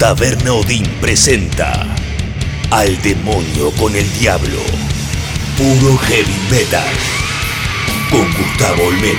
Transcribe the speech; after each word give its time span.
Taberna 0.00 0.54
Odín 0.54 0.86
presenta 0.98 1.86
Al 2.70 3.02
demonio 3.02 3.70
con 3.72 3.94
el 3.94 4.10
diablo. 4.18 4.56
Puro 5.58 5.98
heavy 5.98 6.34
metal. 6.50 6.88
Con 8.08 8.24
Gustavo 8.32 8.86
Olmedo. 8.86 9.18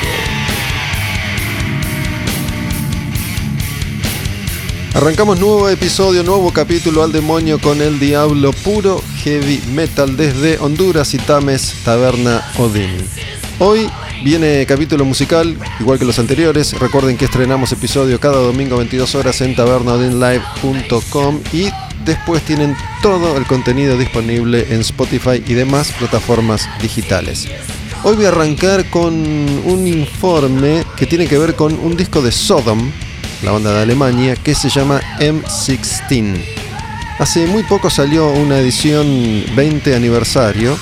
Arrancamos 4.95 5.39
nuevo 5.39 5.70
episodio, 5.70 6.23
nuevo 6.23 6.52
capítulo 6.52 7.04
al 7.04 7.11
demonio 7.11 7.59
con 7.59 7.79
el 7.79 8.00
diablo, 8.00 8.52
puro 8.52 9.04
heavy 9.23 9.61
metal 9.73 10.18
desde 10.18 10.57
Honduras 10.57 11.13
y 11.13 11.20
Tames, 11.20 11.75
Taberna 11.86 12.43
Odín. 12.57 13.07
Hoy 13.59 13.88
viene 14.23 14.65
capítulo 14.65 15.05
musical, 15.05 15.57
igual 15.80 15.99
que 15.99 16.05
los 16.05 16.20
anteriores. 16.20 16.77
Recuerden 16.79 17.17
que 17.17 17.25
estrenamos 17.25 17.71
episodio 17.71 18.20
cada 18.20 18.38
domingo 18.38 18.77
22 18.77 19.16
horas 19.16 19.41
en 19.41 19.55
tabernaodinlive.com 19.55 21.39
y 21.53 21.70
después 22.05 22.43
tienen 22.43 22.76
todo 23.02 23.38
el 23.38 23.45
contenido 23.45 23.98
disponible 23.98 24.67
en 24.70 24.81
Spotify 24.81 25.43
y 25.45 25.53
demás 25.53 25.91
plataformas 25.98 26.70
digitales. 26.81 27.48
Hoy 28.03 28.15
voy 28.15 28.26
a 28.26 28.29
arrancar 28.29 28.89
con 28.89 29.13
un 29.13 29.88
informe 29.88 30.84
que 30.95 31.05
tiene 31.05 31.27
que 31.27 31.38
ver 31.38 31.55
con 31.55 31.73
un 31.73 31.95
disco 31.95 32.21
de 32.21 32.31
Sodom, 32.31 32.91
la 33.43 33.51
banda 33.51 33.73
de 33.73 33.81
Alemania, 33.81 34.35
que 34.35 34.55
se 34.55 34.70
llama 34.70 35.01
M16. 35.20 36.43
Hace 37.20 37.45
muy 37.45 37.63
poco 37.63 37.90
salió 37.90 38.29
una 38.29 38.57
edición 38.57 39.45
20 39.55 39.95
aniversario, 39.95 40.76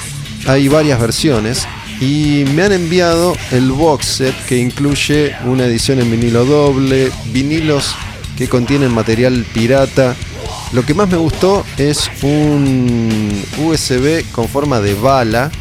hay 0.48 0.70
varias 0.70 1.00
versiones 1.00 1.68
y 2.00 2.46
me 2.54 2.64
han 2.64 2.72
enviado 2.72 3.36
el 3.52 3.72
box 3.72 4.06
set 4.06 4.46
que 4.46 4.58
incluye 4.58 5.36
una 5.46 5.66
edición 5.66 6.00
en 6.00 6.10
vinilo 6.10 6.46
doble, 6.46 7.12
vinilos 7.32 7.94
que 8.38 8.48
contienen 8.48 8.94
material 8.94 9.46
pirata. 9.54 10.16
Lo 10.72 10.86
que 10.86 10.94
más 10.94 11.10
me 11.10 11.18
gustó 11.18 11.66
es 11.78 12.10
un 12.22 13.44
USB 13.58 14.24
con 14.32 14.48
forma 14.48 14.80
de 14.80 14.94
bala 14.94 15.52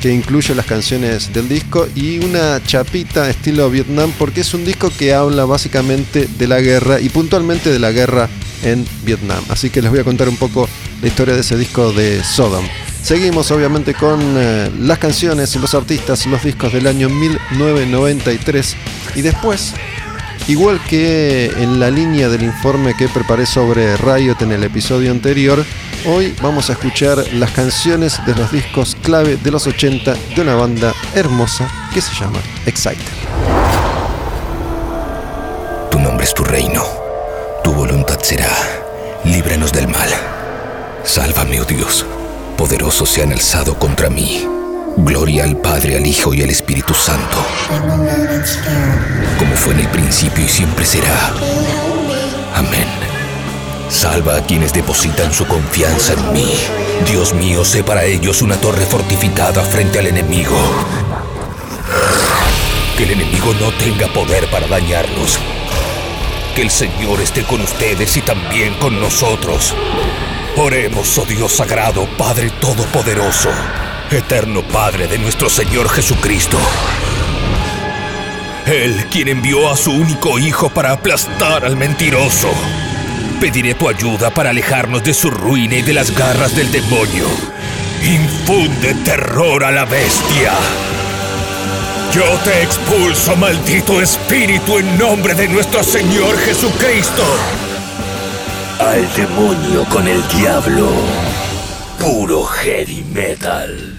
que 0.00 0.12
incluye 0.12 0.54
las 0.54 0.66
canciones 0.66 1.32
del 1.32 1.48
disco 1.48 1.86
y 1.94 2.18
una 2.18 2.62
chapita 2.62 3.28
estilo 3.28 3.70
Vietnam 3.70 4.12
porque 4.18 4.40
es 4.40 4.54
un 4.54 4.64
disco 4.64 4.90
que 4.98 5.14
habla 5.14 5.44
básicamente 5.44 6.26
de 6.26 6.46
la 6.46 6.60
guerra 6.60 7.00
y 7.00 7.10
puntualmente 7.10 7.70
de 7.70 7.78
la 7.78 7.92
guerra 7.92 8.28
en 8.62 8.86
Vietnam. 9.04 9.42
Así 9.48 9.70
que 9.70 9.82
les 9.82 9.90
voy 9.90 10.00
a 10.00 10.04
contar 10.04 10.28
un 10.28 10.36
poco 10.36 10.68
la 11.00 11.08
historia 11.08 11.34
de 11.34 11.40
ese 11.40 11.56
disco 11.56 11.92
de 11.92 12.22
Sodom. 12.24 12.64
Seguimos 13.02 13.50
obviamente 13.50 13.94
con 13.94 14.20
eh, 14.36 14.70
las 14.78 14.98
canciones, 14.98 15.56
los 15.56 15.74
artistas, 15.74 16.26
los 16.26 16.42
discos 16.42 16.72
del 16.72 16.86
año 16.86 17.08
1993 17.08 18.76
y 19.16 19.22
después, 19.22 19.74
igual 20.48 20.80
que 20.88 21.46
en 21.56 21.80
la 21.80 21.90
línea 21.90 22.28
del 22.28 22.42
informe 22.42 22.94
que 22.94 23.08
preparé 23.08 23.46
sobre 23.46 23.96
Riot 23.96 24.42
en 24.42 24.52
el 24.52 24.64
episodio 24.64 25.10
anterior, 25.10 25.64
Hoy 26.06 26.34
vamos 26.40 26.70
a 26.70 26.72
escuchar 26.72 27.22
las 27.34 27.50
canciones 27.50 28.24
de 28.24 28.34
los 28.34 28.50
discos 28.50 28.96
clave 29.02 29.36
de 29.36 29.50
los 29.50 29.66
80 29.66 30.14
de 30.34 30.40
una 30.40 30.54
banda 30.54 30.94
hermosa 31.14 31.70
que 31.92 32.00
se 32.00 32.14
llama 32.14 32.38
Exciter. 32.64 33.04
Tu 35.90 35.98
nombre 35.98 36.24
es 36.24 36.32
tu 36.32 36.42
reino, 36.42 36.82
tu 37.62 37.74
voluntad 37.74 38.18
será, 38.22 38.50
líbranos 39.24 39.72
del 39.72 39.88
mal. 39.88 40.08
Sálvame, 41.04 41.60
oh 41.60 41.64
Dios, 41.66 42.06
poderosos 42.60 43.08
se 43.08 43.22
han 43.22 43.32
alzado 43.32 43.78
contra 43.78 44.10
mí. 44.10 44.46
Gloria 44.98 45.44
al 45.44 45.56
Padre, 45.56 45.96
al 45.96 46.06
Hijo 46.06 46.34
y 46.34 46.42
al 46.42 46.50
Espíritu 46.50 46.92
Santo, 46.92 47.38
como 49.38 49.56
fue 49.56 49.72
en 49.72 49.80
el 49.80 49.88
principio 49.88 50.44
y 50.44 50.48
siempre 50.48 50.84
será. 50.84 51.32
Amén. 52.54 52.86
Salva 53.88 54.36
a 54.36 54.44
quienes 54.44 54.74
depositan 54.74 55.32
su 55.32 55.46
confianza 55.46 56.12
en 56.12 56.32
mí. 56.34 56.52
Dios 57.06 57.32
mío, 57.32 57.64
sé 57.64 57.82
para 57.82 58.04
ellos 58.04 58.42
una 58.42 58.56
torre 58.56 58.84
fortificada 58.84 59.62
frente 59.62 59.98
al 59.98 60.08
enemigo. 60.08 60.58
Que 62.98 63.04
el 63.04 63.12
enemigo 63.12 63.54
no 63.54 63.72
tenga 63.72 64.06
poder 64.08 64.50
para 64.50 64.66
dañarlos. 64.66 65.38
Que 66.54 66.60
el 66.60 66.70
Señor 66.70 67.22
esté 67.22 67.42
con 67.42 67.62
ustedes 67.62 68.18
y 68.18 68.20
también 68.20 68.74
con 68.74 69.00
nosotros. 69.00 69.74
Oremos, 70.56 71.16
oh 71.16 71.24
Dios 71.24 71.52
sagrado, 71.52 72.06
Padre 72.18 72.50
Todopoderoso, 72.50 73.50
eterno 74.10 74.62
Padre 74.62 75.06
de 75.06 75.18
nuestro 75.18 75.48
Señor 75.48 75.88
Jesucristo. 75.88 76.58
Él 78.66 79.06
quien 79.10 79.28
envió 79.28 79.70
a 79.70 79.76
su 79.76 79.92
único 79.92 80.38
Hijo 80.38 80.68
para 80.68 80.92
aplastar 80.92 81.64
al 81.64 81.76
mentiroso. 81.76 82.50
Pediré 83.40 83.74
tu 83.74 83.88
ayuda 83.88 84.30
para 84.30 84.50
alejarnos 84.50 85.02
de 85.04 85.14
su 85.14 85.30
ruina 85.30 85.76
y 85.76 85.82
de 85.82 85.94
las 85.94 86.10
garras 86.10 86.54
del 86.54 86.70
demonio. 86.70 87.26
Infunde 88.02 88.94
terror 89.04 89.64
a 89.64 89.70
la 89.70 89.84
bestia. 89.84 90.52
Yo 92.12 92.24
te 92.44 92.62
expulso, 92.62 93.36
maldito 93.36 94.00
espíritu, 94.00 94.78
en 94.78 94.98
nombre 94.98 95.34
de 95.34 95.48
nuestro 95.48 95.82
Señor 95.84 96.36
Jesucristo. 96.38 97.24
Al 98.80 99.06
demonio 99.14 99.84
con 99.90 100.08
el 100.08 100.26
diablo. 100.28 100.88
Puro 101.98 102.44
heavy 102.44 103.04
metal. 103.12 103.94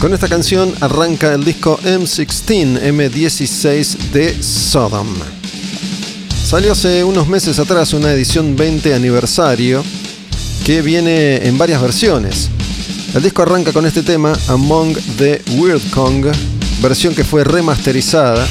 Con 0.00 0.14
esta 0.14 0.28
canción 0.28 0.72
arranca 0.80 1.34
el 1.34 1.44
disco 1.44 1.80
M16, 1.82 2.80
M16 2.80 3.96
de 4.12 4.40
Sodom. 4.40 5.08
Salió 6.44 6.70
hace 6.70 7.02
unos 7.02 7.26
meses 7.26 7.58
atrás 7.58 7.92
una 7.92 8.12
edición 8.12 8.54
20 8.54 8.94
aniversario 8.94 9.82
que 10.64 10.80
viene 10.80 11.44
en 11.44 11.58
varias 11.58 11.82
versiones. 11.82 12.50
El 13.16 13.24
disco 13.24 13.42
arranca 13.42 13.72
con 13.72 13.84
este 13.84 14.04
tema, 14.04 14.32
Among 14.46 14.96
the 15.18 15.42
Weird 15.56 15.82
Kong, 15.90 16.26
versión 16.80 17.16
que 17.16 17.24
fue 17.24 17.42
remasterizada 17.42 18.46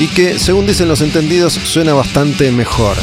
y 0.00 0.08
que, 0.08 0.38
según 0.38 0.66
dicen 0.66 0.88
los 0.88 1.02
entendidos, 1.02 1.52
suena 1.52 1.92
bastante 1.92 2.50
mejor. 2.50 2.96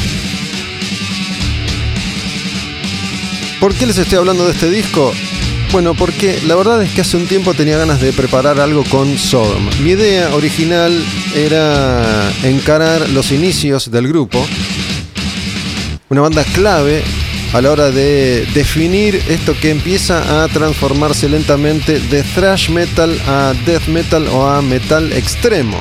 ¿Por 3.61 3.73
qué 3.75 3.85
les 3.85 3.99
estoy 3.99 4.17
hablando 4.17 4.45
de 4.45 4.51
este 4.51 4.69
disco? 4.69 5.13
Bueno, 5.71 5.93
porque 5.93 6.41
la 6.47 6.55
verdad 6.55 6.81
es 6.81 6.91
que 6.91 7.01
hace 7.01 7.17
un 7.17 7.27
tiempo 7.27 7.53
tenía 7.53 7.77
ganas 7.77 8.01
de 8.01 8.13
preparar 8.13 8.59
algo 8.59 8.83
con 8.85 9.17
Sodom. 9.17 9.69
Mi 9.83 9.91
idea 9.91 10.33
original 10.33 11.03
era 11.35 12.31
encarar 12.43 13.09
los 13.09 13.31
inicios 13.31 13.91
del 13.91 14.07
grupo, 14.07 14.43
una 16.09 16.21
banda 16.21 16.43
clave 16.55 17.03
a 17.53 17.61
la 17.61 17.71
hora 17.71 17.91
de 17.91 18.47
definir 18.53 19.21
esto 19.29 19.55
que 19.59 19.69
empieza 19.69 20.43
a 20.43 20.47
transformarse 20.47 21.29
lentamente 21.29 21.99
de 21.99 22.23
thrash 22.23 22.69
metal 22.69 23.15
a 23.27 23.53
death 23.65 23.87
metal 23.87 24.27
o 24.29 24.47
a 24.47 24.61
metal 24.61 25.13
extremo. 25.13 25.79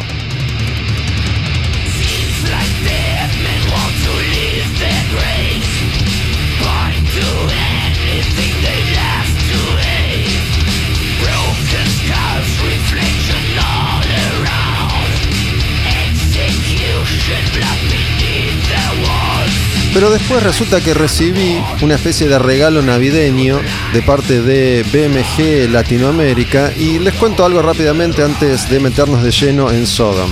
Pero 19.97 20.11
después 20.11 20.43
resulta 20.43 20.83
que 20.83 20.93
recibí 20.93 21.59
una 21.81 21.95
especie 21.95 22.29
de 22.29 22.39
regalo 22.39 22.83
navideño 22.83 23.59
de 23.95 24.03
parte 24.03 24.43
de 24.43 24.85
BMG 24.93 25.71
Latinoamérica 25.73 26.71
y 26.77 26.99
les 26.99 27.15
cuento 27.15 27.47
algo 27.47 27.63
rápidamente 27.63 28.23
antes 28.23 28.69
de 28.69 28.79
meternos 28.79 29.23
de 29.23 29.31
lleno 29.31 29.71
en 29.71 29.87
Sodom. 29.87 30.31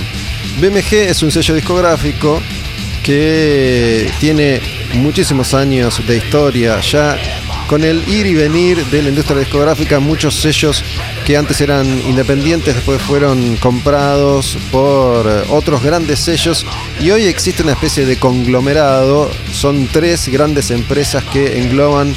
BMG 0.61 1.09
es 1.09 1.23
un 1.23 1.31
sello 1.31 1.55
discográfico 1.55 2.43
que 3.01 4.11
tiene 4.19 4.61
muchísimos 4.93 5.55
años 5.55 5.99
de 6.05 6.17
historia, 6.17 6.79
ya 6.81 7.17
con 7.65 7.83
el 7.83 8.07
ir 8.07 8.27
y 8.27 8.35
venir 8.35 8.85
de 8.85 9.01
la 9.01 9.09
industria 9.09 9.39
discográfica, 9.39 9.99
muchos 9.99 10.35
sellos 10.35 10.83
que 11.25 11.37
antes 11.37 11.59
eran 11.59 11.87
independientes 12.07 12.75
después 12.75 13.01
fueron 13.01 13.55
comprados 13.57 14.59
por 14.71 15.27
otros 15.49 15.81
grandes 15.81 16.19
sellos 16.19 16.63
y 17.01 17.09
hoy 17.09 17.23
existe 17.23 17.63
una 17.63 17.71
especie 17.71 18.05
de 18.05 18.17
conglomerado. 18.17 19.31
Son 19.51 19.87
tres 19.87 20.27
grandes 20.27 20.69
empresas 20.69 21.23
que 21.23 21.59
engloban 21.59 22.13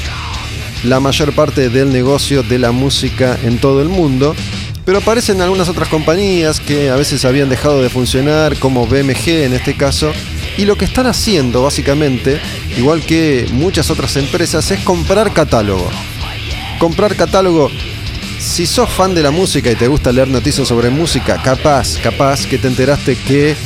la 0.84 1.00
mayor 1.00 1.32
parte 1.32 1.70
del 1.70 1.90
negocio 1.90 2.42
de 2.42 2.58
la 2.58 2.70
música 2.70 3.38
en 3.42 3.58
todo 3.58 3.80
el 3.80 3.88
mundo. 3.88 4.36
Pero 4.84 4.98
aparecen 4.98 5.40
algunas 5.40 5.70
otras 5.70 5.88
compañías 5.88 6.60
que 6.60 6.90
a 6.90 6.96
veces 6.96 7.24
habían 7.24 7.48
dejado 7.48 7.82
de 7.82 7.88
funcionar, 7.88 8.58
como 8.58 8.86
BMG 8.86 9.28
en 9.44 9.54
este 9.54 9.74
caso, 9.74 10.12
y 10.58 10.66
lo 10.66 10.76
que 10.76 10.84
están 10.84 11.06
haciendo 11.06 11.62
básicamente, 11.62 12.40
igual 12.76 13.00
que 13.02 13.46
muchas 13.52 13.90
otras 13.90 14.16
empresas, 14.16 14.70
es 14.70 14.80
comprar 14.80 15.32
catálogo. 15.32 15.88
Comprar 16.78 17.16
catálogo, 17.16 17.70
si 18.38 18.66
sos 18.66 18.88
fan 18.90 19.14
de 19.14 19.22
la 19.22 19.30
música 19.30 19.70
y 19.70 19.74
te 19.74 19.88
gusta 19.88 20.12
leer 20.12 20.28
noticias 20.28 20.68
sobre 20.68 20.90
música, 20.90 21.40
capaz, 21.42 21.98
capaz 21.98 22.46
que 22.46 22.58
te 22.58 22.68
enteraste 22.68 23.16
que 23.16 23.56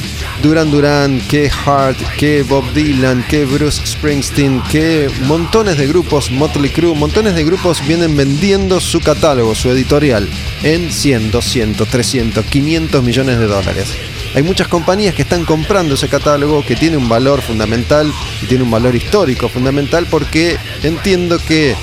Duran 0.43 0.71
Duran, 0.71 1.21
que 1.29 1.51
Hart, 1.51 1.99
que 2.19 2.43
Bob 2.43 2.65
Dylan, 2.73 3.25
que 3.29 3.45
Bruce 3.45 3.87
Springsteen, 3.87 4.63
que 4.63 5.11
montones 5.27 5.77
de 5.79 5.87
grupos, 5.87 6.31
Motley 6.31 6.71
Crue, 6.71 6.95
montones 6.95 7.35
de 7.35 7.45
grupos 7.45 7.87
vienen 7.87 8.17
vendiendo 8.17 8.81
su 8.81 9.01
catálogo, 9.01 9.55
su 9.55 9.71
editorial, 9.71 10.29
en 10.63 10.91
100, 10.91 11.31
200, 11.31 11.89
300, 11.89 12.45
500 12.47 13.03
millones 13.03 13.39
de 13.39 13.47
dólares. 13.47 13.89
Hay 14.35 14.43
muchas 14.43 14.69
compañías 14.69 15.15
que 15.15 15.23
están 15.23 15.45
comprando 15.45 15.95
ese 15.95 16.09
catálogo 16.09 16.65
que 16.65 16.75
tiene 16.75 16.97
un 16.97 17.09
valor 17.09 17.43
fundamental 17.43 18.11
y 18.43 18.47
tiene 18.47 18.65
un 18.65 18.71
valor 18.71 18.97
histórico 18.97 19.49
fundamental 19.49 20.07
porque 20.11 20.57
entiendo 20.83 21.39
que 21.39 21.77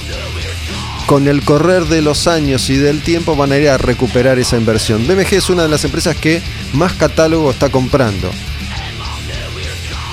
con 1.09 1.27
el 1.27 1.41
correr 1.41 1.85
de 1.85 2.03
los 2.03 2.27
años 2.27 2.69
y 2.69 2.77
del 2.77 3.01
tiempo 3.01 3.35
van 3.35 3.51
a 3.51 3.57
ir 3.57 3.67
a 3.67 3.79
recuperar 3.79 4.37
esa 4.37 4.57
inversión. 4.57 5.07
BMG 5.07 5.33
es 5.33 5.49
una 5.49 5.63
de 5.63 5.69
las 5.69 5.83
empresas 5.83 6.15
que 6.15 6.39
más 6.73 6.93
catálogo 6.93 7.49
está 7.49 7.69
comprando. 7.69 8.29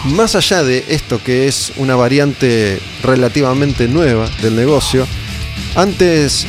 Más 0.04 0.34
allá 0.34 0.64
de 0.64 0.87
esto 0.88 1.22
que 1.22 1.48
es 1.48 1.75
una 1.76 1.96
variante 1.96 2.81
relativamente 3.02 3.88
nueva 3.88 4.26
del 4.40 4.56
negocio, 4.56 5.06
antes 5.75 6.46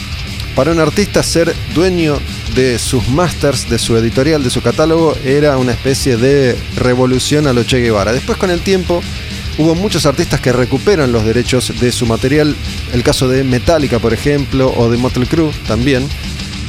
para 0.55 0.71
un 0.71 0.79
artista 0.79 1.23
ser 1.23 1.53
dueño 1.75 2.17
de 2.55 2.79
sus 2.79 3.05
masters, 3.09 3.69
de 3.69 3.77
su 3.77 3.97
editorial, 3.97 4.45
de 4.45 4.49
su 4.49 4.61
catálogo, 4.61 5.17
era 5.25 5.57
una 5.57 5.73
especie 5.73 6.15
de 6.15 6.57
revolución 6.77 7.47
a 7.47 7.53
lo 7.53 7.65
Che 7.65 7.81
Guevara. 7.81 8.13
Después 8.13 8.37
con 8.37 8.49
el 8.49 8.61
tiempo 8.61 9.03
hubo 9.57 9.75
muchos 9.75 10.05
artistas 10.05 10.41
que 10.41 10.51
recuperan 10.51 11.11
los 11.11 11.25
derechos 11.25 11.73
de 11.79 11.91
su 11.91 12.05
material, 12.05 12.55
el 12.93 13.03
caso 13.03 13.27
de 13.27 13.43
Metallica 13.43 13.99
por 13.99 14.13
ejemplo, 14.13 14.73
o 14.75 14.89
de 14.89 14.97
Motley 14.97 15.27
Crue 15.27 15.51
también, 15.67 16.07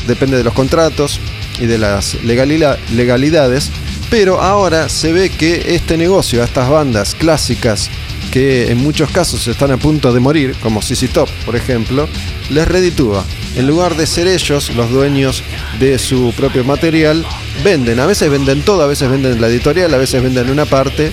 depende 0.06 0.36
de 0.36 0.44
los 0.44 0.54
contratos 0.54 1.20
y 1.60 1.66
de 1.66 1.78
las 1.78 2.16
legalidades, 2.24 3.70
pero 4.10 4.40
ahora 4.40 4.88
se 4.88 5.12
ve 5.12 5.28
que 5.28 5.74
este 5.74 5.96
negocio 5.96 6.42
a 6.42 6.46
estas 6.46 6.68
bandas 6.68 7.14
clásicas 7.14 7.90
que 8.30 8.70
en 8.70 8.78
muchos 8.78 9.10
casos 9.10 9.46
están 9.48 9.70
a 9.70 9.76
punto 9.76 10.12
de 10.12 10.20
morir, 10.20 10.54
como 10.62 10.82
CC 10.82 11.08
Top, 11.08 11.28
por 11.44 11.56
ejemplo, 11.56 12.08
les 12.50 12.68
reditúa. 12.68 13.24
En 13.56 13.66
lugar 13.66 13.96
de 13.96 14.06
ser 14.06 14.28
ellos 14.28 14.74
los 14.76 14.90
dueños 14.90 15.42
de 15.80 15.98
su 15.98 16.32
propio 16.36 16.64
material, 16.64 17.24
venden. 17.64 18.00
A 18.00 18.06
veces 18.06 18.30
venden 18.30 18.62
todo, 18.62 18.82
a 18.82 18.86
veces 18.86 19.10
venden 19.10 19.40
la 19.40 19.48
editorial, 19.48 19.92
a 19.94 19.98
veces 19.98 20.22
venden 20.22 20.50
una 20.50 20.66
parte, 20.66 21.10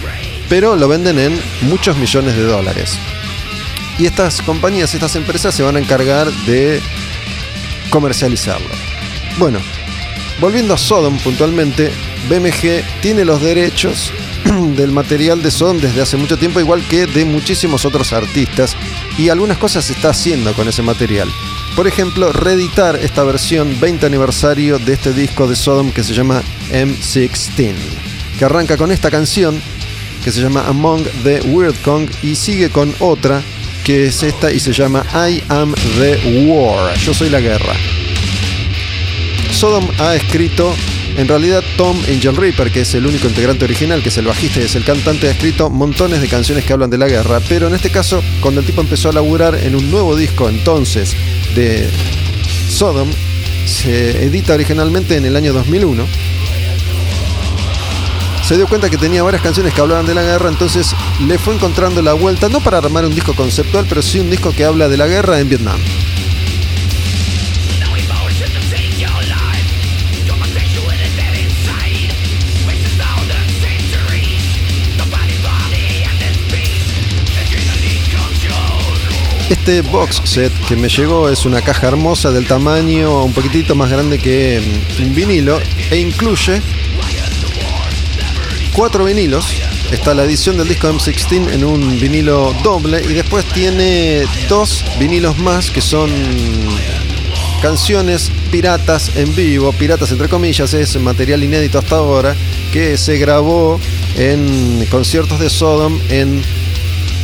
pero 0.50 0.76
lo 0.76 0.88
venden 0.88 1.20
en 1.20 1.40
muchos 1.62 1.98
millones 1.98 2.36
de 2.36 2.44
dólares. 2.44 2.98
Y 3.98 4.06
estas 4.06 4.42
compañías, 4.42 4.94
estas 4.94 5.16
empresas 5.16 5.56
se 5.56 5.64
van 5.64 5.78
a 5.78 5.80
encargar 5.80 6.32
de 6.46 6.82
comercializarlo. 7.90 8.70
Bueno, 9.38 9.60
volviendo 10.40 10.74
a 10.74 10.78
Sodom 10.78 11.18
puntualmente, 11.20 11.92
BMG 12.30 12.84
tiene 13.02 13.24
los 13.24 13.42
derechos 13.42 14.12
del 14.76 14.92
material 14.92 15.42
de 15.42 15.52
Sodom 15.52 15.80
desde 15.80 16.02
hace 16.02 16.18
mucho 16.18 16.38
tiempo, 16.38 16.60
igual 16.60 16.86
que 16.88 17.08
de 17.08 17.26
muchísimos 17.26 17.86
otros 17.86 18.14
artistas, 18.14 18.76
y 19.18 19.30
algunas 19.30 19.58
cosas 19.58 19.86
se 19.86 19.94
está 19.94 20.10
haciendo 20.10 20.54
con 20.54 20.68
ese 20.68 20.82
material. 20.82 21.30
Por 21.76 21.88
ejemplo, 21.88 22.32
reeditar 22.32 22.96
esta 22.96 23.24
versión 23.24 23.78
20 23.80 24.06
aniversario 24.06 24.80
de 24.80 24.94
este 24.94 25.14
disco 25.14 25.48
de 25.48 25.56
Sodom 25.56 25.92
que 25.92 26.04
se 26.04 26.14
llama 26.14 26.42
M16, 26.72 27.76
que 28.40 28.46
arranca 28.46 28.78
con 28.78 28.92
esta 28.92 29.12
canción 29.12 29.62
que 30.26 30.32
se 30.32 30.42
llama 30.42 30.66
Among 30.68 31.04
the 31.24 31.40
Weird 31.52 31.76
Kong 31.84 32.10
y 32.24 32.34
sigue 32.34 32.72
con 32.72 32.92
otra 32.98 33.44
que 33.84 34.08
es 34.08 34.24
esta 34.24 34.52
y 34.52 34.60
se 34.60 34.74
llama 34.74 35.06
I 35.14 35.44
Am 35.50 35.76
the 36.00 36.48
War, 36.48 36.98
yo 36.98 37.14
soy 37.14 37.30
la 37.30 37.40
guerra. 37.40 37.76
Sodom 39.52 39.88
ha 40.00 40.16
escrito 40.16 40.74
en 41.16 41.28
realidad, 41.28 41.64
Tom 41.78 41.96
Angel 42.10 42.36
Reaper, 42.36 42.72
que 42.72 42.82
es 42.82 42.94
el 42.96 43.06
único 43.06 43.28
integrante 43.28 43.64
original, 43.66 44.02
que 44.02 44.10
es 44.10 44.18
el 44.18 44.26
bajista 44.26 44.60
es 44.60 44.76
el 44.76 44.84
cantante, 44.84 45.28
ha 45.28 45.32
escrito 45.32 45.70
montones 45.70 46.20
de 46.20 46.28
canciones 46.28 46.66
que 46.66 46.74
hablan 46.74 46.90
de 46.90 46.98
la 46.98 47.08
guerra, 47.08 47.40
pero 47.48 47.68
en 47.68 47.76
este 47.76 47.92
caso, 47.92 48.22
cuando 48.42 48.62
el 48.62 48.66
tipo 48.66 48.82
empezó 48.82 49.10
a 49.10 49.14
laburar 49.14 49.56
en 49.56 49.76
un 49.76 49.92
nuevo 49.92 50.16
disco 50.16 50.50
entonces 50.50 51.16
de 51.56 51.88
Sodom, 52.68 53.08
se 53.66 54.26
edita 54.26 54.56
originalmente 54.56 55.16
en 55.16 55.26
el 55.26 55.36
año 55.36 55.54
2001, 55.54 56.06
se 58.46 58.58
dio 58.58 58.68
cuenta 58.68 58.92
que 58.92 58.98
tenía 58.98 59.24
varias 59.24 59.42
canciones 59.42 59.74
que 59.74 59.82
hablaban 59.82 60.06
de 60.06 60.14
la 60.14 60.22
guerra, 60.22 60.50
entonces 60.50 60.94
le 61.26 61.40
fue 61.40 61.56
encontrando 61.56 62.04
la 62.04 62.14
vuelta, 62.14 62.48
no 62.48 62.60
para 62.60 62.78
armar 62.78 63.04
un 63.04 63.16
disco 63.16 63.34
conceptual, 63.34 63.88
pero 63.90 64.04
sí 64.04 64.20
un 64.20 64.30
disco 64.30 64.52
que 64.52 64.64
habla 64.64 64.88
de 64.88 64.98
la 64.98 65.08
guerra 65.08 65.40
en 65.40 65.50
Vietnam. 65.50 65.80
Este 79.50 79.82
box 79.82 80.22
set 80.24 80.54
que 80.68 80.76
me 80.76 80.90
llegó 80.90 81.30
es 81.30 81.46
una 81.46 81.62
caja 81.62 81.88
hermosa 81.88 82.32
del 82.32 82.46
tamaño 82.46 83.24
un 83.24 83.34
poquitito 83.34 83.74
más 83.74 83.90
grande 83.90 84.20
que 84.20 84.62
mm, 85.00 85.04
un 85.04 85.16
vinilo 85.16 85.60
e 85.90 85.98
incluye 85.98 86.62
cuatro 88.76 89.06
vinilos. 89.06 89.46
Está 89.92 90.14
la 90.14 90.24
edición 90.24 90.58
del 90.58 90.68
disco 90.68 90.90
M16 90.90 91.54
en 91.54 91.64
un 91.64 92.00
vinilo 92.00 92.54
doble 92.64 93.02
y 93.04 93.14
después 93.14 93.46
tiene 93.46 94.26
dos 94.50 94.84
vinilos 95.00 95.38
más 95.38 95.72
que 95.72 95.82
son 95.82 96.10
canciones 97.62 98.32
piratas 98.52 99.16
en 99.16 99.34
vivo, 99.34 99.72
piratas 99.74 100.12
entre 100.12 100.28
comillas, 100.28 100.74
es 100.74 101.00
material 101.00 101.44
inédito 101.44 101.80
hasta 101.80 101.96
ahora 101.96 102.36
que 102.72 102.98
se 102.98 103.18
grabó 103.18 103.80
en 104.18 104.86
conciertos 104.92 105.40
de 105.40 105.50
Sodom 105.50 106.00
en 106.10 106.42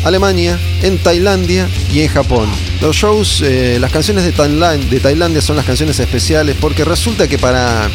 Alemania, 0.04 0.58
en 0.82 0.98
Tailandia 0.98 1.68
y 1.94 2.02
en 2.02 2.08
Japón. 2.08 2.50
Los 2.82 2.96
shows, 2.96 3.42
eh, 3.46 3.78
las 3.80 3.92
canciones 3.92 4.24
de, 4.24 4.32
de 4.32 5.00
Tailandia 5.00 5.42
son 5.42 5.58
las 5.58 5.66
canciones 5.66 6.00
especiales 6.00 6.56
porque 6.60 6.86
resulta 6.86 7.28
que 7.28 7.38
para 7.38 7.90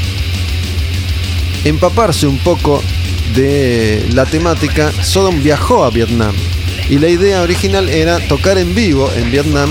empaparse 1.64 2.26
un 2.26 2.38
poco 2.38 2.82
de 3.36 4.06
la 4.12 4.24
temática, 4.24 4.90
Sodom 5.02 5.42
viajó 5.42 5.84
a 5.84 5.90
Vietnam 5.90 6.34
y 6.88 6.98
la 6.98 7.08
idea 7.08 7.42
original 7.42 7.88
era 7.88 8.18
tocar 8.28 8.58
en 8.58 8.74
vivo 8.74 9.10
en 9.14 9.30
Vietnam, 9.30 9.68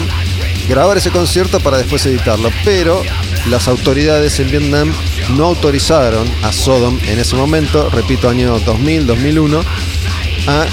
grabar 0.69 0.97
ese 0.97 1.09
concierto 1.09 1.59
para 1.59 1.77
después 1.77 2.06
editarlo, 2.06 2.51
pero 2.63 3.01
las 3.50 3.67
autoridades 3.67 4.39
en 4.39 4.51
Vietnam 4.51 4.94
no 5.35 5.45
autorizaron 5.45 6.28
a 6.44 6.51
Sodom 6.51 6.99
en 7.07 7.19
ese 7.19 7.35
momento, 7.35 7.90
repito, 7.90 8.30
año 8.30 8.59
2000, 8.59 9.07
2001, 9.07 9.61
a 10.47 10.66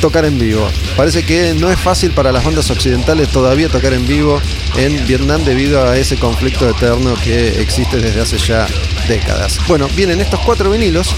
tocar 0.00 0.24
en 0.24 0.38
vivo. 0.38 0.68
Parece 0.96 1.24
que 1.24 1.54
no 1.54 1.70
es 1.70 1.78
fácil 1.78 2.12
para 2.12 2.32
las 2.32 2.44
bandas 2.44 2.70
occidentales 2.70 3.28
todavía 3.28 3.68
tocar 3.68 3.92
en 3.92 4.06
vivo 4.06 4.40
en 4.76 5.06
Vietnam 5.06 5.44
debido 5.44 5.82
a 5.86 5.96
ese 5.96 6.16
conflicto 6.16 6.68
eterno 6.68 7.14
que 7.22 7.60
existe 7.60 7.98
desde 7.98 8.20
hace 8.20 8.38
ya 8.38 8.66
décadas. 9.08 9.58
Bueno, 9.66 9.88
vienen 9.94 10.20
estos 10.20 10.40
cuatro 10.40 10.70
vinilos. 10.70 11.14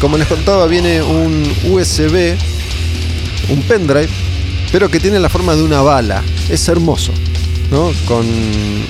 Como 0.00 0.16
les 0.16 0.28
contaba, 0.28 0.66
viene 0.66 1.02
un 1.02 1.42
USB, 1.68 2.34
un 3.50 3.62
pendrive, 3.62 4.08
pero 4.72 4.88
que 4.88 4.98
tiene 4.98 5.20
la 5.20 5.28
forma 5.28 5.54
de 5.54 5.62
una 5.62 5.82
bala. 5.82 6.22
Es 6.48 6.66
hermoso. 6.68 7.12
¿no? 7.70 7.92
Con 8.06 8.26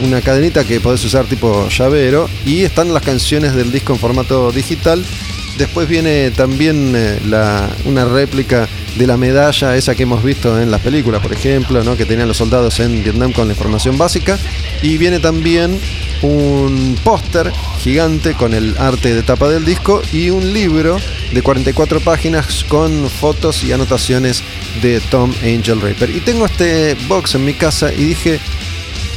una 0.04 0.20
cadenita 0.20 0.64
que 0.64 0.80
podés 0.80 1.04
usar 1.04 1.26
tipo 1.26 1.68
llavero 1.68 2.28
y 2.46 2.62
están 2.62 2.94
las 2.94 3.02
canciones 3.02 3.54
del 3.54 3.72
disco 3.72 3.92
en 3.92 3.98
formato 3.98 4.52
digital. 4.52 5.04
Después 5.58 5.88
viene 5.88 6.30
también 6.30 6.92
eh, 6.94 7.18
una 7.84 8.04
réplica 8.04 8.68
de 8.96 9.06
la 9.06 9.16
medalla 9.16 9.76
esa 9.76 9.94
que 9.94 10.04
hemos 10.04 10.22
visto 10.22 10.60
en 10.60 10.70
las 10.70 10.80
películas, 10.80 11.20
por 11.20 11.32
ejemplo, 11.32 11.82
¿no? 11.82 11.96
que 11.96 12.06
tenían 12.06 12.28
los 12.28 12.36
soldados 12.36 12.80
en 12.80 13.02
Vietnam 13.02 13.32
con 13.32 13.48
la 13.48 13.54
información 13.54 13.98
básica. 13.98 14.38
Y 14.80 14.96
viene 14.96 15.18
también 15.18 15.78
un 16.22 16.98
póster 17.02 17.52
gigante 17.78 18.34
con 18.34 18.54
el 18.54 18.76
arte 18.78 19.14
de 19.14 19.22
tapa 19.22 19.48
del 19.48 19.64
disco 19.64 20.02
y 20.12 20.30
un 20.30 20.52
libro 20.52 20.98
de 21.32 21.42
44 21.42 22.00
páginas 22.00 22.64
con 22.64 23.08
fotos 23.08 23.64
y 23.64 23.72
anotaciones 23.72 24.42
de 24.82 25.00
Tom 25.00 25.32
Angel 25.42 25.80
Raper. 25.80 26.10
Y 26.10 26.20
tengo 26.20 26.46
este 26.46 26.94
box 27.08 27.34
en 27.36 27.44
mi 27.44 27.54
casa 27.54 27.92
y 27.92 28.04
dije, 28.04 28.38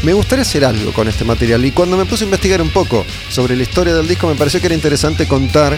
me 0.03 0.13
gustaría 0.13 0.43
hacer 0.43 0.65
algo 0.65 0.91
con 0.93 1.07
este 1.07 1.25
material. 1.25 1.65
Y 1.65 1.71
cuando 1.71 1.97
me 1.97 2.05
puse 2.05 2.23
a 2.23 2.25
investigar 2.25 2.61
un 2.61 2.69
poco 2.69 3.05
sobre 3.29 3.55
la 3.55 3.63
historia 3.63 3.93
del 3.93 4.07
disco, 4.07 4.27
me 4.27 4.35
pareció 4.35 4.59
que 4.59 4.67
era 4.67 4.75
interesante 4.75 5.27
contar 5.27 5.77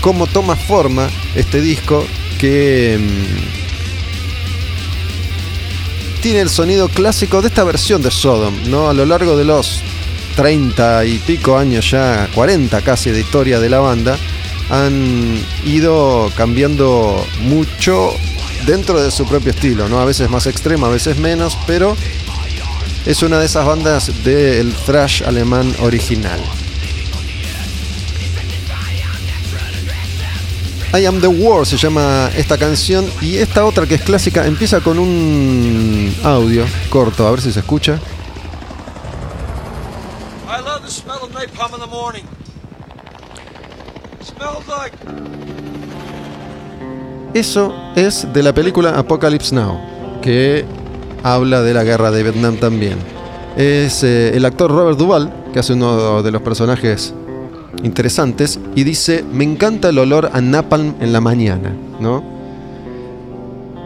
cómo 0.00 0.26
toma 0.26 0.56
forma 0.56 1.08
este 1.34 1.60
disco 1.60 2.06
que 2.38 2.98
mm, 2.98 3.64
tiene 6.20 6.40
el 6.40 6.50
sonido 6.50 6.88
clásico 6.88 7.42
de 7.42 7.48
esta 7.48 7.64
versión 7.64 8.00
de 8.02 8.10
Sodom, 8.10 8.54
¿no? 8.68 8.88
A 8.88 8.94
lo 8.94 9.04
largo 9.04 9.36
de 9.36 9.44
los 9.44 9.82
30 10.36 11.04
y 11.04 11.18
pico 11.18 11.56
años 11.56 11.90
ya, 11.90 12.28
40 12.34 12.80
casi 12.82 13.10
de 13.10 13.20
historia 13.20 13.60
de 13.60 13.68
la 13.70 13.80
banda, 13.80 14.16
han 14.70 15.38
ido 15.64 16.30
cambiando 16.36 17.24
mucho 17.42 18.12
dentro 18.66 19.02
de 19.02 19.10
su 19.10 19.26
propio 19.26 19.50
estilo, 19.50 19.88
¿no? 19.88 20.00
A 20.00 20.04
veces 20.04 20.30
más 20.30 20.46
extremo, 20.46 20.86
a 20.86 20.90
veces 20.90 21.18
menos, 21.18 21.56
pero 21.66 21.96
es 23.06 23.22
una 23.22 23.38
de 23.38 23.46
esas 23.46 23.66
bandas 23.66 24.24
del 24.24 24.72
thrash 24.86 25.22
alemán 25.24 25.74
original. 25.80 26.40
I 30.96 31.06
Am 31.06 31.20
the 31.20 31.26
War 31.26 31.66
se 31.66 31.76
llama 31.76 32.30
esta 32.36 32.56
canción 32.56 33.04
y 33.20 33.38
esta 33.38 33.64
otra 33.64 33.84
que 33.84 33.96
es 33.96 34.02
clásica 34.02 34.46
empieza 34.46 34.80
con 34.80 35.00
un 35.00 36.14
audio 36.22 36.64
corto, 36.88 37.26
a 37.26 37.32
ver 37.32 37.40
si 37.40 37.52
se 37.52 37.60
escucha. 37.60 37.98
I 40.46 40.60
love 40.60 40.84
Eso 47.34 47.74
es 47.96 48.32
de 48.32 48.42
la 48.42 48.54
película 48.54 48.90
Apocalypse 48.90 49.54
Now, 49.54 49.78
que 50.22 50.64
habla 51.22 51.62
de 51.62 51.74
la 51.74 51.82
guerra 51.82 52.10
de 52.10 52.22
Vietnam 52.22 52.56
también. 52.56 52.98
Es 53.56 54.04
eh, 54.04 54.36
el 54.36 54.44
actor 54.44 54.70
Robert 54.70 54.98
Duvall, 54.98 55.32
que 55.52 55.58
hace 55.58 55.72
uno 55.72 56.22
de 56.22 56.30
los 56.30 56.42
personajes 56.42 57.12
interesantes, 57.82 58.60
y 58.74 58.84
dice, 58.84 59.24
me 59.32 59.44
encanta 59.44 59.88
el 59.88 59.98
olor 59.98 60.30
a 60.32 60.40
napalm 60.40 60.94
en 61.00 61.12
la 61.12 61.20
mañana, 61.20 61.74
¿no? 62.00 62.22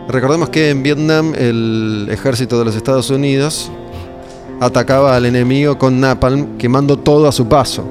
Recordemos 0.09 0.49
que 0.51 0.71
en 0.71 0.83
Vietnam 0.83 1.35
el 1.35 2.09
ejército 2.11 2.59
de 2.59 2.65
los 2.65 2.77
Estados 2.77 3.11
Unidos 3.11 3.71
atacaba 4.61 5.17
al 5.17 5.27
enemigo 5.27 5.79
con 5.79 6.01
napalm, 6.01 6.59
quemando 6.59 6.97
todo 6.97 7.29
a 7.29 7.33
su 7.33 7.47
paso. 7.47 7.85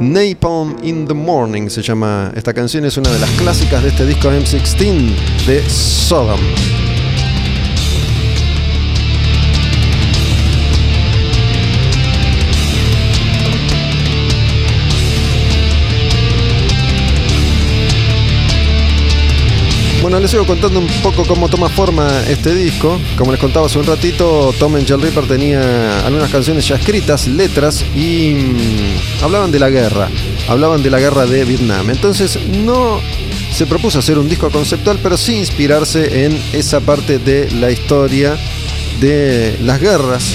Napalm 0.00 0.76
in 0.82 1.06
the 1.06 1.14
Morning 1.14 1.68
se 1.68 1.80
llama 1.80 2.32
esta 2.34 2.52
canción, 2.52 2.84
es 2.84 2.96
una 2.96 3.10
de 3.10 3.20
las 3.20 3.30
clásicas 3.32 3.82
de 3.82 3.90
este 3.90 4.04
disco 4.04 4.30
M16 4.30 5.46
de 5.46 5.62
Sodom. 5.68 6.40
Bueno, 20.02 20.18
les 20.18 20.32
sigo 20.32 20.44
contando 20.44 20.80
un 20.80 20.88
poco 21.00 21.24
cómo 21.24 21.48
toma 21.48 21.68
forma 21.68 22.08
este 22.28 22.52
disco. 22.56 23.00
Como 23.16 23.30
les 23.30 23.40
contaba 23.40 23.66
hace 23.66 23.78
un 23.78 23.86
ratito, 23.86 24.52
Tom 24.58 24.74
Angel 24.74 25.00
Reaper 25.00 25.28
tenía 25.28 26.04
algunas 26.04 26.28
canciones 26.28 26.66
ya 26.66 26.74
escritas, 26.74 27.28
letras, 27.28 27.84
y 27.94 28.34
mm, 28.34 29.24
hablaban 29.24 29.52
de 29.52 29.60
la 29.60 29.70
guerra, 29.70 30.08
hablaban 30.48 30.82
de 30.82 30.90
la 30.90 30.98
guerra 30.98 31.24
de 31.26 31.44
Vietnam. 31.44 31.88
Entonces 31.88 32.36
no 32.48 33.00
se 33.52 33.64
propuso 33.66 34.00
hacer 34.00 34.18
un 34.18 34.28
disco 34.28 34.50
conceptual, 34.50 34.98
pero 35.00 35.16
sí 35.16 35.36
inspirarse 35.36 36.24
en 36.24 36.36
esa 36.52 36.80
parte 36.80 37.20
de 37.20 37.48
la 37.52 37.70
historia 37.70 38.36
de 39.00 39.56
las 39.62 39.80
guerras 39.80 40.34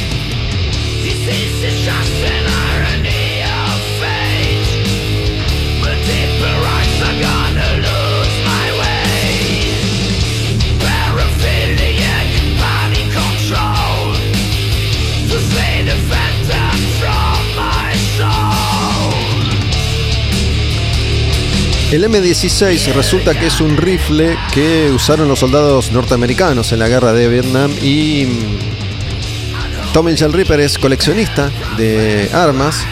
El 21.90 22.04
M16 22.04 22.94
resulta 22.94 23.34
que 23.34 23.48
es 23.48 23.62
un 23.62 23.78
rifle 23.78 24.38
que 24.54 24.92
usaron 24.92 25.30
los 25.30 25.40
soldados 25.40 25.90
norteamericanos 25.94 26.74
en 26.74 26.80
la 26.80 26.90
guerra 26.90 27.14
de 27.14 27.30
Vietnam 27.30 27.72
y 27.82 28.26
mm, 28.26 29.94
Tom 29.94 30.08
Angel 30.08 30.34
Ripper 30.34 30.60
es 30.60 30.78
coleccionista 30.78 31.50
de 31.78 32.30
armas. 32.34 32.86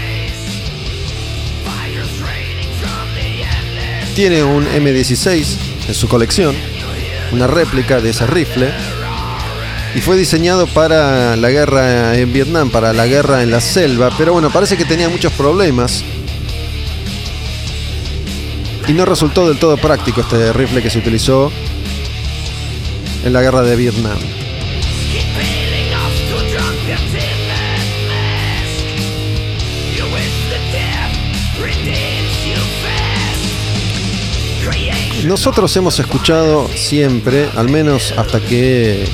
Tiene 4.16 4.44
un 4.44 4.66
M16 4.66 5.46
en 5.90 5.94
su 5.94 6.08
colección, 6.08 6.56
una 7.34 7.48
réplica 7.48 8.00
de 8.00 8.12
ese 8.12 8.25
rifle 8.25 8.72
y 9.94 10.00
fue 10.00 10.16
diseñado 10.16 10.68
para 10.68 11.36
la 11.36 11.50
guerra 11.50 12.18
en 12.18 12.32
Vietnam, 12.32 12.70
para 12.70 12.94
la 12.94 13.08
guerra 13.08 13.44
en 13.44 13.52
la 13.52 13.60
selva, 13.60 14.10
pero 14.18 14.32
bueno, 14.32 14.52
parece 14.52 14.78
que 14.78 14.86
tenía 14.86 15.10
muchos 15.10 15.34
problemas 15.34 16.06
y 18.88 18.94
no 18.94 19.06
resultó 19.06 19.48
del 19.48 19.58
todo 19.58 19.77
práctico 19.77 20.22
este 20.22 20.54
rifle 20.54 20.82
que 20.82 20.89
se 20.89 21.00
utilizó 21.00 21.51
en 23.24 23.34
la 23.34 23.42
guerra 23.42 23.63
de 23.63 23.75
Vietnam. 23.75 24.18
Nosotros 35.25 35.75
hemos 35.75 36.00
escuchado 36.00 36.68
siempre, 36.68 37.50
al 37.56 37.68
menos 37.68 38.13
hasta 38.15 38.39
que 38.39 39.08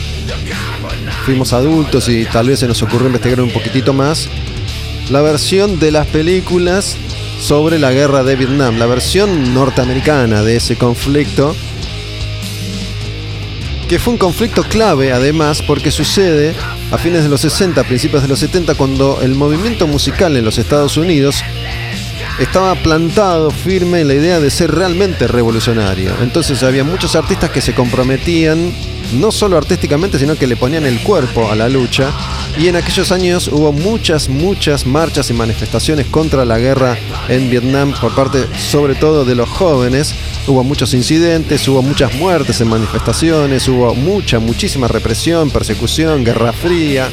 fuimos 1.26 1.54
adultos 1.54 2.10
y 2.10 2.26
tal 2.26 2.50
vez 2.50 2.60
se 2.60 2.68
nos 2.68 2.82
ocurrió 2.84 3.08
investigar 3.08 3.40
un 3.40 3.52
poquitito 3.52 3.94
más, 3.94 4.28
la 5.10 5.22
versión 5.22 5.80
de 5.80 5.92
las 5.92 6.08
películas 6.08 6.98
sobre 7.42 7.80
la 7.80 7.92
guerra 7.92 8.24
de 8.24 8.36
Vietnam, 8.36 8.78
la 8.78 8.86
versión 8.86 9.54
norteamericana 9.54 10.44
de 10.44 10.58
ese 10.58 10.76
conflicto, 10.76 11.56
que 13.90 14.00
fue 14.00 14.14
un 14.14 14.20
conflicto 14.20 14.64
clave 14.64 15.12
además 15.12 15.64
porque 15.64 15.90
sucede 15.90 16.54
a 16.92 16.98
fines 17.00 17.24
de 17.24 17.30
los 17.30 17.42
60, 17.42 17.84
principios 17.84 18.22
de 18.22 18.28
los 18.30 18.40
70, 18.40 18.76
cuando 18.76 19.20
el 19.22 19.34
movimiento 19.34 19.88
musical 19.88 20.38
en 20.38 20.46
los 20.46 20.60
Estados 20.60 20.98
Unidos 20.98 21.44
estaba 22.40 22.76
plantado 22.76 23.50
firme 23.50 24.02
en 24.02 24.08
la 24.08 24.14
idea 24.14 24.40
de 24.40 24.52
ser 24.52 24.72
realmente 24.72 25.28
revolucionario. 25.28 26.14
Entonces 26.22 26.62
había 26.62 26.84
muchos 26.84 27.16
artistas 27.16 27.50
que 27.50 27.60
se 27.60 27.74
comprometían, 27.74 28.72
no 29.14 29.32
solo 29.32 29.58
artísticamente, 29.58 30.20
sino 30.20 30.36
que 30.36 30.48
le 30.48 30.58
ponían 30.58 30.86
el 30.86 31.02
cuerpo 31.02 31.52
a 31.52 31.56
la 31.56 31.68
lucha. 31.68 32.12
Y 32.58 32.68
en 32.68 32.76
aquellos 32.76 33.12
años 33.12 33.48
hubo 33.48 33.72
muchas, 33.72 34.30
muchas 34.30 34.86
marchas 34.86 35.30
y 35.30 35.34
manifestaciones 35.34 36.08
contra 36.08 36.46
la 36.46 36.60
guerra 36.60 36.98
en 37.28 37.50
Vietnam 37.50 37.94
por 38.00 38.14
parte 38.14 38.46
sobre 38.58 38.94
todo 38.96 39.26
de 39.26 39.36
los 39.36 39.50
jóvenes. 39.50 40.14
Hubo 40.48 40.64
muchos 40.64 40.94
incidentes, 40.94 41.68
hubo 41.68 41.82
muchas 41.82 42.14
muertes 42.16 42.62
en 42.62 42.68
manifestaciones, 42.68 43.68
hubo 43.68 43.96
mucha, 43.96 44.40
muchísima 44.40 44.88
represión, 44.88 45.50
persecución, 45.50 46.24
guerra 46.24 46.54
fría. 46.54 47.10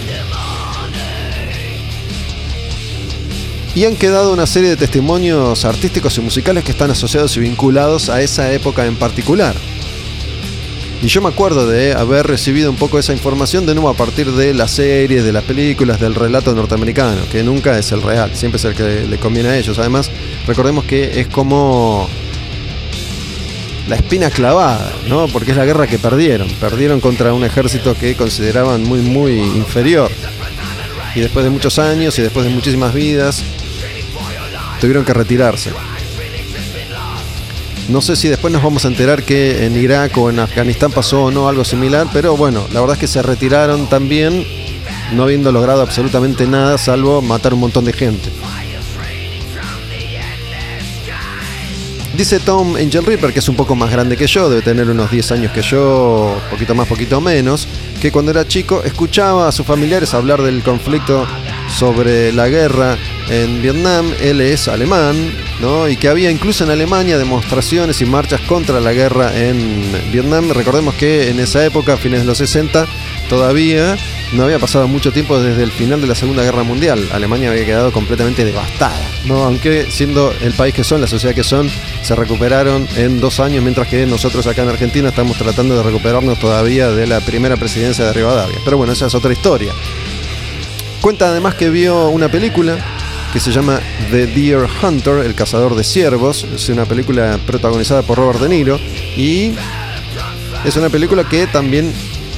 Y 3.74 3.84
han 3.84 3.96
quedado 3.96 4.32
una 4.32 4.46
serie 4.46 4.70
de 4.70 4.76
testimonios 4.76 5.64
artísticos 5.64 6.18
y 6.18 6.20
musicales 6.20 6.64
que 6.64 6.72
están 6.72 6.90
asociados 6.90 7.36
y 7.36 7.40
vinculados 7.40 8.08
a 8.08 8.20
esa 8.20 8.52
época 8.52 8.84
en 8.86 8.96
particular. 8.96 9.54
Y 11.00 11.06
yo 11.06 11.22
me 11.22 11.28
acuerdo 11.28 11.68
de 11.68 11.92
haber 11.92 12.26
recibido 12.26 12.70
un 12.70 12.76
poco 12.76 12.98
esa 12.98 13.12
información 13.12 13.66
de 13.66 13.74
nuevo 13.74 13.88
a 13.88 13.94
partir 13.94 14.32
de 14.32 14.52
las 14.52 14.72
series, 14.72 15.22
de 15.22 15.32
las 15.32 15.44
películas, 15.44 16.00
del 16.00 16.14
relato 16.14 16.52
norteamericano, 16.54 17.20
que 17.30 17.44
nunca 17.44 17.78
es 17.78 17.92
el 17.92 18.02
real, 18.02 18.32
siempre 18.34 18.56
es 18.56 18.64
el 18.64 18.74
que 18.74 19.06
le 19.06 19.18
conviene 19.18 19.50
a 19.50 19.56
ellos. 19.56 19.78
Además, 19.78 20.10
recordemos 20.46 20.84
que 20.84 21.20
es 21.20 21.28
como 21.28 22.08
la 23.88 23.94
espina 23.94 24.28
clavada, 24.30 24.92
¿no? 25.06 25.28
Porque 25.28 25.52
es 25.52 25.56
la 25.56 25.64
guerra 25.64 25.86
que 25.86 26.00
perdieron. 26.00 26.48
Perdieron 26.60 27.00
contra 27.00 27.32
un 27.32 27.44
ejército 27.44 27.94
que 27.94 28.16
consideraban 28.16 28.82
muy, 28.82 29.00
muy 29.00 29.38
inferior. 29.38 30.10
Y 31.14 31.20
después 31.20 31.44
de 31.44 31.50
muchos 31.50 31.78
años 31.78 32.18
y 32.18 32.22
después 32.22 32.44
de 32.44 32.52
muchísimas 32.52 32.92
vidas, 32.92 33.44
tuvieron 34.80 35.04
que 35.04 35.14
retirarse. 35.14 35.70
No 37.88 38.02
sé 38.02 38.16
si 38.16 38.28
después 38.28 38.52
nos 38.52 38.62
vamos 38.62 38.84
a 38.84 38.88
enterar 38.88 39.22
que 39.22 39.64
en 39.64 39.74
Irak 39.74 40.18
o 40.18 40.28
en 40.28 40.38
Afganistán 40.40 40.92
pasó 40.92 41.24
o 41.24 41.30
no 41.30 41.48
algo 41.48 41.64
similar, 41.64 42.06
pero 42.12 42.36
bueno, 42.36 42.66
la 42.70 42.80
verdad 42.80 42.96
es 42.96 43.00
que 43.00 43.06
se 43.06 43.22
retiraron 43.22 43.86
también, 43.88 44.46
no 45.14 45.22
habiendo 45.22 45.50
logrado 45.52 45.80
absolutamente 45.80 46.46
nada, 46.46 46.76
salvo 46.76 47.22
matar 47.22 47.54
un 47.54 47.60
montón 47.60 47.86
de 47.86 47.94
gente. 47.94 48.28
Dice 52.14 52.40
Tom 52.40 52.76
Angel 52.76 53.06
Reaper, 53.06 53.32
que 53.32 53.38
es 53.38 53.48
un 53.48 53.56
poco 53.56 53.74
más 53.74 53.90
grande 53.90 54.16
que 54.18 54.26
yo, 54.26 54.50
debe 54.50 54.60
tener 54.60 54.90
unos 54.90 55.10
10 55.10 55.32
años 55.32 55.52
que 55.52 55.62
yo, 55.62 56.36
poquito 56.50 56.74
más, 56.74 56.88
poquito 56.88 57.20
menos, 57.22 57.68
que 58.02 58.12
cuando 58.12 58.32
era 58.32 58.46
chico 58.46 58.82
escuchaba 58.84 59.48
a 59.48 59.52
sus 59.52 59.64
familiares 59.64 60.12
hablar 60.12 60.42
del 60.42 60.62
conflicto 60.62 61.26
sobre 61.74 62.32
la 62.32 62.48
guerra 62.48 62.98
en 63.30 63.62
Vietnam, 63.62 64.12
él 64.20 64.40
es 64.40 64.68
alemán, 64.68 65.32
¿no? 65.60 65.88
Y 65.88 65.96
que 65.96 66.08
había 66.08 66.30
incluso 66.30 66.64
en 66.64 66.70
Alemania 66.70 67.18
demostraciones 67.18 68.00
y 68.00 68.06
marchas 68.06 68.40
contra 68.42 68.80
la 68.80 68.92
guerra 68.92 69.36
en 69.36 69.82
Vietnam. 70.12 70.50
Recordemos 70.50 70.94
que 70.94 71.30
en 71.30 71.40
esa 71.40 71.64
época, 71.64 71.94
a 71.94 71.96
fines 71.96 72.20
de 72.20 72.26
los 72.26 72.38
60, 72.38 72.86
todavía 73.28 73.96
no 74.32 74.44
había 74.44 74.58
pasado 74.58 74.88
mucho 74.88 75.12
tiempo 75.12 75.40
desde 75.40 75.62
el 75.62 75.72
final 75.72 76.00
de 76.00 76.06
la 76.06 76.14
Segunda 76.14 76.42
Guerra 76.42 76.62
Mundial. 76.62 77.08
Alemania 77.12 77.50
había 77.50 77.64
quedado 77.64 77.92
completamente 77.92 78.44
devastada, 78.44 78.98
¿no? 79.24 79.44
Aunque 79.44 79.90
siendo 79.90 80.32
el 80.42 80.52
país 80.52 80.74
que 80.74 80.84
son, 80.84 81.00
la 81.00 81.06
sociedad 81.06 81.34
que 81.34 81.44
son, 81.44 81.70
se 82.02 82.14
recuperaron 82.14 82.86
en 82.96 83.20
dos 83.20 83.40
años, 83.40 83.62
mientras 83.62 83.88
que 83.88 84.06
nosotros 84.06 84.46
acá 84.46 84.62
en 84.62 84.68
Argentina 84.68 85.08
estamos 85.08 85.36
tratando 85.36 85.76
de 85.76 85.82
recuperarnos 85.82 86.38
todavía 86.38 86.90
de 86.90 87.06
la 87.06 87.20
primera 87.20 87.56
presidencia 87.56 88.04
de 88.04 88.12
Rivadavia. 88.12 88.58
Pero 88.64 88.76
bueno, 88.76 88.92
esa 88.92 89.06
es 89.06 89.14
otra 89.14 89.32
historia. 89.32 89.72
Cuenta 91.00 91.28
además 91.28 91.54
que 91.54 91.70
vio 91.70 92.08
una 92.08 92.30
película 92.30 92.97
que 93.32 93.40
se 93.40 93.52
llama 93.52 93.80
The 94.10 94.26
Deer 94.26 94.66
Hunter, 94.82 95.24
el 95.24 95.34
cazador 95.34 95.74
de 95.74 95.84
ciervos. 95.84 96.46
Es 96.54 96.68
una 96.68 96.84
película 96.86 97.38
protagonizada 97.46 98.02
por 98.02 98.18
Robert 98.18 98.40
De 98.40 98.48
Niro 98.48 98.78
y 99.16 99.52
es 100.64 100.76
una 100.76 100.88
película 100.88 101.28
que 101.28 101.46
también 101.46 101.92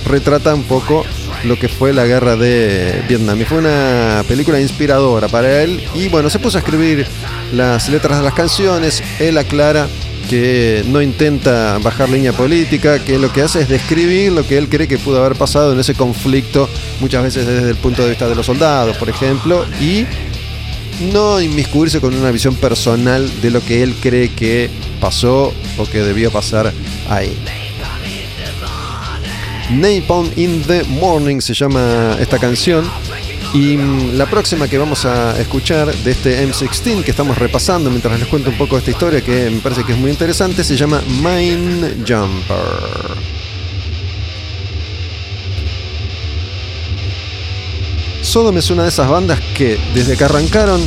retrata 0.06 0.54
un 0.54 0.64
poco 0.64 1.04
lo 1.44 1.59
que 1.59 1.68
fue 1.68 1.92
la 1.92 2.06
guerra 2.06 2.37
de 2.37 3.02
Vietnam. 3.09 3.40
Y 3.40 3.44
fue 3.44 3.59
una 3.59 4.25
película 4.26 4.61
inspiradora 4.61 5.28
para 5.28 5.62
él. 5.62 5.82
Y 5.94 6.09
bueno, 6.09 6.28
se 6.28 6.38
puso 6.38 6.59
a 6.59 6.61
escribir 6.61 7.06
las 7.52 7.88
letras 7.88 8.18
de 8.18 8.25
las 8.25 8.35
canciones. 8.35 9.02
Él 9.18 9.38
aclara 9.38 9.87
que 10.28 10.85
no 10.87 11.02
intenta 11.02 11.78
bajar 11.78 12.09
línea 12.09 12.32
política, 12.32 13.02
que 13.02 13.18
lo 13.18 13.32
que 13.32 13.42
hace 13.42 13.62
es 13.62 13.68
describir 13.68 14.30
lo 14.30 14.47
que 14.47 14.59
él 14.59 14.68
cree 14.68 14.87
que 14.87 14.97
pudo 14.97 15.25
haber 15.25 15.37
pasado 15.37 15.73
en 15.73 15.80
ese 15.80 15.94
conflicto, 15.94 16.68
muchas 17.00 17.25
veces 17.25 17.47
desde 17.47 17.70
el 17.70 17.76
punto 17.76 18.04
de 18.04 18.11
vista 18.11 18.28
de 18.28 18.37
los 18.37 18.47
soldados, 18.47 18.97
por 18.97 19.09
ejemplo, 19.09 19.66
y 19.80 20.06
no 21.00 21.40
inmiscuirse 21.40 22.00
con 22.00 22.14
una 22.14 22.30
visión 22.30 22.54
personal 22.54 23.30
de 23.40 23.50
lo 23.50 23.64
que 23.64 23.83
él 23.83 23.95
cree 24.00 24.30
que 24.30 24.71
pasó 25.00 25.52
o 25.78 25.85
que 25.87 26.02
debió 26.02 26.30
pasar 26.30 26.73
ahí. 27.09 27.37
Napalm 29.71 30.30
in 30.37 30.62
the 30.62 30.83
Morning 30.85 31.40
se 31.40 31.54
llama 31.54 32.16
esta 32.21 32.38
canción. 32.38 32.90
Y 33.52 33.76
mm, 33.76 34.16
la 34.16 34.26
próxima 34.26 34.69
que 34.69 34.78
vamos 34.78 35.04
a 35.04 35.38
escuchar 35.40 35.92
de 35.92 36.11
este 36.12 36.47
M16 36.47 37.02
que 37.02 37.11
estamos 37.11 37.37
repasando 37.37 37.90
mientras 37.90 38.19
les 38.19 38.28
cuento 38.28 38.50
un 38.50 38.57
poco 38.57 38.78
esta 38.78 38.90
historia 38.90 39.21
que 39.21 39.50
me 39.50 39.59
parece 39.61 39.85
que 39.85 39.92
es 39.92 39.99
muy 39.99 40.11
interesante 40.11 40.62
se 40.62 40.76
llama 40.76 41.02
Mind 41.23 42.04
Jumper. 42.07 43.39
Sodom 48.30 48.56
es 48.58 48.70
una 48.70 48.84
de 48.84 48.90
esas 48.90 49.08
bandas 49.08 49.40
que 49.40 49.76
desde 49.92 50.16
que 50.16 50.22
arrancaron 50.22 50.80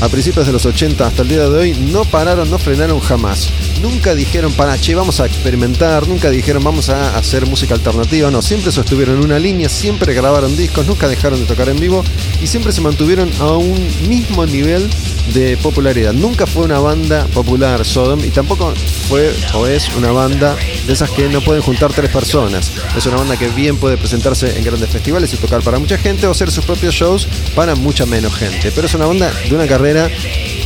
a 0.00 0.08
principios 0.08 0.46
de 0.46 0.52
los 0.52 0.66
80 0.66 1.06
hasta 1.06 1.22
el 1.22 1.28
día 1.28 1.48
de 1.48 1.58
hoy 1.58 1.72
no 1.74 2.04
pararon, 2.04 2.50
no 2.50 2.58
frenaron 2.58 3.00
jamás. 3.00 3.48
Nunca 3.80 4.14
dijeron, 4.14 4.52
para, 4.52 4.78
che, 4.78 4.94
vamos 4.94 5.20
a 5.20 5.26
experimentar, 5.26 6.06
nunca 6.06 6.30
dijeron, 6.30 6.62
vamos 6.62 6.88
a 6.88 7.16
hacer 7.16 7.46
música 7.46 7.74
alternativa, 7.74 8.30
no, 8.30 8.42
siempre 8.42 8.72
sostuvieron 8.72 9.24
una 9.24 9.38
línea, 9.38 9.68
siempre 9.68 10.14
grabaron 10.14 10.56
discos, 10.56 10.86
nunca 10.86 11.08
dejaron 11.08 11.40
de 11.40 11.46
tocar 11.46 11.68
en 11.68 11.80
vivo 11.80 12.04
y 12.42 12.46
siempre 12.46 12.72
se 12.72 12.80
mantuvieron 12.80 13.30
a 13.40 13.52
un 13.52 13.76
mismo 14.08 14.44
nivel 14.44 14.88
de 15.32 15.56
popularidad. 15.56 16.12
Nunca 16.12 16.46
fue 16.46 16.64
una 16.64 16.78
banda 16.78 17.26
popular 17.32 17.84
Sodom 17.84 18.20
y 18.24 18.30
tampoco 18.30 18.72
fue 19.08 19.34
o 19.54 19.66
es 19.66 19.88
una 19.96 20.12
banda 20.12 20.56
de 20.86 20.92
esas 20.92 21.10
que 21.10 21.28
no 21.28 21.40
pueden 21.40 21.62
juntar 21.62 21.92
tres 21.92 22.10
personas. 22.10 22.70
Es 22.96 23.06
una 23.06 23.16
banda 23.16 23.36
que 23.36 23.48
bien 23.48 23.76
puede 23.76 23.96
presentarse 23.96 24.56
en 24.56 24.64
grandes 24.64 24.90
festivales 24.90 25.32
y 25.32 25.36
tocar 25.36 25.62
para 25.62 25.78
mucha 25.78 25.98
gente 25.98 26.26
o 26.26 26.30
hacer 26.30 26.50
sus 26.50 26.64
propios 26.64 26.94
shows 26.94 27.26
para 27.54 27.74
mucha 27.74 28.06
menos 28.06 28.34
gente. 28.34 28.70
Pero 28.72 28.86
es 28.86 28.94
una 28.94 29.06
banda 29.06 29.32
de 29.48 29.54
una 29.54 29.66
carrera 29.66 29.85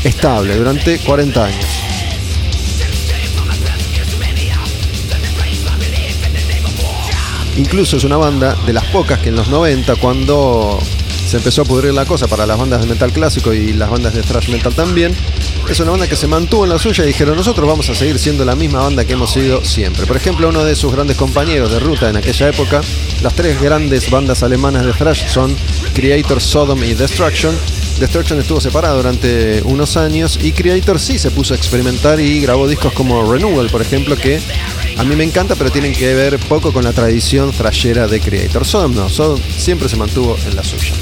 estable 0.05 0.57
durante 0.57 0.99
40 0.99 1.45
años. 1.45 1.67
Incluso 7.57 7.99
es 7.99 8.05
una 8.05 8.17
banda 8.17 8.57
de 8.65 8.73
las 8.73 8.85
pocas 8.87 9.19
que 9.19 9.29
en 9.29 9.37
los 9.37 9.49
90, 9.49 9.97
cuando 9.97 10.79
se 11.27 11.37
empezó 11.37 11.63
a 11.63 11.65
pudrir 11.67 11.93
la 11.93 12.07
cosa 12.07 12.27
para 12.27 12.47
las 12.47 12.59
bandas 12.59 12.81
de 12.81 12.87
metal 12.87 13.13
clásico 13.13 13.53
y 13.53 13.75
las 13.75 13.91
bandas 13.91 14.15
de 14.15 14.23
thrash 14.23 14.49
metal 14.49 14.75
también, 14.75 15.15
es 15.69 15.79
una 15.81 15.91
banda 15.91 16.09
que 16.09 16.17
se 16.17 16.27
mantuvo 16.27 16.65
en 16.65 16.71
la 16.71 16.79
suya 16.79 17.05
y 17.05 17.09
dijeron 17.09 17.37
nosotros 17.37 17.69
vamos 17.69 17.89
a 17.91 17.95
seguir 17.95 18.19
siendo 18.19 18.45
la 18.45 18.57
misma 18.57 18.81
banda 18.81 19.05
que 19.05 19.13
hemos 19.13 19.33
sido 19.33 19.63
siempre. 19.65 20.07
Por 20.07 20.17
ejemplo, 20.17 20.49
uno 20.49 20.65
de 20.65 20.75
sus 20.75 20.93
grandes 20.93 21.17
compañeros 21.17 21.71
de 21.71 21.81
ruta 21.81 22.09
en 22.09 22.17
aquella 22.17 22.49
época, 22.49 22.81
las 23.23 23.35
tres 23.35 23.61
grandes 23.61 24.11
bandas 24.11 24.43
alemanas 24.43 24.87
de 24.87 24.93
thrash 24.93 25.27
son 25.29 25.55
Creator, 25.95 26.41
Sodom 26.41 26.83
y 26.83 26.95
Destruction. 26.95 27.55
Destruction 28.01 28.41
estuvo 28.41 28.63
separado 28.63 28.97
durante 28.97 29.61
unos 29.65 29.99
años 29.99 30.39
y 30.43 30.53
Creator 30.53 30.99
sí 30.99 31.19
se 31.19 31.31
puso 31.31 31.53
a 31.53 31.57
experimentar 31.59 32.19
y 32.19 32.41
grabó 32.41 32.67
discos 32.67 32.95
como 32.95 33.31
Renewal, 33.31 33.69
por 33.69 33.83
ejemplo, 33.83 34.17
que 34.17 34.41
a 34.97 35.05
mí 35.05 35.15
me 35.17 35.25
encanta, 35.25 35.55
pero 35.55 35.71
tienen 35.71 35.93
que 35.93 36.15
ver 36.15 36.39
poco 36.39 36.73
con 36.73 36.83
la 36.83 36.95
tradición 36.95 37.53
thrashera 37.53 38.09
de 38.09 38.21
Creator. 38.21 38.65
Sodom 38.65 38.95
no, 38.95 39.11
Sodom 39.11 39.39
siempre 39.55 39.87
se 39.91 39.97
mantuvo 39.97 40.39
en 40.47 40.57
la 40.57 40.65
suya. 40.65 40.95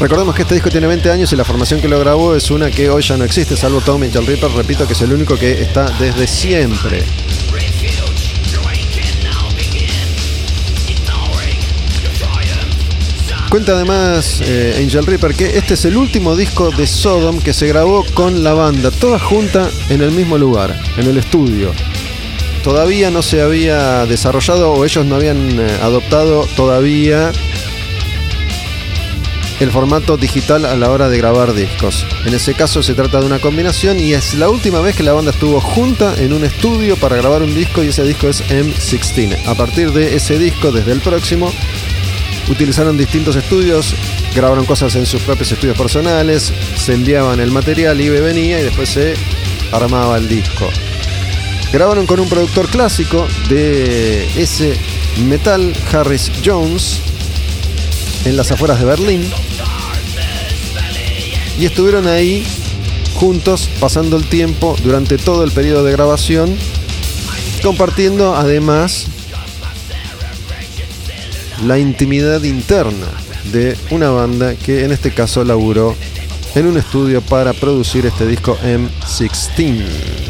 Recordemos 0.00 0.34
que 0.34 0.42
este 0.42 0.54
disco 0.54 0.70
tiene 0.70 0.86
20 0.86 1.10
años 1.10 1.30
y 1.30 1.36
la 1.36 1.44
formación 1.44 1.78
que 1.78 1.86
lo 1.86 2.00
grabó 2.00 2.34
es 2.34 2.50
una 2.50 2.70
que 2.70 2.88
hoy 2.88 3.02
ya 3.02 3.18
no 3.18 3.24
existe, 3.24 3.54
salvo 3.54 3.82
Tom 3.82 4.00
Mitchell 4.00 4.26
Ripper, 4.26 4.50
repito 4.52 4.86
que 4.86 4.94
es 4.94 5.02
el 5.02 5.12
único 5.12 5.36
que 5.36 5.60
está 5.60 5.90
desde 5.98 6.26
siempre. 6.26 7.04
Cuenta 13.50 13.72
además 13.72 14.40
eh, 14.42 14.80
Angel 14.82 15.04
Ripper 15.04 15.34
que 15.34 15.58
este 15.58 15.74
es 15.74 15.84
el 15.84 15.98
último 15.98 16.34
disco 16.34 16.70
de 16.70 16.86
Sodom 16.86 17.38
que 17.38 17.52
se 17.52 17.66
grabó 17.66 18.06
con 18.14 18.42
la 18.42 18.54
banda, 18.54 18.90
toda 18.90 19.18
junta 19.18 19.68
en 19.90 20.00
el 20.00 20.12
mismo 20.12 20.38
lugar, 20.38 20.80
en 20.96 21.08
el 21.08 21.18
estudio. 21.18 21.74
Todavía 22.64 23.10
no 23.10 23.20
se 23.20 23.42
había 23.42 24.06
desarrollado 24.06 24.72
o 24.72 24.84
ellos 24.86 25.04
no 25.04 25.16
habían 25.16 25.60
eh, 25.60 25.78
adoptado 25.82 26.46
todavía 26.56 27.32
el 29.60 29.70
formato 29.70 30.16
digital 30.16 30.64
a 30.64 30.74
la 30.74 30.90
hora 30.90 31.10
de 31.10 31.18
grabar 31.18 31.52
discos. 31.52 32.06
En 32.24 32.34
ese 32.34 32.54
caso 32.54 32.82
se 32.82 32.94
trata 32.94 33.20
de 33.20 33.26
una 33.26 33.38
combinación 33.38 34.00
y 34.00 34.14
es 34.14 34.34
la 34.34 34.48
última 34.48 34.80
vez 34.80 34.96
que 34.96 35.02
la 35.02 35.12
banda 35.12 35.32
estuvo 35.32 35.60
junta 35.60 36.14
en 36.18 36.32
un 36.32 36.44
estudio 36.44 36.96
para 36.96 37.16
grabar 37.16 37.42
un 37.42 37.54
disco 37.54 37.84
y 37.84 37.88
ese 37.88 38.02
disco 38.04 38.28
es 38.28 38.42
M16. 38.48 39.46
A 39.46 39.54
partir 39.54 39.92
de 39.92 40.16
ese 40.16 40.38
disco, 40.38 40.72
desde 40.72 40.92
el 40.92 41.00
próximo, 41.00 41.52
utilizaron 42.48 42.96
distintos 42.96 43.36
estudios, 43.36 43.94
grabaron 44.34 44.64
cosas 44.64 44.96
en 44.96 45.04
sus 45.04 45.20
propios 45.22 45.52
estudios 45.52 45.76
personales, 45.76 46.52
se 46.76 46.94
enviaban 46.94 47.38
el 47.38 47.50
material, 47.50 48.00
y 48.00 48.08
venía 48.08 48.60
y 48.60 48.64
después 48.64 48.88
se 48.88 49.14
armaba 49.72 50.16
el 50.16 50.26
disco. 50.26 50.68
Grabaron 51.70 52.06
con 52.06 52.18
un 52.18 52.28
productor 52.28 52.68
clásico 52.68 53.28
de 53.48 54.24
ese 54.40 54.74
metal, 55.28 55.72
Harris 55.92 56.32
Jones, 56.44 57.00
en 58.24 58.36
las 58.36 58.50
afueras 58.50 58.78
de 58.78 58.86
Berlín. 58.86 59.30
Y 61.60 61.66
estuvieron 61.66 62.06
ahí 62.06 62.42
juntos, 63.16 63.68
pasando 63.80 64.16
el 64.16 64.24
tiempo 64.24 64.74
durante 64.82 65.18
todo 65.18 65.44
el 65.44 65.52
periodo 65.52 65.84
de 65.84 65.92
grabación, 65.92 66.56
compartiendo 67.62 68.34
además 68.34 69.08
la 71.66 71.78
intimidad 71.78 72.42
interna 72.44 73.08
de 73.52 73.76
una 73.90 74.08
banda 74.08 74.54
que 74.54 74.86
en 74.86 74.92
este 74.92 75.12
caso 75.12 75.44
laburó 75.44 75.94
en 76.54 76.66
un 76.66 76.78
estudio 76.78 77.20
para 77.20 77.52
producir 77.52 78.06
este 78.06 78.26
disco 78.26 78.56
M16. 78.64 80.29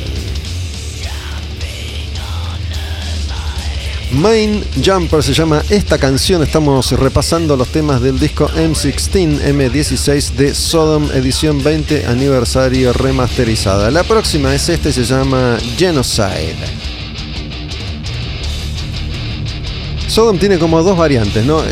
Main 4.12 4.64
Jumper 4.84 5.22
se 5.22 5.32
llama 5.32 5.62
esta 5.70 5.96
canción. 5.96 6.42
Estamos 6.42 6.90
repasando 6.92 7.56
los 7.56 7.68
temas 7.68 8.00
del 8.00 8.18
disco 8.18 8.48
M16 8.48 9.40
M16 9.40 10.32
de 10.32 10.54
Sodom 10.54 11.08
edición 11.12 11.62
20 11.62 12.06
aniversario 12.06 12.92
remasterizada. 12.92 13.90
La 13.90 14.02
próxima 14.02 14.54
es 14.54 14.68
este, 14.68 14.92
se 14.92 15.04
llama 15.04 15.58
Genocide. 15.76 16.56
Sodom 20.08 20.38
tiene 20.38 20.58
como 20.58 20.82
dos 20.82 20.98
variantes, 20.98 21.44
¿no? 21.44 21.62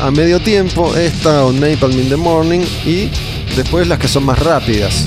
A 0.00 0.10
medio 0.12 0.38
tiempo, 0.38 0.94
esta 0.94 1.44
o 1.44 1.52
Napalm 1.52 1.98
in 1.98 2.08
the 2.08 2.16
Morning 2.16 2.60
y 2.86 3.10
después 3.56 3.88
las 3.88 3.98
que 3.98 4.06
son 4.06 4.24
más 4.24 4.38
rápidas. 4.38 5.04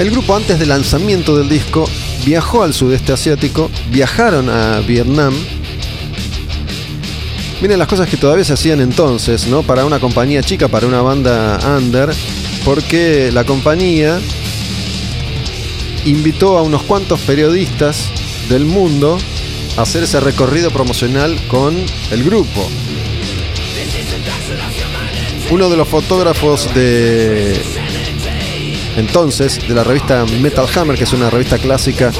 El 0.00 0.10
grupo 0.10 0.34
antes 0.34 0.58
del 0.58 0.70
lanzamiento 0.70 1.36
del 1.36 1.50
disco 1.50 1.86
viajó 2.24 2.62
al 2.62 2.72
sudeste 2.72 3.12
asiático, 3.12 3.70
viajaron 3.90 4.48
a 4.48 4.80
Vietnam. 4.80 5.34
Miren 7.60 7.78
las 7.78 7.86
cosas 7.86 8.08
que 8.08 8.16
todavía 8.16 8.46
se 8.46 8.54
hacían 8.54 8.80
entonces, 8.80 9.46
¿no? 9.46 9.62
Para 9.62 9.84
una 9.84 10.00
compañía 10.00 10.42
chica, 10.42 10.68
para 10.68 10.86
una 10.86 11.02
banda 11.02 11.60
under, 11.76 12.08
porque 12.64 13.30
la 13.30 13.44
compañía 13.44 14.18
invitó 16.06 16.56
a 16.56 16.62
unos 16.62 16.82
cuantos 16.84 17.20
periodistas 17.20 18.08
del 18.48 18.64
mundo 18.64 19.18
a 19.76 19.82
hacer 19.82 20.04
ese 20.04 20.18
recorrido 20.18 20.70
promocional 20.70 21.38
con 21.48 21.76
el 22.10 22.24
grupo. 22.24 22.66
Uno 25.50 25.68
de 25.68 25.76
los 25.76 25.86
fotógrafos 25.86 26.74
de 26.74 27.79
entonces 28.96 29.66
de 29.66 29.74
la 29.74 29.84
revista 29.84 30.24
Metal 30.40 30.66
Hammer, 30.74 30.96
que 30.96 31.04
es 31.04 31.12
una 31.12 31.30
revista 31.30 31.58
clásica 31.58 32.10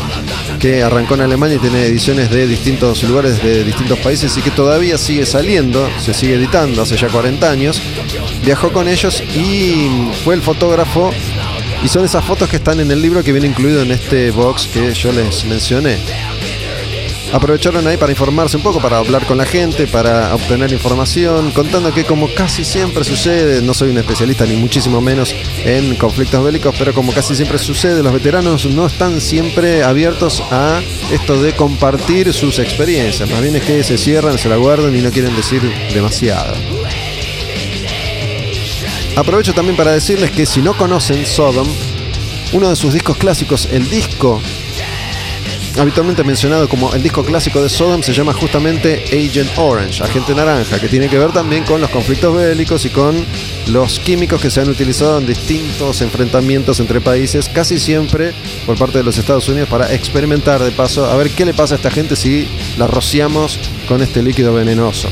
que 0.58 0.82
arrancó 0.82 1.14
en 1.14 1.22
Alemania 1.22 1.56
y 1.56 1.58
tiene 1.58 1.84
ediciones 1.86 2.30
de 2.30 2.46
distintos 2.46 3.02
lugares, 3.04 3.42
de 3.42 3.64
distintos 3.64 3.98
países 3.98 4.36
y 4.36 4.42
que 4.42 4.50
todavía 4.50 4.98
sigue 4.98 5.26
saliendo, 5.26 5.88
se 5.98 6.14
sigue 6.14 6.34
editando 6.34 6.82
hace 6.82 6.96
ya 6.96 7.08
40 7.08 7.50
años. 7.50 7.80
Viajó 8.44 8.72
con 8.72 8.88
ellos 8.88 9.22
y 9.34 10.08
fue 10.24 10.34
el 10.34 10.42
fotógrafo 10.42 11.10
y 11.82 11.88
son 11.88 12.04
esas 12.04 12.24
fotos 12.24 12.48
que 12.48 12.56
están 12.56 12.80
en 12.80 12.90
el 12.90 13.00
libro 13.00 13.22
que 13.22 13.32
viene 13.32 13.48
incluido 13.48 13.82
en 13.82 13.92
este 13.92 14.30
box 14.30 14.68
que 14.72 14.92
yo 14.92 15.12
les 15.12 15.44
mencioné 15.44 15.98
aprovecharon 17.32 17.86
ahí 17.86 17.96
para 17.96 18.12
informarse 18.12 18.56
un 18.56 18.62
poco, 18.62 18.80
para 18.80 18.98
hablar 18.98 19.26
con 19.26 19.38
la 19.38 19.46
gente, 19.46 19.86
para 19.86 20.34
obtener 20.34 20.72
información, 20.72 21.50
contando 21.52 21.92
que 21.92 22.04
como 22.04 22.32
casi 22.34 22.64
siempre 22.64 23.04
sucede, 23.04 23.62
no 23.62 23.74
soy 23.74 23.90
un 23.90 23.98
especialista 23.98 24.46
ni 24.46 24.56
muchísimo 24.56 25.00
menos 25.00 25.34
en 25.64 25.96
conflictos 25.96 26.42
bélicos, 26.44 26.74
pero 26.78 26.92
como 26.92 27.12
casi 27.12 27.34
siempre 27.34 27.58
sucede, 27.58 28.02
los 28.02 28.12
veteranos 28.12 28.66
no 28.66 28.86
están 28.86 29.20
siempre 29.20 29.82
abiertos 29.82 30.42
a 30.50 30.80
esto 31.12 31.40
de 31.40 31.54
compartir 31.54 32.32
sus 32.32 32.58
experiencias, 32.58 33.30
más 33.30 33.40
bien 33.40 33.56
es 33.56 33.62
que 33.62 33.82
se 33.84 33.98
cierran, 33.98 34.38
se 34.38 34.48
la 34.48 34.56
guardan 34.56 34.94
y 34.94 35.00
no 35.00 35.10
quieren 35.10 35.34
decir 35.36 35.62
demasiado. 35.92 36.54
Aprovecho 39.16 39.52
también 39.52 39.76
para 39.76 39.92
decirles 39.92 40.30
que 40.30 40.46
si 40.46 40.62
no 40.62 40.76
conocen 40.76 41.26
Sodom, 41.26 41.68
uno 42.52 42.70
de 42.70 42.76
sus 42.76 42.94
discos 42.94 43.16
clásicos, 43.16 43.68
el 43.70 43.88
disco 43.90 44.40
habitualmente 45.78 46.24
mencionado 46.24 46.68
como 46.68 46.92
el 46.94 47.02
disco 47.02 47.24
clásico 47.24 47.62
de 47.62 47.68
Sodom 47.68 48.02
se 48.02 48.12
llama 48.12 48.32
justamente 48.32 49.04
Agent 49.06 49.50
Orange, 49.56 50.02
Agente 50.02 50.34
Naranja, 50.34 50.78
que 50.78 50.88
tiene 50.88 51.08
que 51.08 51.18
ver 51.18 51.32
también 51.32 51.64
con 51.64 51.80
los 51.80 51.90
conflictos 51.90 52.34
bélicos 52.34 52.84
y 52.84 52.90
con 52.90 53.24
los 53.68 53.98
químicos 54.00 54.40
que 54.40 54.50
se 54.50 54.60
han 54.60 54.68
utilizado 54.68 55.18
en 55.18 55.26
distintos 55.26 56.00
enfrentamientos 56.02 56.80
entre 56.80 57.00
países, 57.00 57.48
casi 57.48 57.78
siempre 57.78 58.32
por 58.66 58.76
parte 58.76 58.98
de 58.98 59.04
los 59.04 59.18
Estados 59.18 59.48
Unidos 59.48 59.68
para 59.68 59.92
experimentar 59.94 60.62
de 60.62 60.70
paso 60.72 61.06
a 61.06 61.16
ver 61.16 61.30
qué 61.30 61.44
le 61.44 61.54
pasa 61.54 61.74
a 61.74 61.76
esta 61.76 61.90
gente 61.90 62.16
si 62.16 62.48
la 62.76 62.86
rociamos 62.86 63.58
con 63.88 64.02
este 64.02 64.22
líquido 64.22 64.52
venenoso. 64.54 65.08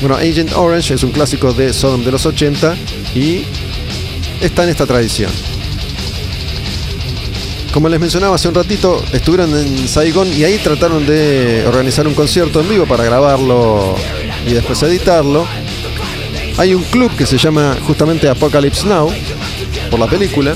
Bueno, 0.00 0.16
Agent 0.16 0.52
Orange 0.52 0.94
es 0.94 1.02
un 1.02 1.10
clásico 1.10 1.52
de 1.52 1.72
Sodom 1.72 2.04
de 2.04 2.12
los 2.12 2.24
80 2.24 2.76
y 3.14 3.44
está 4.40 4.62
en 4.62 4.70
esta 4.70 4.86
tradición. 4.86 5.57
Como 7.72 7.88
les 7.88 8.00
mencionaba 8.00 8.34
hace 8.34 8.48
un 8.48 8.54
ratito, 8.54 9.04
estuvieron 9.12 9.54
en 9.56 9.86
Saigon 9.86 10.32
y 10.32 10.42
ahí 10.44 10.58
trataron 10.58 11.06
de 11.06 11.64
organizar 11.66 12.06
un 12.06 12.14
concierto 12.14 12.60
en 12.60 12.68
vivo 12.68 12.86
para 12.86 13.04
grabarlo 13.04 13.94
y 14.46 14.52
después 14.52 14.82
editarlo. 14.82 15.46
Hay 16.56 16.74
un 16.74 16.82
club 16.84 17.14
que 17.16 17.26
se 17.26 17.38
llama 17.38 17.76
justamente 17.86 18.28
Apocalypse 18.28 18.86
Now, 18.86 19.12
por 19.90 20.00
la 20.00 20.08
película. 20.08 20.54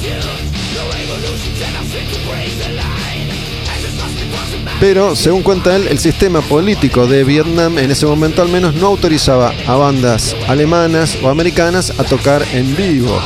Pero, 4.80 5.14
según 5.14 5.42
cuenta 5.42 5.76
él, 5.76 5.86
el 5.86 6.00
sistema 6.00 6.40
político 6.40 7.06
de 7.06 7.22
Vietnam 7.22 7.78
en 7.78 7.92
ese 7.92 8.04
momento 8.04 8.42
al 8.42 8.48
menos 8.48 8.74
no 8.74 8.88
autorizaba 8.88 9.52
a 9.68 9.76
bandas 9.76 10.34
alemanas 10.48 11.16
o 11.22 11.28
americanas 11.28 11.92
a 12.00 12.02
tocar 12.02 12.44
en 12.52 12.74
vivo. 12.74 13.16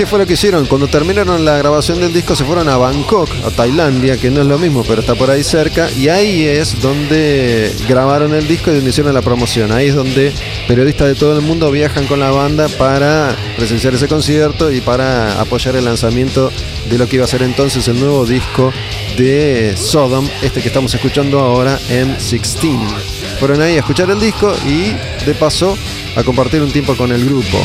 ¿Qué 0.00 0.06
fue 0.06 0.18
lo 0.18 0.26
que 0.26 0.32
hicieron? 0.32 0.64
Cuando 0.64 0.88
terminaron 0.88 1.44
la 1.44 1.58
grabación 1.58 2.00
del 2.00 2.10
disco 2.10 2.34
se 2.34 2.46
fueron 2.46 2.70
a 2.70 2.78
Bangkok, 2.78 3.28
a 3.44 3.50
Tailandia, 3.50 4.16
que 4.16 4.30
no 4.30 4.40
es 4.40 4.46
lo 4.46 4.58
mismo, 4.58 4.82
pero 4.82 5.02
está 5.02 5.14
por 5.14 5.30
ahí 5.30 5.44
cerca, 5.44 5.90
y 5.90 6.08
ahí 6.08 6.46
es 6.46 6.80
donde 6.80 7.70
grabaron 7.86 8.32
el 8.32 8.48
disco 8.48 8.70
y 8.70 8.76
donde 8.76 8.88
hicieron 8.88 9.12
la 9.12 9.20
promoción. 9.20 9.72
Ahí 9.72 9.88
es 9.88 9.94
donde 9.94 10.32
periodistas 10.66 11.06
de 11.06 11.16
todo 11.16 11.38
el 11.38 11.44
mundo 11.44 11.70
viajan 11.70 12.06
con 12.06 12.18
la 12.18 12.30
banda 12.30 12.68
para 12.78 13.36
presenciar 13.58 13.92
ese 13.92 14.08
concierto 14.08 14.72
y 14.72 14.80
para 14.80 15.38
apoyar 15.38 15.76
el 15.76 15.84
lanzamiento 15.84 16.50
de 16.88 16.96
lo 16.96 17.06
que 17.06 17.16
iba 17.16 17.26
a 17.26 17.28
ser 17.28 17.42
entonces 17.42 17.86
el 17.86 18.00
nuevo 18.00 18.24
disco 18.24 18.72
de 19.18 19.74
Sodom, 19.76 20.26
este 20.40 20.62
que 20.62 20.68
estamos 20.68 20.94
escuchando 20.94 21.40
ahora, 21.40 21.78
M16. 21.90 22.78
Fueron 23.38 23.60
ahí 23.60 23.76
a 23.76 23.80
escuchar 23.80 24.08
el 24.08 24.18
disco 24.18 24.50
y 24.66 24.94
de 25.26 25.34
paso 25.34 25.76
a 26.16 26.22
compartir 26.24 26.62
un 26.62 26.72
tiempo 26.72 26.96
con 26.96 27.12
el 27.12 27.22
grupo. 27.22 27.58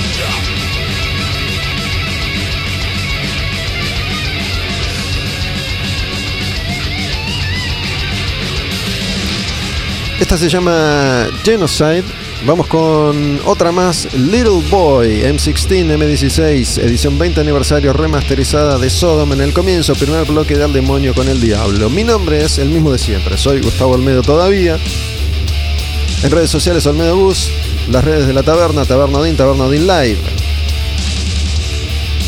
Esta 10.20 10.38
se 10.38 10.48
llama 10.48 11.28
Genocide. 11.44 12.06
Vamos 12.46 12.68
con 12.68 13.42
otra 13.44 13.74
más, 13.74 14.14
Little 14.14 14.62
Boy, 14.70 15.24
M16, 15.24 15.86
M16, 15.86 16.82
edición 16.82 17.20
20 17.20 17.42
aniversario 17.42 17.92
remasterizada 17.92 18.78
de 18.78 18.90
Sodom 18.90 19.34
en 19.34 19.42
el 19.42 19.52
comienzo, 19.52 19.94
primer 19.94 20.26
bloque 20.26 20.56
de 20.56 20.68
Demonio 20.70 21.14
con 21.14 21.28
el 21.28 21.42
Diablo. 21.42 21.90
Mi 21.90 22.06
nombre 22.06 22.44
es 22.44 22.60
el 22.60 22.70
mismo 22.70 22.94
de 22.94 22.98
siempre, 22.98 23.38
soy 23.38 23.60
Gustavo 23.60 23.96
Olmedo 23.96 24.22
todavía. 24.22 24.78
En 26.24 26.32
redes 26.32 26.50
sociales 26.50 26.86
Olmedo 26.86 27.18
Bus, 27.18 27.52
las 27.90 28.04
redes 28.04 28.26
de 28.26 28.34
la 28.34 28.44
taberna, 28.44 28.86
Taberna 28.86 29.20
Odin, 29.20 29.36
Taberna 29.36 29.66
Odin 29.66 29.86
Live. 29.86 30.45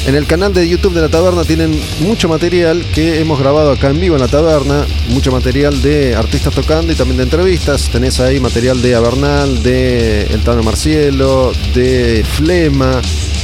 En 0.08 0.16
el 0.16 0.26
canal 0.26 0.54
de 0.54 0.66
YouTube 0.66 0.94
de 0.94 1.02
la 1.02 1.10
taberna 1.10 1.44
tienen 1.44 1.78
mucho 2.00 2.30
material 2.30 2.86
que 2.94 3.20
hemos 3.20 3.42
grabado 3.42 3.72
acá 3.72 3.90
en 3.90 4.00
vivo 4.00 4.16
en 4.16 4.22
la 4.22 4.30
taberna, 4.30 4.88
mucho 5.10 5.34
material 5.34 5.82
de 5.82 6.16
artistas 6.16 6.54
tocando 6.54 6.94
y 6.94 6.96
también 6.96 7.18
de 7.18 7.24
entrevistas. 7.24 7.90
Tenés 7.90 8.22
ahí 8.22 8.40
material 8.40 8.82
de 8.82 8.96
Avernal, 8.96 9.62
de 9.64 10.22
El 10.22 10.46
Tano 10.46 10.64
Marcielo, 10.64 11.52
de 11.76 12.26
Flema, 12.26 13.02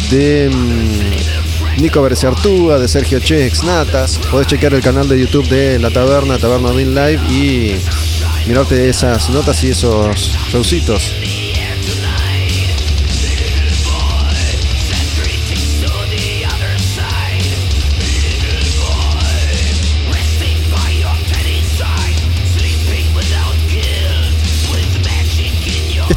de 0.10 0.50
mm, 0.50 1.82
Nico 1.82 2.02
Berciartúa, 2.02 2.80
de 2.80 2.88
Sergio 2.88 3.20
Che, 3.20 3.52
Natas. 3.66 4.18
Podés 4.32 4.48
chequear 4.48 4.74
el 4.74 4.82
canal 4.82 5.10
de 5.10 5.20
YouTube 5.20 5.50
de 5.50 5.80
la 5.80 5.90
taberna, 5.90 6.38
Taberna 6.38 6.72
Live 6.72 7.22
y 7.30 7.76
mirarte 8.48 8.88
esas 8.88 9.30
notas 9.30 9.62
y 9.66 9.72
esos 9.72 10.32
showcitos. 10.48 11.14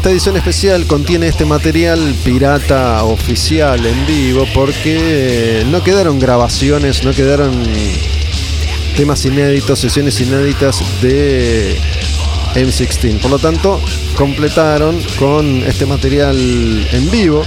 Esta 0.07 0.13
edición 0.13 0.37
especial 0.37 0.87
contiene 0.87 1.27
este 1.27 1.45
material 1.45 1.99
pirata 2.25 3.03
oficial 3.03 3.85
en 3.85 4.07
vivo 4.07 4.47
porque 4.55 5.67
no 5.69 5.83
quedaron 5.83 6.21
grabaciones, 6.21 7.03
no 7.03 7.11
quedaron 7.11 7.51
temas 8.97 9.25
inéditos, 9.25 9.81
sesiones 9.81 10.21
inéditas 10.21 10.81
de 11.03 11.77
M16. 12.55 13.19
Por 13.19 13.33
lo 13.33 13.41
tanto, 13.41 13.81
completaron 14.15 14.97
con 15.19 15.65
este 15.65 15.87
material 15.87 16.37
en 16.39 17.11
vivo. 17.11 17.43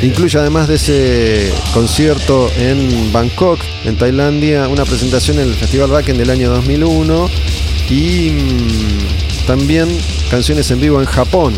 Incluye 0.00 0.38
además 0.38 0.68
de 0.68 0.76
ese 0.76 1.52
concierto 1.74 2.50
en 2.56 3.12
Bangkok, 3.12 3.60
en 3.84 3.94
Tailandia, 3.96 4.68
una 4.68 4.86
presentación 4.86 5.38
en 5.38 5.48
el 5.48 5.54
Festival 5.54 5.90
Wacken 5.90 6.16
del 6.16 6.30
año 6.30 6.48
2001 6.48 7.28
y 7.90 8.30
mm, 8.30 9.29
también 9.46 9.88
canciones 10.30 10.70
en 10.70 10.80
vivo 10.80 11.00
en 11.00 11.06
Japón. 11.06 11.54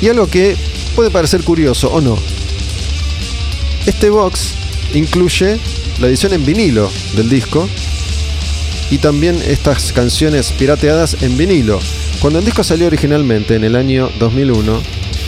Y 0.00 0.08
algo 0.08 0.26
que 0.26 0.56
puede 0.94 1.10
parecer 1.10 1.42
curioso 1.42 1.90
o 1.92 2.00
no. 2.00 2.18
Este 3.86 4.10
box 4.10 4.54
incluye 4.94 5.58
la 6.00 6.08
edición 6.08 6.32
en 6.32 6.44
vinilo 6.44 6.90
del 7.14 7.28
disco 7.28 7.68
y 8.90 8.98
también 8.98 9.40
estas 9.46 9.92
canciones 9.92 10.52
pirateadas 10.52 11.22
en 11.22 11.36
vinilo. 11.36 11.80
Cuando 12.20 12.38
el 12.38 12.44
disco 12.44 12.64
salió 12.64 12.86
originalmente 12.86 13.54
en 13.54 13.64
el 13.64 13.76
año 13.76 14.10
2001, 14.18 14.82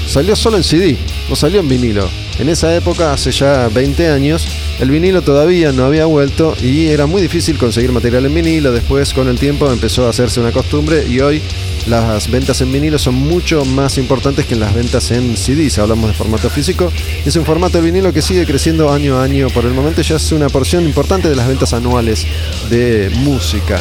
salió 0.07 0.37
solo 0.37 0.57
en 0.57 0.65
CD, 0.65 0.97
no 1.29 1.37
salió 1.37 1.61
en 1.61 1.69
vinilo. 1.69 2.09
En 2.39 2.49
esa 2.49 2.75
época, 2.75 3.13
hace 3.13 3.31
ya 3.31 3.69
20 3.69 4.09
años, 4.09 4.47
el 4.81 4.91
vinilo 4.91 5.23
todavía 5.23 5.73
no 5.73 5.85
había 5.85 6.07
vuelto 6.07 6.57
y 6.63 6.87
era 6.87 7.07
muy 7.07 7.21
difícil 7.21 7.59
conseguir 7.59 7.93
material 7.93 8.27
en 8.27 8.35
vinilo. 8.35 8.73
Después, 8.73 9.13
con 9.13 9.29
el 9.29 9.39
tiempo, 9.39 9.71
empezó 9.71 10.07
a 10.07 10.11
hacerse 10.11 10.41
una 10.41 10.53
costumbre 10.53 11.07
y 11.07 11.21
hoy 11.21 11.43
las 11.87 12.31
ventas 12.31 12.61
en 12.61 12.71
vinilo 12.71 12.99
son 12.99 13.15
mucho 13.15 13.65
más 13.65 13.99
importantes 13.99 14.47
que 14.47 14.57
las 14.57 14.75
ventas 14.75 15.11
en 15.11 15.37
CD. 15.37 15.69
Si 15.71 15.81
hablamos 15.81 16.11
de 16.11 16.15
formato 16.15 16.49
físico, 16.49 16.93
es 17.25 17.35
un 17.37 17.45
formato 17.45 17.79
de 17.79 17.85
vinilo 17.85 18.13
que 18.13 18.23
sigue 18.23 18.47
creciendo 18.47 18.93
año 18.93 19.19
a 19.19 19.25
año. 19.25 19.49
Por 19.49 19.65
el 19.65 19.73
momento 19.73 20.03
ya 20.03 20.17
es 20.17 20.33
una 20.33 20.49
porción 20.49 20.85
importante 20.85 21.29
de 21.29 21.37
las 21.37 21.49
ventas 21.49 21.73
anuales 21.73 22.27
de 22.71 23.11
música. 23.17 23.81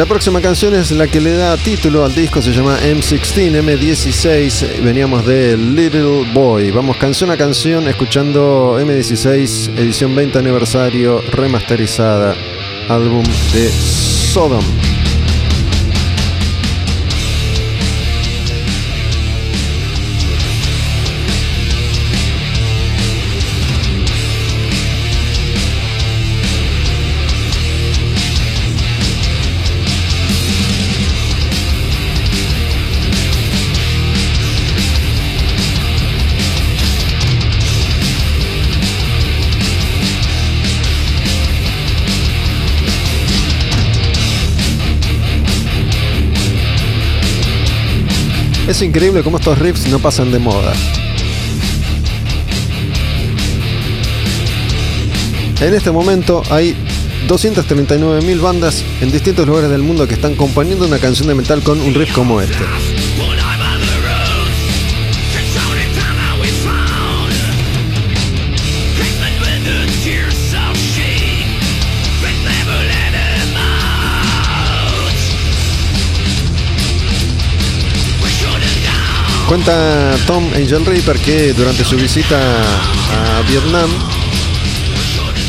La 0.00 0.06
próxima 0.06 0.40
canción 0.40 0.74
es 0.74 0.92
la 0.92 1.08
que 1.08 1.20
le 1.20 1.34
da 1.34 1.58
título 1.58 2.06
al 2.06 2.14
disco, 2.14 2.40
se 2.40 2.52
llama 2.52 2.78
M16, 2.80 3.52
M16, 3.52 4.82
veníamos 4.82 5.26
de 5.26 5.58
Little 5.58 6.32
Boy. 6.32 6.70
Vamos 6.70 6.96
canción 6.96 7.30
a 7.30 7.36
canción 7.36 7.86
escuchando 7.86 8.80
M16, 8.80 9.76
edición 9.76 10.14
20 10.14 10.38
aniversario, 10.38 11.20
remasterizada, 11.32 12.34
álbum 12.88 13.24
de 13.52 13.68
Sodom. 13.68 14.64
Es 48.70 48.82
increíble 48.82 49.24
cómo 49.24 49.38
estos 49.38 49.58
riffs 49.58 49.88
no 49.88 49.98
pasan 49.98 50.30
de 50.30 50.38
moda. 50.38 50.72
En 55.60 55.74
este 55.74 55.90
momento 55.90 56.44
hay 56.50 56.76
239.000 57.26 58.40
bandas 58.40 58.84
en 59.00 59.10
distintos 59.10 59.44
lugares 59.48 59.70
del 59.70 59.82
mundo 59.82 60.06
que 60.06 60.14
están 60.14 60.36
componiendo 60.36 60.86
una 60.86 61.00
canción 61.00 61.26
de 61.26 61.34
metal 61.34 61.62
con 61.62 61.80
un 61.80 61.92
riff 61.94 62.12
como 62.12 62.40
este. 62.40 62.64
Cuenta 79.50 80.14
Tom 80.28 80.44
Angel 80.54 80.86
Reaper 80.86 81.18
que 81.18 81.52
durante 81.54 81.82
su 81.82 81.96
visita 81.96 82.38
a 82.38 83.42
Vietnam 83.48 83.90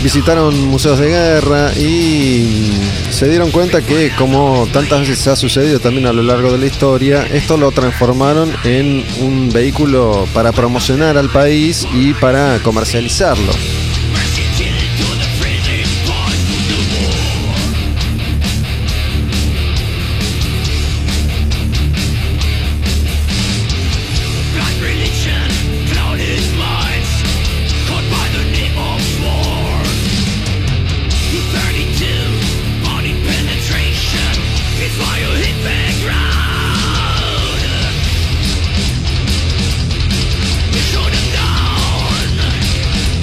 visitaron 0.02 0.60
museos 0.66 0.98
de 0.98 1.10
guerra 1.10 1.72
y 1.76 2.72
se 3.12 3.30
dieron 3.30 3.52
cuenta 3.52 3.84
que 3.84 4.12
como 4.16 4.68
tantas 4.74 5.02
veces 5.02 5.28
ha 5.28 5.36
sucedido 5.36 5.80
también 5.80 6.08
a 6.08 6.14
lo 6.14 6.24
largo 6.24 6.52
de 6.52 6.58
la 6.58 6.66
historia, 6.66 7.28
esto 7.32 7.58
lo 7.58 7.72
transformaron 7.72 8.52
en 8.64 9.06
un 9.20 9.52
vehículo 9.54 10.28
para 10.34 10.52
promocionar 10.52 11.16
al 11.16 11.30
país 11.30 11.88
y 11.94 12.16
para 12.16 12.58
comercializarlo. 12.64 13.52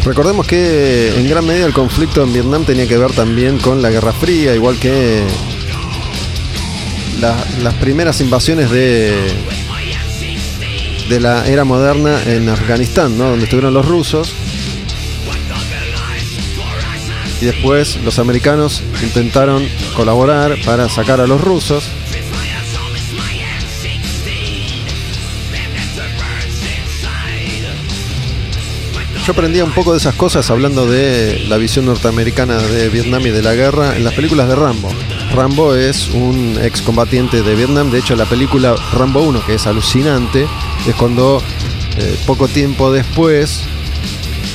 Recordemos 0.08 0.46
que 0.46 1.14
en 1.18 1.28
gran 1.28 1.46
medida 1.46 1.66
el 1.66 1.74
conflicto 1.74 2.22
en 2.22 2.32
Vietnam 2.32 2.64
tenía 2.64 2.88
que 2.88 2.96
ver 2.96 3.12
también 3.12 3.58
con 3.58 3.82
la 3.82 3.90
Guerra 3.90 4.14
Fría, 4.14 4.54
igual 4.54 4.78
que 4.78 5.22
las 7.20 7.74
primeras 7.74 8.18
invasiones 8.22 8.70
de, 8.70 9.14
de 11.10 11.20
la 11.20 11.46
era 11.46 11.64
moderna 11.64 12.22
en 12.24 12.48
Afganistán, 12.48 13.18
donde 13.18 13.44
estuvieron 13.44 13.74
los 13.74 13.86
rusos. 13.86 14.34
Y 17.42 17.44
después 17.44 17.96
los 18.02 18.18
americanos 18.18 18.82
intentaron 19.02 19.68
colaborar 19.94 20.56
para 20.64 20.88
sacar 20.88 21.20
a 21.20 21.26
los 21.26 21.38
rusos. 21.42 21.84
Yo 29.28 29.32
aprendía 29.32 29.62
un 29.62 29.72
poco 29.72 29.92
de 29.92 29.98
esas 29.98 30.14
cosas 30.14 30.50
hablando 30.50 30.86
de 30.86 31.44
la 31.50 31.58
visión 31.58 31.84
norteamericana 31.84 32.56
de 32.56 32.88
Vietnam 32.88 33.20
y 33.26 33.28
de 33.28 33.42
la 33.42 33.54
guerra 33.54 33.94
en 33.94 34.02
las 34.02 34.14
películas 34.14 34.48
de 34.48 34.56
Rambo. 34.56 34.88
Rambo 35.34 35.74
es 35.74 36.08
un 36.08 36.58
excombatiente 36.62 37.42
de 37.42 37.54
Vietnam, 37.54 37.90
de 37.90 37.98
hecho 37.98 38.16
la 38.16 38.24
película 38.24 38.74
Rambo 38.94 39.20
1, 39.20 39.44
que 39.44 39.56
es 39.56 39.66
alucinante, 39.66 40.46
es 40.86 40.94
cuando 40.94 41.42
eh, 41.98 42.16
poco 42.26 42.48
tiempo 42.48 42.90
después 42.90 43.64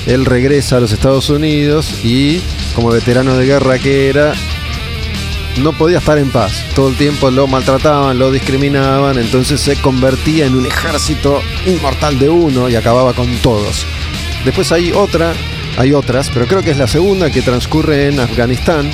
él 0.07 0.25
regresa 0.25 0.77
a 0.77 0.79
los 0.79 0.91
Estados 0.91 1.29
Unidos 1.29 2.03
y 2.03 2.41
como 2.73 2.89
veterano 2.89 3.37
de 3.37 3.45
guerra 3.45 3.77
que 3.77 4.09
era, 4.09 4.33
no 5.61 5.73
podía 5.73 5.99
estar 5.99 6.17
en 6.17 6.31
paz. 6.31 6.65
Todo 6.73 6.89
el 6.89 6.95
tiempo 6.95 7.29
lo 7.29 7.45
maltrataban, 7.45 8.17
lo 8.17 8.31
discriminaban, 8.31 9.19
entonces 9.19 9.61
se 9.61 9.75
convertía 9.75 10.47
en 10.47 10.55
un 10.55 10.65
ejército 10.65 11.43
inmortal 11.67 12.17
de 12.17 12.29
uno 12.29 12.69
y 12.69 12.75
acababa 12.75 13.13
con 13.13 13.31
todos. 13.37 13.85
Después 14.45 14.71
hay 14.71 14.91
otra, 14.91 15.33
hay 15.77 15.93
otras, 15.93 16.29
pero 16.29 16.45
creo 16.47 16.61
que 16.61 16.71
es 16.71 16.77
la 16.77 16.87
segunda 16.87 17.31
que 17.31 17.41
transcurre 17.41 18.09
en 18.09 18.19
Afganistán, 18.19 18.91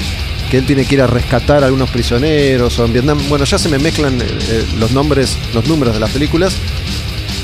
que 0.49 0.57
él 0.59 0.65
tiene 0.65 0.85
que 0.85 0.95
ir 0.95 1.01
a 1.01 1.07
rescatar 1.07 1.63
a 1.63 1.67
algunos 1.67 1.89
prisioneros 1.89 2.77
o 2.77 2.85
en 2.85 2.93
Vietnam. 2.93 3.19
Bueno, 3.29 3.45
ya 3.45 3.57
se 3.57 3.67
me 3.67 3.79
mezclan 3.79 4.21
eh, 4.21 4.25
eh, 4.27 4.65
los 4.77 4.91
nombres, 4.91 5.37
los 5.53 5.67
números 5.67 5.95
de 5.95 5.99
las 5.99 6.11
películas. 6.11 6.55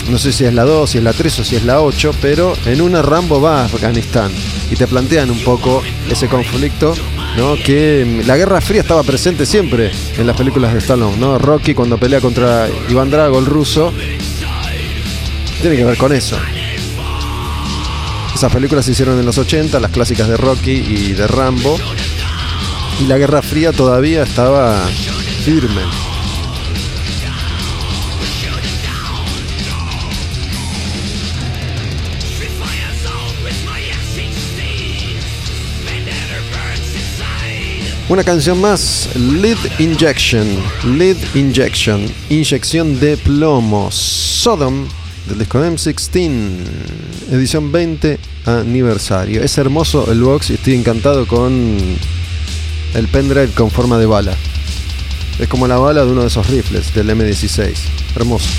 No 0.10 0.20
sé 0.20 0.32
si 0.32 0.46
es 0.46 0.54
la 0.54 0.66
2, 0.66 0.88
si 0.88 0.98
es 1.00 1.04
la 1.04 1.14
3 1.14 1.40
o 1.40 1.44
si 1.44 1.56
es 1.56 1.64
la 1.64 1.82
8, 1.82 2.12
pero 2.22 2.54
en 2.68 2.80
una 2.80 3.02
Rambo 3.02 3.42
va 3.42 3.62
a 3.62 3.66
Afganistán 3.66 4.32
y 4.70 4.76
te 4.76 4.86
plantean 4.86 5.32
un 5.32 5.40
poco 5.40 5.82
ese 6.08 6.28
conflicto, 6.28 6.94
¿no? 7.38 7.56
Que 7.56 8.22
la 8.24 8.38
Guerra 8.38 8.62
Fría 8.62 8.82
estaba 8.82 9.02
presente 9.02 9.48
siempre 9.48 9.90
en 10.16 10.28
las 10.28 10.38
películas 10.38 10.74
de 10.74 10.80
Stallone, 10.80 11.18
¿no? 11.18 11.40
Rocky 11.40 11.74
cuando 11.74 11.98
pelea 11.98 12.22
contra 12.22 12.68
Iván 12.88 13.10
Drago, 13.10 13.40
el 13.40 13.48
ruso, 13.48 13.92
tiene 15.60 15.76
que 15.76 15.86
ver 15.86 15.98
con 15.98 16.14
eso. 16.14 16.38
Esas 18.36 18.52
películas 18.52 18.84
se 18.84 18.92
hicieron 18.92 19.18
en 19.18 19.26
los 19.26 19.38
80, 19.38 19.80
las 19.80 19.92
clásicas 19.92 20.28
de 20.28 20.36
Rocky 20.36 20.72
y 20.72 21.14
de 21.14 21.26
Rambo. 21.26 21.80
Y 23.00 23.06
la 23.06 23.18
Guerra 23.18 23.42
Fría 23.42 23.72
todavía 23.72 24.24
estaba 24.24 24.86
firme. 25.46 25.82
Una 38.10 38.26
canción 38.26 38.60
más, 38.60 39.10
Lead 39.16 39.58
Injection, 39.80 40.46
Lead 40.98 41.16
Injection, 41.36 42.06
inyección 42.30 43.00
de 43.00 43.16
plomo, 43.16 43.90
Sodom 43.92 44.88
del 45.28 45.40
disco 45.40 45.60
M16, 45.60 46.52
edición 47.32 47.72
20 47.72 48.20
aniversario. 48.46 49.42
Es 49.42 49.58
hermoso 49.58 50.12
el 50.12 50.22
box 50.22 50.52
y 50.52 50.54
estoy 50.54 50.76
encantado 50.76 51.28
con 51.28 51.78
el 52.94 53.08
pendrive 53.08 53.50
con 53.50 53.72
forma 53.72 53.98
de 53.98 54.06
bala. 54.06 54.36
Es 55.40 55.48
como 55.48 55.68
la 55.68 55.78
bala 55.78 56.06
de 56.06 56.12
uno 56.12 56.22
de 56.22 56.28
esos 56.28 56.48
rifles 56.48 56.94
del 56.94 57.10
M16. 57.10 57.74
Hermoso. 58.16 58.50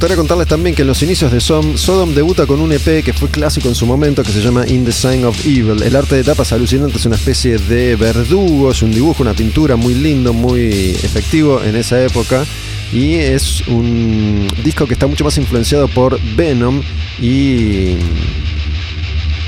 Gustaría 0.00 0.16
contarles 0.16 0.46
también 0.46 0.74
que 0.74 0.80
en 0.80 0.88
los 0.88 1.02
inicios 1.02 1.30
de 1.30 1.42
Sodom, 1.42 1.76
Sodom 1.76 2.14
debuta 2.14 2.46
con 2.46 2.58
un 2.62 2.72
EP 2.72 3.04
que 3.04 3.12
fue 3.12 3.28
clásico 3.28 3.68
en 3.68 3.74
su 3.74 3.84
momento 3.84 4.22
que 4.22 4.32
se 4.32 4.40
llama 4.40 4.66
In 4.66 4.82
the 4.82 4.92
Sign 4.92 5.26
of 5.26 5.38
Evil. 5.44 5.82
El 5.82 5.94
arte 5.94 6.16
de 6.16 6.24
tapas 6.24 6.54
alucinante 6.54 6.96
es 6.96 7.04
una 7.04 7.16
especie 7.16 7.58
de 7.58 7.96
verdugo, 7.96 8.70
es 8.70 8.80
un 8.80 8.92
dibujo, 8.92 9.22
una 9.22 9.34
pintura 9.34 9.76
muy 9.76 9.92
lindo, 9.92 10.32
muy 10.32 10.92
efectivo 11.02 11.62
en 11.62 11.76
esa 11.76 12.02
época. 12.02 12.46
y 12.94 13.16
es 13.16 13.60
un 13.68 14.48
disco 14.64 14.86
que 14.86 14.94
está 14.94 15.06
mucho 15.06 15.22
más 15.22 15.36
influenciado 15.36 15.86
por 15.86 16.18
Venom 16.34 16.80
y 17.20 17.96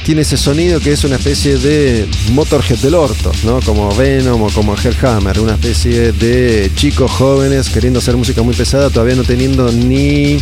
tiene 0.04 0.22
ese 0.22 0.36
sonido 0.36 0.80
que 0.80 0.92
es 0.92 1.04
una 1.04 1.16
especie 1.16 1.56
de 1.58 2.08
Motorhead 2.32 2.78
del 2.78 2.94
orto, 2.94 3.30
¿no? 3.44 3.60
Como 3.60 3.94
Venom 3.94 4.42
o 4.42 4.50
como 4.50 4.76
Hellhammer, 4.76 5.38
una 5.40 5.54
especie 5.54 6.12
de 6.12 6.70
chicos 6.74 7.10
jóvenes 7.10 7.70
queriendo 7.70 8.00
hacer 8.00 8.16
música 8.16 8.42
muy 8.42 8.54
pesada, 8.54 8.90
todavía 8.90 9.14
no 9.14 9.24
teniendo 9.24 9.70
ni 9.70 10.38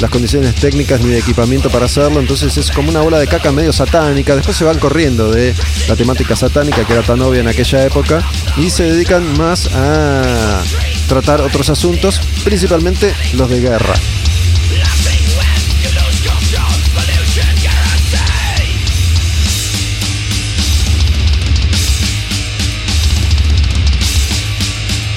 las 0.00 0.10
condiciones 0.10 0.54
técnicas 0.56 1.00
ni 1.00 1.10
de 1.10 1.18
equipamiento 1.18 1.70
para 1.70 1.86
hacerlo, 1.86 2.20
entonces 2.20 2.56
es 2.56 2.70
como 2.70 2.90
una 2.90 3.00
bola 3.00 3.18
de 3.18 3.26
caca 3.26 3.52
medio 3.52 3.72
satánica, 3.72 4.34
después 4.34 4.56
se 4.56 4.64
van 4.64 4.78
corriendo 4.78 5.30
de 5.30 5.54
la 5.88 5.96
temática 5.96 6.36
satánica 6.36 6.84
que 6.84 6.92
era 6.92 7.02
tan 7.02 7.20
obvia 7.22 7.40
en 7.40 7.48
aquella 7.48 7.84
época 7.84 8.22
y 8.56 8.70
se 8.70 8.84
dedican 8.84 9.36
más 9.38 9.68
a 9.72 10.62
tratar 11.08 11.40
otros 11.40 11.70
asuntos, 11.70 12.20
principalmente 12.44 13.14
los 13.34 13.48
de 13.48 13.60
guerra. 13.60 13.94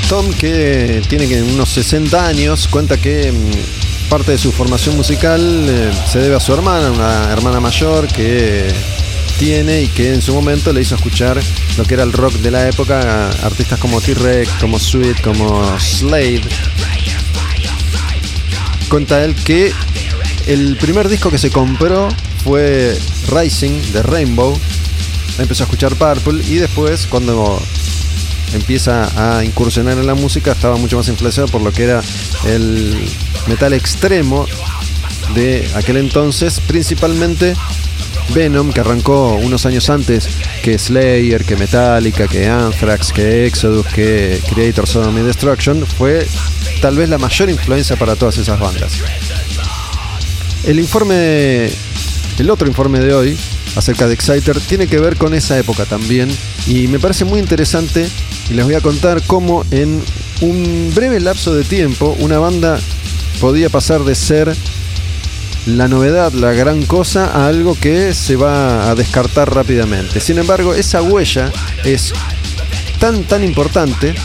Tom, 0.10 0.34
que 0.34 1.04
tiene 1.08 1.44
unos 1.44 1.70
60 1.70 2.26
años, 2.26 2.68
cuenta 2.68 2.98
que 2.98 3.32
mm, 3.32 4.10
parte 4.10 4.32
de 4.32 4.38
su 4.40 4.52
formación 4.52 4.98
musical 4.98 5.40
eh, 5.40 5.92
se 6.12 6.18
debe 6.18 6.36
a 6.36 6.40
su 6.40 6.52
hermana, 6.52 6.90
una 6.90 7.32
hermana 7.32 7.60
mayor 7.60 8.08
que 8.08 8.74
tiene 9.38 9.84
y 9.84 9.88
que 9.88 10.16
en 10.16 10.24
su 10.24 10.34
momento 10.34 10.74
le 10.74 10.82
hizo 10.82 10.96
escuchar 10.96 11.40
lo 11.78 11.84
que 11.84 11.94
era 11.94 12.02
el 12.02 12.12
rock 12.12 12.34
de 12.34 12.50
la 12.50 12.68
época 12.68 13.30
artistas 13.44 13.78
como 13.78 14.02
T-Rex, 14.02 14.50
como 14.60 14.80
Sweet, 14.80 15.22
como 15.22 15.64
Slade. 15.80 16.42
Cuenta 18.90 19.24
él 19.24 19.36
que 19.36 19.72
el 20.48 20.76
primer 20.78 21.08
disco 21.08 21.30
que 21.30 21.38
se 21.38 21.52
compró 21.52 22.10
fue 22.44 22.98
Rising 23.28 23.92
de 23.94 24.02
Rainbow. 24.02 24.58
Empezó 25.38 25.64
a 25.64 25.66
escuchar 25.66 25.94
Purple 25.94 26.44
y 26.48 26.56
después 26.56 27.06
cuando 27.06 27.62
empieza 28.54 29.38
a 29.38 29.44
incursionar 29.44 29.98
en 29.98 30.08
la 30.08 30.16
música, 30.16 30.52
estaba 30.52 30.78
mucho 30.78 30.98
más 30.98 31.08
influenciado 31.08 31.48
por 31.50 31.62
lo 31.62 31.72
que 31.72 31.84
era 31.84 32.02
el 32.46 32.96
metal 33.48 33.74
extremo 33.74 34.46
de 35.36 35.70
aquel 35.76 35.98
entonces, 35.98 36.60
principalmente 36.60 37.56
Venom, 38.34 38.72
que 38.72 38.82
arrancó 38.82 39.36
unos 39.36 39.66
años 39.66 39.90
antes 39.90 40.28
que 40.62 40.78
Slayer, 40.78 41.44
que 41.46 41.56
Metallica, 41.56 42.28
que 42.28 42.48
Anthrax, 42.48 43.12
que 43.12 43.46
Exodus, 43.46 43.88
que 43.88 44.40
Creator 44.54 44.88
Sodom 44.88 45.18
y 45.18 45.22
Destruction, 45.22 45.86
fue 45.86 46.28
tal 46.82 46.96
vez 46.96 47.10
la 47.10 47.18
mayor 47.18 47.50
influencia 47.50 47.96
para 47.96 48.16
todas 48.16 48.38
esas 48.38 48.60
bandas. 48.60 48.94
El 50.64 50.80
informe, 50.80 51.72
el 52.38 52.50
otro 52.50 52.68
informe 52.68 53.00
de 53.00 53.14
hoy 53.14 53.38
acerca 53.76 54.08
de 54.08 54.14
Exciter 54.14 54.60
tiene 54.60 54.88
que 54.88 55.00
ver 55.00 55.16
con 55.16 55.34
esa 55.34 55.58
época 55.58 55.86
también 55.86 56.30
y 56.68 56.88
me 56.88 57.00
parece 57.00 57.26
muy 57.26 57.40
interesante 57.40 58.10
y 58.50 58.54
les 58.54 58.66
voy 58.66 58.76
a 58.76 58.82
contar 58.82 59.22
cómo 59.26 59.64
en 59.72 60.02
un 60.42 60.92
breve 60.96 61.20
lapso 61.20 61.54
de 61.54 61.64
tiempo 61.64 62.16
una 62.20 62.40
banda 62.40 62.80
podía 63.40 63.70
pasar 63.70 64.04
de 64.04 64.16
ser 64.16 64.56
la 65.66 65.88
novedad, 65.88 66.32
la 66.34 66.54
gran 66.54 66.84
cosa, 66.86 67.28
a 67.28 67.48
algo 67.48 67.76
que 67.76 68.14
se 68.14 68.36
va 68.36 68.90
a 68.90 68.96
descartar 68.96 69.54
rápidamente. 69.54 70.20
Sin 70.20 70.38
embargo, 70.38 70.74
esa 70.74 71.02
huella 71.02 71.52
es 71.84 72.14
tan, 73.00 73.24
tan 73.24 73.44
importante 73.44 74.16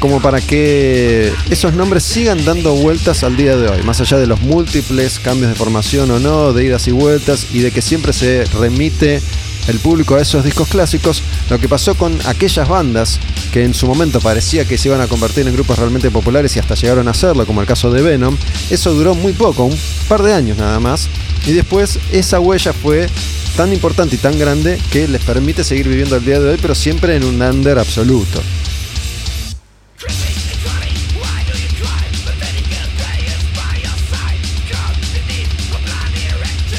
como 0.00 0.20
para 0.20 0.40
que 0.40 1.32
esos 1.48 1.74
nombres 1.74 2.02
sigan 2.02 2.44
dando 2.44 2.74
vueltas 2.74 3.24
al 3.24 3.36
día 3.36 3.56
de 3.56 3.68
hoy, 3.68 3.82
más 3.84 4.00
allá 4.00 4.18
de 4.18 4.26
los 4.26 4.40
múltiples 4.40 5.18
cambios 5.18 5.50
de 5.50 5.54
formación 5.54 6.10
o 6.10 6.18
no, 6.18 6.52
de 6.52 6.64
idas 6.64 6.86
y 6.88 6.90
vueltas 6.90 7.46
y 7.52 7.60
de 7.60 7.70
que 7.70 7.80
siempre 7.80 8.12
se 8.12 8.44
remite 8.58 9.22
el 9.68 9.78
público 9.78 10.14
a 10.14 10.20
esos 10.20 10.44
discos 10.44 10.68
clásicos, 10.68 11.22
lo 11.50 11.58
que 11.58 11.68
pasó 11.68 11.94
con 11.94 12.18
aquellas 12.26 12.68
bandas 12.68 13.18
que 13.52 13.64
en 13.64 13.74
su 13.74 13.86
momento 13.86 14.20
parecía 14.20 14.64
que 14.64 14.78
se 14.78 14.88
iban 14.88 15.00
a 15.00 15.06
convertir 15.06 15.46
en 15.46 15.54
grupos 15.54 15.78
realmente 15.78 16.10
populares 16.10 16.54
y 16.56 16.58
hasta 16.58 16.74
llegaron 16.74 17.08
a 17.08 17.12
hacerlo, 17.12 17.46
como 17.46 17.60
el 17.60 17.66
caso 17.66 17.90
de 17.90 18.02
Venom, 18.02 18.36
eso 18.70 18.92
duró 18.94 19.14
muy 19.14 19.32
poco, 19.32 19.64
un 19.64 19.78
par 20.08 20.22
de 20.22 20.34
años 20.34 20.58
nada 20.58 20.80
más, 20.80 21.08
y 21.46 21.52
después 21.52 21.98
esa 22.12 22.40
huella 22.40 22.72
fue 22.72 23.08
tan 23.56 23.72
importante 23.72 24.16
y 24.16 24.18
tan 24.18 24.38
grande 24.38 24.78
que 24.90 25.06
les 25.06 25.22
permite 25.22 25.62
seguir 25.62 25.88
viviendo 25.88 26.16
el 26.16 26.24
día 26.24 26.40
de 26.40 26.50
hoy, 26.50 26.58
pero 26.60 26.74
siempre 26.74 27.16
en 27.16 27.24
un 27.24 27.40
under 27.40 27.78
absoluto. 27.78 28.42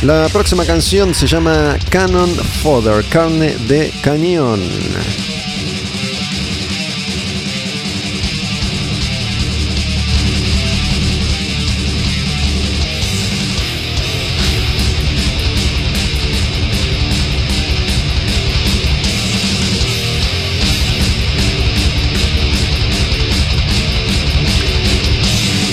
La 0.06 0.30
próxima 0.30 0.64
canción 0.66 1.16
se 1.16 1.26
llama 1.26 1.80
Cannon 1.90 2.30
Fodder, 2.30 3.04
carne 3.10 3.56
de 3.68 3.92
cañón. 4.04 4.62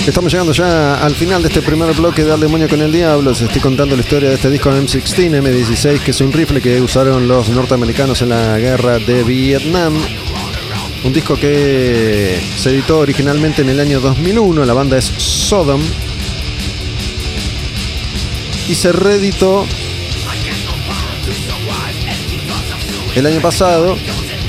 Estamos 0.05 0.33
llegando 0.33 0.51
ya 0.51 0.95
al 0.95 1.15
final 1.15 1.41
de 1.41 1.47
este 1.47 1.61
primer 1.61 1.93
bloque 1.93 2.25
de 2.25 2.33
Al 2.33 2.39
Demonio 2.41 2.67
con 2.67 2.81
el 2.81 2.91
Diablo. 2.91 3.31
Les 3.31 3.39
estoy 3.39 3.61
contando 3.61 3.95
la 3.95 4.01
historia 4.01 4.27
de 4.27 4.35
este 4.35 4.49
disco 4.49 4.69
M16, 4.69 5.31
M16, 5.31 5.99
que 6.01 6.11
es 6.11 6.19
un 6.19 6.33
rifle 6.33 6.61
que 6.61 6.81
usaron 6.81 7.25
los 7.25 7.47
norteamericanos 7.47 8.21
en 8.21 8.29
la 8.29 8.57
guerra 8.59 8.99
de 8.99 9.23
Vietnam. 9.23 9.93
Un 11.05 11.13
disco 11.13 11.35
que 11.37 12.37
se 12.57 12.71
editó 12.71 12.99
originalmente 12.99 13.61
en 13.61 13.69
el 13.69 13.79
año 13.79 14.01
2001. 14.01 14.65
La 14.65 14.73
banda 14.73 14.97
es 14.97 15.05
Sodom. 15.05 15.81
Y 18.67 18.75
se 18.75 18.91
reeditó 18.91 19.65
el 23.15 23.25
año 23.25 23.39
pasado 23.39 23.97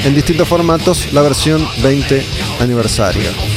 en 0.05 0.14
distintos 0.17 0.49
formatos 0.49 1.12
la 1.12 1.23
versión 1.23 1.64
20 1.81 2.27
aniversario. 2.59 3.54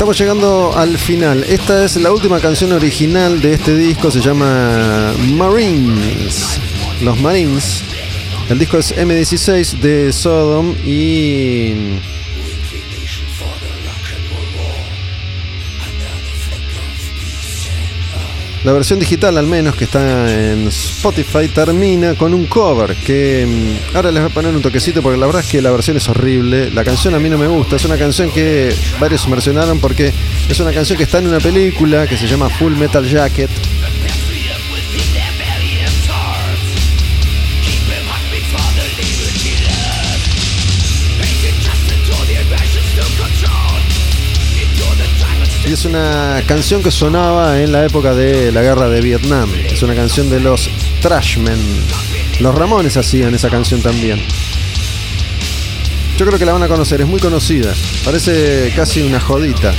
Estamos 0.00 0.18
llegando 0.18 0.72
al 0.74 0.96
final. 0.96 1.44
Esta 1.46 1.84
es 1.84 1.96
la 1.96 2.10
última 2.10 2.40
canción 2.40 2.72
original 2.72 3.42
de 3.42 3.52
este 3.52 3.76
disco. 3.76 4.10
Se 4.10 4.22
llama 4.22 5.12
Marines. 5.34 6.58
Los 7.02 7.20
Marines. 7.20 7.84
El 8.48 8.58
disco 8.58 8.78
es 8.78 8.96
M16 8.96 9.78
de 9.80 10.10
Sodom 10.10 10.74
y 10.86 11.74
La 18.62 18.72
versión 18.72 18.98
digital 18.98 19.38
al 19.38 19.46
menos 19.46 19.74
que 19.74 19.84
está 19.84 20.30
en 20.30 20.68
Spotify 20.68 21.48
termina 21.48 22.14
con 22.14 22.34
un 22.34 22.44
cover 22.44 22.94
que 22.94 23.46
mm, 23.46 23.96
ahora 23.96 24.10
les 24.10 24.22
voy 24.22 24.30
a 24.30 24.34
poner 24.34 24.54
un 24.54 24.60
toquecito 24.60 25.00
porque 25.00 25.18
la 25.18 25.24
verdad 25.24 25.42
es 25.42 25.48
que 25.48 25.62
la 25.62 25.70
versión 25.70 25.96
es 25.96 26.06
horrible. 26.10 26.70
La 26.70 26.84
canción 26.84 27.14
a 27.14 27.18
mí 27.18 27.30
no 27.30 27.38
me 27.38 27.46
gusta, 27.46 27.76
es 27.76 27.84
una 27.86 27.96
canción 27.96 28.30
que 28.30 28.74
varios 29.00 29.26
mencionaron 29.28 29.80
porque 29.80 30.12
es 30.48 30.60
una 30.60 30.72
canción 30.72 30.98
que 30.98 31.04
está 31.04 31.18
en 31.18 31.28
una 31.28 31.40
película 31.40 32.06
que 32.06 32.18
se 32.18 32.26
llama 32.26 32.50
Full 32.50 32.74
Metal 32.74 33.04
Jacket. 33.06 33.49
Una 45.90 46.40
canción 46.46 46.84
que 46.84 46.90
sonaba 46.92 47.60
en 47.60 47.72
la 47.72 47.84
época 47.84 48.14
de 48.14 48.52
la 48.52 48.62
guerra 48.62 48.88
de 48.88 49.00
Vietnam. 49.00 49.50
Es 49.68 49.82
una 49.82 49.96
canción 49.96 50.30
de 50.30 50.38
los 50.38 50.70
Trashmen. 51.02 51.58
Los 52.38 52.54
Ramones 52.54 52.96
hacían 52.96 53.34
esa 53.34 53.50
canción 53.50 53.82
también. 53.82 54.22
Yo 56.16 56.26
creo 56.26 56.38
que 56.38 56.44
la 56.44 56.52
van 56.52 56.62
a 56.62 56.68
conocer, 56.68 57.00
es 57.00 57.08
muy 57.08 57.18
conocida. 57.18 57.74
Parece 58.04 58.72
casi 58.76 59.02
una 59.02 59.18
jodita. 59.18 59.74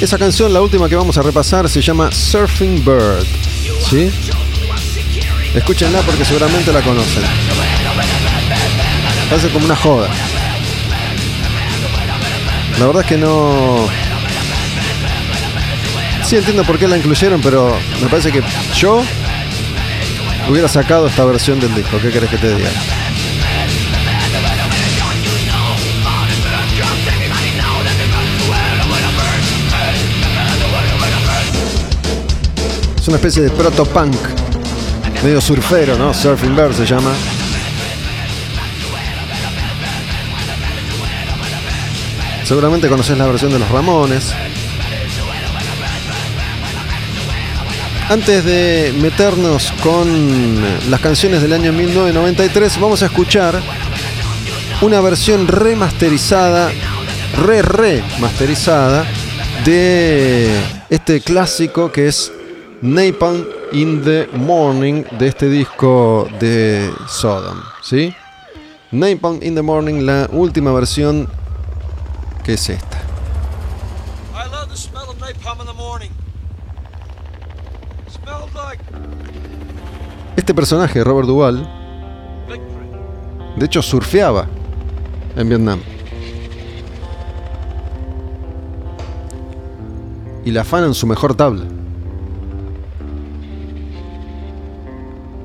Esa 0.00 0.16
canción, 0.16 0.52
la 0.52 0.62
última 0.62 0.88
que 0.88 0.96
vamos 0.96 1.18
a 1.18 1.22
repasar, 1.22 1.68
se 1.68 1.82
llama 1.82 2.10
Surfing 2.10 2.82
Bird. 2.82 3.26
¿Sí? 3.90 4.10
Escúchenla 5.54 6.00
porque 6.00 6.24
seguramente 6.24 6.72
la 6.72 6.80
conocen. 6.80 7.22
Parece 9.28 9.50
como 9.50 9.66
una 9.66 9.76
joda. 9.76 10.08
La 12.78 12.86
verdad 12.86 13.02
es 13.02 13.08
que 13.08 13.18
no. 13.18 13.88
Sí 16.24 16.36
entiendo 16.36 16.64
por 16.64 16.78
qué 16.78 16.88
la 16.88 16.96
incluyeron, 16.96 17.42
pero 17.42 17.76
me 18.00 18.08
parece 18.08 18.32
que 18.32 18.42
yo 18.74 19.02
hubiera 20.48 20.66
sacado 20.66 21.08
esta 21.08 21.26
versión 21.26 21.60
del 21.60 21.74
disco. 21.74 21.98
¿Qué 22.00 22.10
querés 22.10 22.30
que 22.30 22.38
te 22.38 22.54
diga? 22.54 22.70
Una 33.10 33.16
especie 33.16 33.42
de 33.42 33.50
proto-punk, 33.50 34.14
medio 35.24 35.40
surfero, 35.40 35.98
¿no? 35.98 36.14
Surfing 36.14 36.54
Bird 36.54 36.72
se 36.74 36.86
llama. 36.86 37.10
Seguramente 42.44 42.88
conoces 42.88 43.18
la 43.18 43.26
versión 43.26 43.50
de 43.50 43.58
los 43.58 43.68
Ramones. 43.68 44.32
Antes 48.08 48.44
de 48.44 48.94
meternos 49.00 49.72
con 49.82 50.62
las 50.88 51.00
canciones 51.00 51.42
del 51.42 51.52
año 51.52 51.72
1993, 51.72 52.78
vamos 52.78 53.02
a 53.02 53.06
escuchar 53.06 53.60
una 54.82 55.00
versión 55.00 55.48
remasterizada, 55.48 56.70
re 57.44 57.62
remasterizada 57.62 59.04
de 59.64 60.60
este 60.90 61.20
clásico 61.20 61.90
que 61.90 62.06
es 62.06 62.30
Napalm 62.82 63.46
in 63.72 64.02
the 64.02 64.26
Morning 64.32 65.04
de 65.18 65.26
este 65.26 65.50
disco 65.50 66.26
de 66.40 66.90
Sodom, 67.06 67.58
¿sí? 67.82 68.14
Napalm 68.90 69.42
in 69.42 69.54
the 69.54 69.60
Morning, 69.60 70.06
la 70.06 70.26
última 70.32 70.72
versión 70.72 71.28
que 72.42 72.54
es 72.54 72.70
esta. 72.70 72.96
I 74.32 74.50
love 74.50 74.70
the 74.70 74.76
smell 74.76 75.10
of 75.10 75.18
napalm 75.20 75.60
in 75.60 75.66
the 75.66 75.74
morning. 75.74 76.10
Smells 78.08 78.50
like 78.54 78.82
Este 80.36 80.54
personaje, 80.54 81.04
Robert 81.04 81.28
Duvall, 81.28 81.68
de 83.56 83.66
hecho 83.66 83.82
surfeaba 83.82 84.46
en 85.36 85.48
Vietnam. 85.50 85.80
Y 90.46 90.50
la 90.50 90.62
afana 90.62 90.86
en 90.86 90.94
su 90.94 91.06
mejor 91.06 91.34
tabla. 91.34 91.79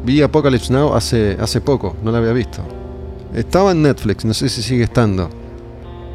Vi 0.05 0.21
Apocalypse 0.21 0.71
Now 0.71 0.93
hace, 0.93 1.35
hace 1.39 1.61
poco, 1.61 1.95
no 2.03 2.11
la 2.11 2.19
había 2.19 2.31
visto. 2.31 2.61
Estaba 3.33 3.71
en 3.71 3.81
Netflix, 3.81 4.23
no 4.23 4.35
sé 4.35 4.49
si 4.49 4.61
sigue 4.61 4.83
estando. 4.83 5.29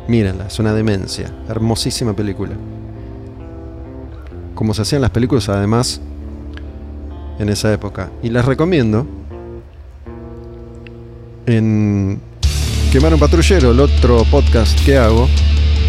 Mírenla, 0.06 0.46
es 0.46 0.60
una 0.60 0.72
demencia. 0.72 1.34
Hermosísima 1.48 2.14
película. 2.14 2.52
Como 4.54 4.74
se 4.74 4.82
hacían 4.82 5.02
las 5.02 5.10
películas 5.10 5.48
además 5.48 6.00
en 7.40 7.48
esa 7.48 7.72
época. 7.72 8.10
Y 8.22 8.30
las 8.30 8.44
recomiendo 8.44 9.06
en 11.46 12.20
Quemar 12.92 13.12
un 13.12 13.18
Patrullero, 13.18 13.72
el 13.72 13.80
otro 13.80 14.24
podcast 14.30 14.78
que 14.84 14.96
hago. 14.96 15.28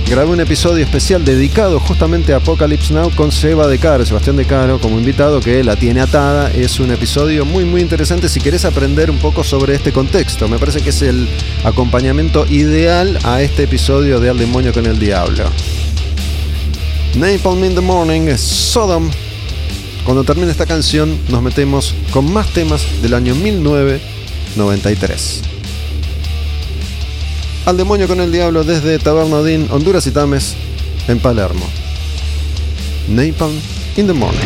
Grabé 0.09 0.31
un 0.31 0.41
episodio 0.41 0.83
especial 0.83 1.23
dedicado 1.23 1.79
justamente 1.79 2.33
a 2.33 2.37
Apocalypse 2.37 2.93
Now 2.93 3.11
con 3.15 3.31
Seba 3.31 3.67
de 3.67 3.77
Caro, 3.77 4.05
Sebastián 4.05 4.35
de 4.35 4.45
Caro, 4.45 4.79
como 4.79 4.99
invitado 4.99 5.39
que 5.39 5.63
la 5.63 5.77
tiene 5.77 6.01
atada. 6.01 6.51
Es 6.51 6.79
un 6.79 6.91
episodio 6.91 7.45
muy 7.45 7.63
muy 7.63 7.81
interesante 7.81 8.27
si 8.27 8.41
querés 8.41 8.65
aprender 8.65 9.09
un 9.09 9.19
poco 9.19 9.43
sobre 9.43 9.73
este 9.73 9.93
contexto. 9.93 10.49
Me 10.49 10.59
parece 10.59 10.81
que 10.81 10.89
es 10.89 11.01
el 11.01 11.29
acompañamiento 11.63 12.45
ideal 12.47 13.17
a 13.23 13.41
este 13.41 13.63
episodio 13.63 14.19
de 14.19 14.29
Al 14.29 14.37
Demonio 14.37 14.73
con 14.73 14.85
el 14.85 14.99
Diablo. 14.99 15.45
Napalm 17.15 17.63
in 17.63 17.75
the 17.75 17.81
Morning 17.81 18.35
Sodom. 18.37 19.09
Cuando 20.03 20.23
termine 20.23 20.51
esta 20.51 20.65
canción 20.65 21.17
nos 21.29 21.41
metemos 21.41 21.93
con 22.11 22.33
más 22.33 22.51
temas 22.53 22.85
del 23.01 23.13
año 23.13 23.33
1993. 23.35 25.60
Al 27.65 27.77
demonio 27.77 28.07
con 28.07 28.19
el 28.19 28.31
diablo 28.31 28.63
desde 28.63 28.97
Tabernadín, 28.97 29.67
Honduras 29.71 30.07
y 30.07 30.11
Tames, 30.11 30.55
en 31.07 31.19
Palermo. 31.19 31.65
Napalm 33.07 33.53
in 33.97 34.07
the 34.07 34.13
morning. 34.13 34.39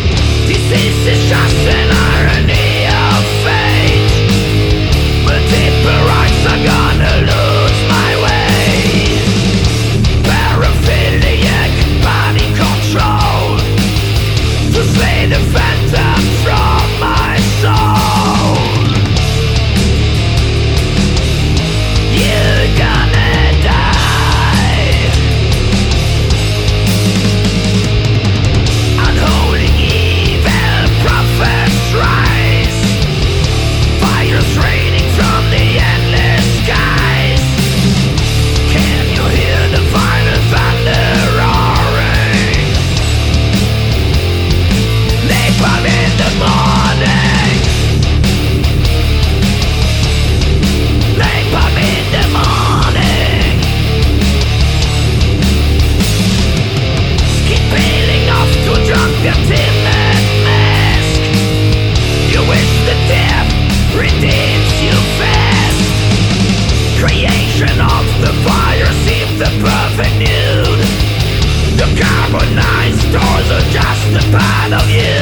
to 73.56 73.62
justify 73.70 74.68
the 74.70 74.80
view 74.86 75.15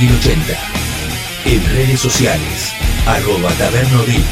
Div80. 0.00 0.56
En 1.44 1.62
redes 1.76 2.00
sociales, 2.00 2.72
arroba 3.06 3.50
tabernodin, 3.52 4.24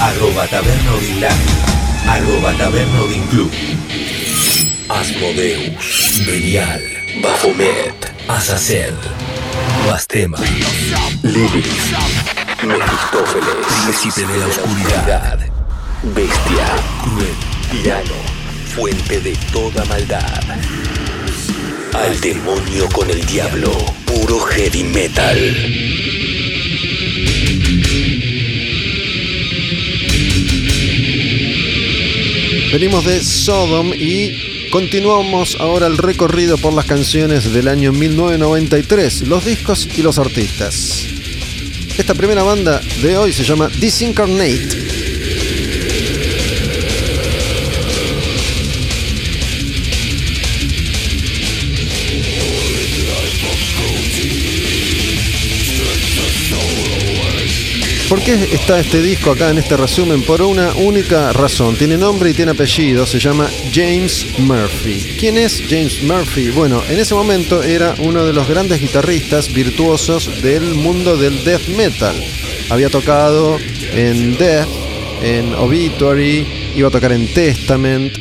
arroba 0.00 0.46
tabernodinland, 0.46 1.48
arroba 2.08 2.52
tabernodinclub. 2.54 3.50
Asmodeus, 4.88 6.22
Belial, 6.24 6.80
Bafomet, 7.22 8.10
Azazel, 8.26 8.94
Bastema, 9.86 10.38
Libris, 11.22 11.92
Mephistófeles, 12.62 13.66
Príncipe 13.84 14.32
de 14.32 14.38
la 14.38 14.46
Oscuridad, 14.46 15.38
Bestia, 16.14 16.66
Cruel, 17.04 17.36
Tirano, 17.70 18.16
Fuente 18.74 19.20
de 19.20 19.36
toda 19.52 19.84
maldad. 19.84 20.40
Al 21.92 22.18
demonio 22.22 22.88
con 22.88 23.10
el 23.10 23.22
diablo 23.26 24.01
puro 24.14 24.38
heavy 24.40 24.84
metal. 24.84 25.38
Venimos 32.72 33.04
de 33.04 33.22
Sodom 33.22 33.92
y 33.94 34.68
continuamos 34.70 35.56
ahora 35.60 35.86
el 35.86 35.98
recorrido 35.98 36.58
por 36.58 36.74
las 36.74 36.86
canciones 36.86 37.52
del 37.52 37.68
año 37.68 37.92
1993, 37.92 39.28
los 39.28 39.44
discos 39.44 39.88
y 39.96 40.02
los 40.02 40.18
artistas. 40.18 41.06
Esta 41.96 42.14
primera 42.14 42.42
banda 42.42 42.80
de 43.02 43.16
hoy 43.16 43.32
se 43.32 43.44
llama 43.44 43.68
Disincarnate. 43.68 44.81
¿Por 58.12 58.22
qué 58.22 58.34
está 58.52 58.78
este 58.78 59.00
disco 59.00 59.30
acá 59.30 59.48
en 59.48 59.56
este 59.56 59.74
resumen? 59.74 60.20
Por 60.20 60.42
una 60.42 60.74
única 60.74 61.32
razón. 61.32 61.76
Tiene 61.76 61.96
nombre 61.96 62.28
y 62.28 62.34
tiene 62.34 62.50
apellido. 62.52 63.06
Se 63.06 63.18
llama 63.18 63.48
James 63.72 64.38
Murphy. 64.38 65.16
¿Quién 65.18 65.38
es 65.38 65.62
James 65.66 66.02
Murphy? 66.02 66.50
Bueno, 66.50 66.82
en 66.90 67.00
ese 67.00 67.14
momento 67.14 67.62
era 67.62 67.94
uno 68.00 68.26
de 68.26 68.34
los 68.34 68.46
grandes 68.46 68.82
guitarristas 68.82 69.50
virtuosos 69.50 70.42
del 70.42 70.74
mundo 70.74 71.16
del 71.16 71.42
death 71.42 71.66
metal. 71.68 72.14
Había 72.68 72.90
tocado 72.90 73.56
en 73.94 74.36
Death, 74.36 74.68
en 75.22 75.54
Obituary, 75.54 76.46
iba 76.76 76.88
a 76.88 76.90
tocar 76.90 77.12
en 77.12 77.32
Testament. 77.32 78.12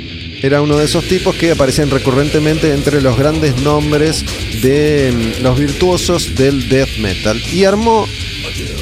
Era 0.41 0.61
uno 0.61 0.77
de 0.77 0.85
esos 0.85 1.03
tipos 1.03 1.35
que 1.35 1.51
aparecían 1.51 1.89
recurrentemente 1.89 2.73
entre 2.73 3.01
los 3.01 3.17
grandes 3.17 3.57
nombres 3.57 4.23
de 4.61 5.11
mm, 5.11 5.43
los 5.43 5.59
virtuosos 5.59 6.33
del 6.33 6.69
death 6.69 6.95
metal. 6.97 7.43
Y 7.51 7.65
armó 7.65 8.07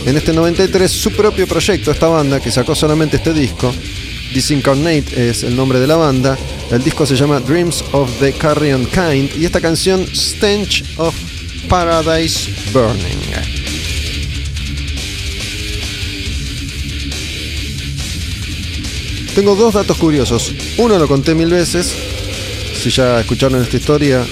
en 0.05 0.17
este 0.17 0.33
93 0.33 0.91
su 0.91 1.11
propio 1.11 1.47
proyecto, 1.47 1.91
esta 1.91 2.07
banda 2.07 2.39
que 2.39 2.51
sacó 2.51 2.75
solamente 2.75 3.17
este 3.17 3.33
disco. 3.33 3.73
Disincarnate 4.33 5.29
es 5.29 5.43
el 5.43 5.55
nombre 5.55 5.79
de 5.79 5.87
la 5.87 5.95
banda. 5.95 6.37
El 6.71 6.83
disco 6.83 7.05
se 7.05 7.15
llama 7.15 7.39
Dreams 7.39 7.83
of 7.91 8.09
the 8.19 8.31
Carrion 8.33 8.85
Kind 8.85 9.35
y 9.37 9.45
esta 9.45 9.59
canción 9.59 10.05
Stench 10.13 10.83
of 10.97 11.15
Paradise 11.67 12.49
Burning. 12.71 13.19
Tengo 19.35 19.55
dos 19.55 19.73
datos 19.73 19.97
curiosos. 19.97 20.53
Uno 20.77 20.99
lo 20.99 21.07
conté 21.07 21.33
mil 21.33 21.49
veces. 21.49 21.93
Si 22.81 22.89
ya 22.89 23.19
escucharon 23.19 23.61
esta 23.61 23.77
historia, 23.77 24.25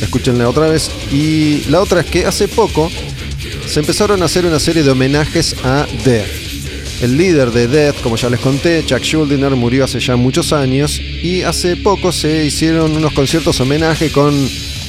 escúchenla 0.00 0.48
otra 0.48 0.68
vez. 0.68 0.90
Y 1.10 1.64
la 1.68 1.80
otra 1.80 2.00
es 2.00 2.06
que 2.06 2.24
hace 2.24 2.48
poco 2.48 2.90
se 3.68 3.80
empezaron 3.80 4.22
a 4.22 4.24
hacer 4.24 4.46
una 4.46 4.58
serie 4.58 4.82
de 4.82 4.90
homenajes 4.90 5.54
a 5.62 5.86
Death. 6.04 7.02
El 7.02 7.18
líder 7.18 7.50
de 7.50 7.68
Death, 7.68 8.00
como 8.00 8.16
ya 8.16 8.30
les 8.30 8.40
conté, 8.40 8.82
Chuck 8.84 9.02
Schuldiner, 9.02 9.50
murió 9.50 9.84
hace 9.84 10.00
ya 10.00 10.16
muchos 10.16 10.54
años 10.54 10.98
y 10.98 11.42
hace 11.42 11.76
poco 11.76 12.10
se 12.10 12.46
hicieron 12.46 12.96
unos 12.96 13.12
conciertos 13.12 13.60
homenaje 13.60 14.10
con 14.10 14.34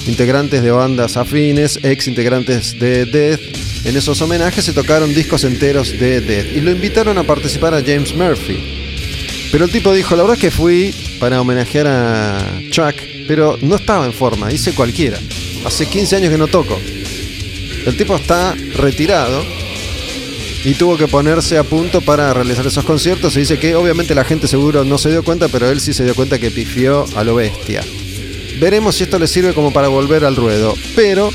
integrantes 0.08 0.64
de 0.64 0.72
bandas 0.72 1.18
afines, 1.18 1.78
ex 1.84 2.08
integrantes 2.08 2.80
de 2.80 3.06
Death. 3.06 3.42
En 3.86 3.98
esos 3.98 4.22
homenajes 4.22 4.64
se 4.64 4.74
tocaron 4.74 5.14
discos 5.14 5.44
enteros 5.44 5.92
de 5.92 6.22
Death 6.22 6.56
y 6.56 6.62
lo 6.62 6.72
invitaron 6.72 7.18
a 7.18 7.24
participar 7.24 7.74
a 7.74 7.82
James 7.82 8.16
Murphy. 8.16 8.58
Pero 9.52 9.66
el 9.66 9.72
tipo 9.72 9.94
dijo, 9.94 10.16
la 10.16 10.24
verdad 10.24 10.38
es 10.38 10.42
que 10.42 10.52
fui 10.52 10.94
para 11.20 11.42
homenajear 11.42 11.88
a 11.88 12.62
Chuck, 12.70 12.96
pero 13.28 13.60
no 13.62 13.76
estaba 13.76 14.06
en 14.06 14.14
forma, 14.14 14.54
hice 14.54 14.74
cualquiera. 14.74 15.20
Hace 15.66 15.86
15 15.86 16.16
años 16.16 16.32
que 16.32 16.38
no 16.38 16.48
toco. 16.48 16.80
El 17.86 17.98
tipo 17.98 18.16
está 18.16 18.56
retirado 18.76 19.44
y 20.64 20.74
tuvo 20.74 20.98
que 20.98 21.08
ponerse 21.08 21.58
a 21.58 21.64
punto 21.64 22.02
para 22.02 22.34
realizar 22.34 22.66
esos 22.68 22.84
conciertos. 22.84 23.34
Se 23.34 23.40
dice 23.40 23.58
que 23.58 23.76
obviamente 23.76 24.14
la 24.14 24.24
gente 24.24 24.48
seguro 24.48 24.84
no 24.84 24.98
se 24.98 25.10
dio 25.10 25.24
cuenta, 25.24 25.48
pero 25.48 25.70
él 25.70 25.80
sí 25.80 25.94
se 25.94 26.04
dio 26.04 26.16
cuenta 26.16 26.40
que 26.40 26.52
pifió 26.52 27.06
a 27.16 27.24
lo 27.24 27.36
bestia. 27.36 27.82
Veremos 28.60 28.96
si 28.96 29.04
esto 29.04 29.18
le 29.20 29.28
sirve 29.28 29.54
como 29.54 29.72
para 29.72 29.88
volver 29.88 30.26
al 30.26 30.36
ruedo. 30.36 30.76
Pero 30.96 31.32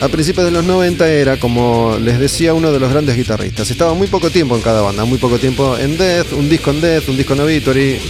a 0.00 0.08
principios 0.08 0.46
de 0.46 0.50
los 0.50 0.64
90 0.64 1.08
era, 1.08 1.38
como 1.38 1.96
les 2.00 2.18
decía, 2.18 2.54
uno 2.54 2.72
de 2.72 2.80
los 2.80 2.90
grandes 2.90 3.16
guitarristas. 3.16 3.70
Estaba 3.70 3.94
muy 3.94 4.08
poco 4.08 4.30
tiempo 4.30 4.56
en 4.56 4.62
cada 4.62 4.80
banda, 4.80 5.04
muy 5.04 5.18
poco 5.18 5.38
tiempo 5.38 5.76
en 5.78 5.96
Death, 5.96 6.32
un 6.32 6.48
disco 6.48 6.70
en 6.70 6.80
Death, 6.80 7.08
un 7.08 7.16
disco 7.16 7.34
en 7.34 7.40
Obituary. 7.40 8.00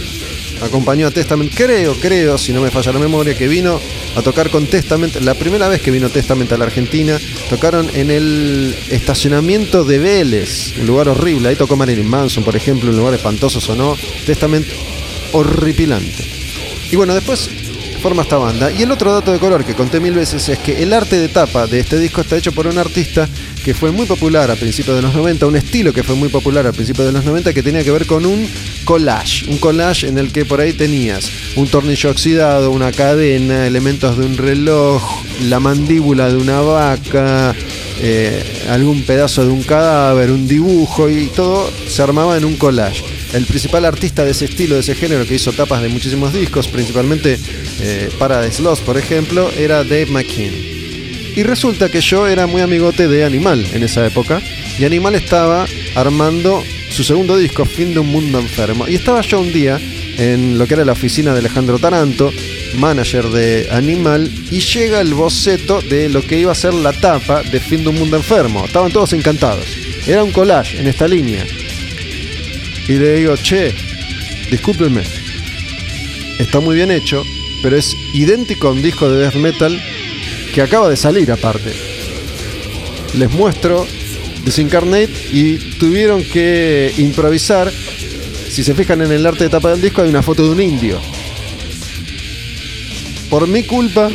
Acompañó 0.63 1.07
a 1.07 1.11
Testament, 1.11 1.53
creo, 1.53 1.93
creo, 1.95 2.37
si 2.37 2.53
no 2.53 2.61
me 2.61 2.71
falla 2.71 2.93
la 2.93 2.99
memoria, 2.99 3.37
que 3.37 3.47
vino 3.47 3.79
a 4.15 4.21
tocar 4.21 4.49
con 4.49 4.67
Testament. 4.67 5.15
La 5.17 5.33
primera 5.33 5.67
vez 5.67 5.81
que 5.81 5.91
vino 5.91 6.09
Testament 6.09 6.51
a 6.53 6.57
la 6.57 6.65
Argentina, 6.65 7.19
tocaron 7.49 7.89
en 7.93 8.09
el 8.09 8.75
estacionamiento 8.89 9.83
de 9.83 9.99
Vélez, 9.99 10.73
un 10.79 10.87
lugar 10.87 11.09
horrible. 11.09 11.49
Ahí 11.49 11.55
tocó 11.55 11.75
Marilyn 11.75 12.07
Manson, 12.07 12.43
por 12.43 12.55
ejemplo, 12.55 12.89
un 12.89 12.97
lugar 12.97 13.13
espantoso 13.13 13.59
sonó. 13.59 13.97
Testament 14.25 14.65
horripilante. 15.33 16.23
Y 16.91 16.95
bueno, 16.95 17.13
después 17.13 17.49
forma 18.03 18.23
esta 18.23 18.37
banda. 18.37 18.69
Y 18.69 18.81
el 18.81 18.91
otro 18.91 19.13
dato 19.13 19.31
de 19.31 19.39
color 19.39 19.63
que 19.63 19.75
conté 19.75 20.01
mil 20.01 20.13
veces 20.13 20.49
es 20.49 20.59
que 20.59 20.83
el 20.83 20.91
arte 20.91 21.17
de 21.17 21.29
tapa 21.29 21.67
de 21.67 21.79
este 21.79 21.97
disco 21.97 22.19
está 22.19 22.35
hecho 22.35 22.51
por 22.51 22.67
un 22.67 22.77
artista 22.77 23.29
que 23.63 23.73
fue 23.73 23.91
muy 23.91 24.05
popular 24.05 24.51
a 24.51 24.57
principios 24.57 24.97
de 24.97 25.01
los 25.01 25.15
90, 25.15 25.47
un 25.47 25.55
estilo 25.55 25.93
que 25.93 26.03
fue 26.03 26.15
muy 26.15 26.27
popular 26.27 26.67
a 26.67 26.73
principios 26.73 27.07
de 27.07 27.13
los 27.13 27.23
90 27.23 27.53
que 27.53 27.63
tenía 27.63 27.81
que 27.81 27.91
ver 27.91 28.05
con 28.05 28.25
un 28.25 28.45
collage, 28.83 29.49
un 29.49 29.57
collage 29.57 30.09
en 30.09 30.17
el 30.17 30.33
que 30.33 30.43
por 30.43 30.59
ahí 30.59 30.73
tenías 30.73 31.31
un 31.55 31.69
tornillo 31.69 32.11
oxidado, 32.11 32.71
una 32.71 32.91
cadena, 32.91 33.65
elementos 33.65 34.17
de 34.17 34.25
un 34.25 34.35
reloj, 34.35 35.01
la 35.43 35.61
mandíbula 35.61 36.27
de 36.27 36.35
una 36.35 36.59
vaca, 36.59 37.55
eh, 38.01 38.65
algún 38.69 39.03
pedazo 39.03 39.45
de 39.45 39.51
un 39.53 39.63
cadáver, 39.63 40.29
un 40.29 40.45
dibujo 40.45 41.07
y 41.07 41.27
todo 41.27 41.71
se 41.87 42.01
armaba 42.01 42.35
en 42.35 42.43
un 42.43 42.57
collage. 42.57 43.22
El 43.33 43.45
principal 43.45 43.85
artista 43.85 44.23
de 44.23 44.31
ese 44.31 44.45
estilo, 44.45 44.75
de 44.75 44.81
ese 44.81 44.93
género, 44.93 45.25
que 45.25 45.35
hizo 45.35 45.51
tapas 45.53 45.81
de 45.81 45.89
muchísimos 45.89 46.33
discos, 46.33 46.67
principalmente 46.67 47.39
eh, 47.81 48.09
Paradise 48.19 48.61
Lost, 48.61 48.83
por 48.83 48.97
ejemplo, 48.97 49.49
era 49.57 49.83
Dave 49.83 50.05
McKean. 50.05 50.53
Y 51.35 51.41
resulta 51.41 51.89
que 51.89 51.99
yo 51.99 52.27
era 52.27 52.45
muy 52.45 52.61
amigote 52.61 53.07
de 53.07 53.23
Animal 53.23 53.65
en 53.73 53.81
esa 53.81 54.05
época. 54.05 54.39
Y 54.77 54.85
Animal 54.85 55.15
estaba 55.15 55.65
armando 55.95 56.63
su 56.91 57.03
segundo 57.03 57.35
disco, 57.35 57.65
Fin 57.65 57.93
de 57.93 58.01
un 58.01 58.07
Mundo 58.07 58.39
Enfermo. 58.39 58.87
Y 58.87 58.95
estaba 58.95 59.21
yo 59.21 59.41
un 59.41 59.51
día 59.51 59.79
en 60.17 60.59
lo 60.59 60.67
que 60.67 60.75
era 60.75 60.85
la 60.85 60.91
oficina 60.91 61.33
de 61.33 61.39
Alejandro 61.39 61.79
Taranto, 61.79 62.31
manager 62.75 63.29
de 63.29 63.67
Animal, 63.71 64.29
y 64.51 64.59
llega 64.59 65.01
el 65.01 65.15
boceto 65.15 65.81
de 65.81 66.07
lo 66.09 66.21
que 66.21 66.39
iba 66.39 66.51
a 66.51 66.55
ser 66.55 66.75
la 66.75 66.93
tapa 66.93 67.41
de 67.41 67.59
Fin 67.59 67.81
de 67.81 67.89
un 67.89 67.95
Mundo 67.95 68.15
Enfermo. 68.17 68.65
Estaban 68.65 68.91
todos 68.91 69.13
encantados. 69.13 69.65
Era 70.05 70.23
un 70.23 70.31
collage 70.31 70.79
en 70.79 70.87
esta 70.87 71.07
línea. 71.07 71.43
Y 72.87 72.93
le 72.93 73.15
digo, 73.15 73.35
che, 73.35 73.73
discúlpenme. 74.49 75.03
Está 76.39 76.59
muy 76.59 76.75
bien 76.75 76.91
hecho, 76.91 77.23
pero 77.61 77.77
es 77.77 77.95
idéntico 78.13 78.67
a 78.67 78.71
un 78.71 78.81
disco 78.81 79.09
de 79.09 79.21
death 79.21 79.35
metal 79.35 79.81
que 80.53 80.61
acaba 80.61 80.89
de 80.89 80.97
salir 80.97 81.31
aparte. 81.31 81.73
Les 83.13 83.31
muestro 83.31 83.85
Disincarnate 84.45 85.09
y 85.31 85.57
tuvieron 85.77 86.21
que 86.23 86.93
improvisar. 86.97 87.71
Si 88.49 88.63
se 88.63 88.75
fijan 88.75 89.01
en 89.01 89.11
el 89.11 89.25
arte 89.25 89.45
de 89.45 89.49
tapa 89.49 89.71
del 89.71 89.81
disco 89.81 90.01
hay 90.01 90.09
una 90.09 90.21
foto 90.21 90.43
de 90.43 90.49
un 90.49 90.61
indio. 90.61 90.99
Por 93.29 93.47
mi 93.47 93.63
culpa 93.63 94.09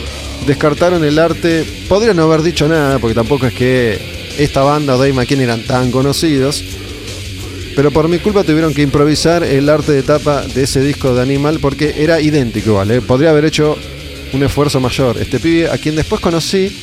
descartaron 0.46 1.02
el 1.02 1.18
arte. 1.18 1.64
Podrían 1.88 2.16
no 2.16 2.24
haber 2.24 2.42
dicho 2.42 2.68
nada 2.68 2.98
porque 2.98 3.14
tampoco 3.14 3.46
es 3.46 3.54
que 3.54 3.98
esta 4.38 4.62
banda 4.62 4.96
o 4.96 4.98
Dave 4.98 5.14
McKean 5.14 5.40
eran 5.40 5.62
tan 5.62 5.90
conocidos. 5.90 6.62
Pero 7.78 7.92
por 7.92 8.08
mi 8.08 8.18
culpa 8.18 8.42
tuvieron 8.42 8.74
que 8.74 8.82
improvisar 8.82 9.44
el 9.44 9.68
arte 9.68 9.92
de 9.92 10.02
tapa 10.02 10.42
de 10.42 10.64
ese 10.64 10.80
disco 10.80 11.14
de 11.14 11.22
Animal 11.22 11.60
porque 11.60 11.94
era 11.98 12.20
idéntico, 12.20 12.74
¿vale? 12.74 13.00
Podría 13.00 13.30
haber 13.30 13.44
hecho 13.44 13.78
un 14.32 14.42
esfuerzo 14.42 14.80
mayor. 14.80 15.16
Este 15.16 15.38
pibe, 15.38 15.70
a 15.70 15.78
quien 15.78 15.94
después 15.94 16.20
conocí 16.20 16.76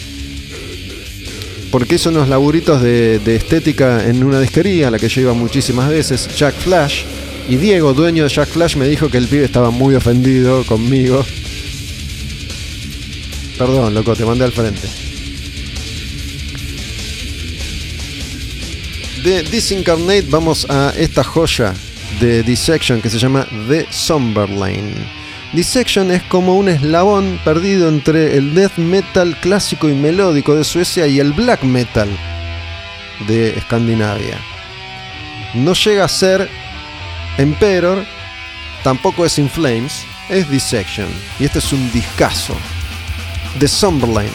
porque 1.69 1.95
hizo 1.95 2.11
unos 2.11 2.29
laburitos 2.29 2.81
de, 2.81 3.19
de 3.19 3.35
estética 3.35 4.07
en 4.07 4.23
una 4.23 4.39
disquería 4.39 4.87
a 4.87 4.91
la 4.91 4.97
que 4.97 5.09
yo 5.09 5.19
iba 5.19 5.33
muchísimas 5.33 5.89
veces, 5.89 6.29
Jack 6.33 6.55
Flash. 6.55 7.03
Y 7.49 7.57
Diego, 7.57 7.93
dueño 7.93 8.23
de 8.23 8.29
Jack 8.29 8.47
Flash, 8.47 8.77
me 8.77 8.87
dijo 8.87 9.09
que 9.09 9.17
el 9.17 9.27
pibe 9.27 9.43
estaba 9.43 9.71
muy 9.71 9.95
ofendido 9.95 10.63
conmigo. 10.63 11.25
Perdón, 13.57 13.93
loco, 13.93 14.15
te 14.15 14.23
mandé 14.23 14.45
al 14.45 14.53
frente. 14.53 15.04
De 19.25 19.41
Disincarnate 19.41 20.27
vamos 20.29 20.67
a 20.69 20.93
esta 20.95 21.23
joya 21.23 21.73
de 22.19 22.43
Dissection 22.43 23.01
que 23.01 23.09
se 23.09 23.17
llama 23.17 23.47
The 23.67 23.87
Somberlane. 23.89 24.93
Dissection 25.51 26.11
es 26.11 26.21
como 26.21 26.55
un 26.55 26.69
eslabón 26.69 27.39
perdido 27.43 27.89
entre 27.89 28.37
el 28.37 28.53
death 28.53 28.77
metal 28.77 29.35
clásico 29.41 29.89
y 29.89 29.95
melódico 29.95 30.53
de 30.53 30.63
Suecia 30.63 31.07
y 31.07 31.19
el 31.19 31.33
black 31.33 31.63
metal 31.63 32.07
de 33.27 33.57
Escandinavia. 33.57 34.37
No 35.55 35.73
llega 35.73 36.05
a 36.05 36.07
ser 36.07 36.47
Emperor, 37.39 38.05
tampoco 38.83 39.25
es 39.25 39.39
In 39.39 39.49
Flames, 39.49 40.05
es 40.29 40.47
Dissection. 40.51 41.07
Y 41.39 41.45
este 41.45 41.57
es 41.57 41.73
un 41.73 41.91
discazo. 41.91 42.55
The 43.57 43.67
Somberlane, 43.67 44.29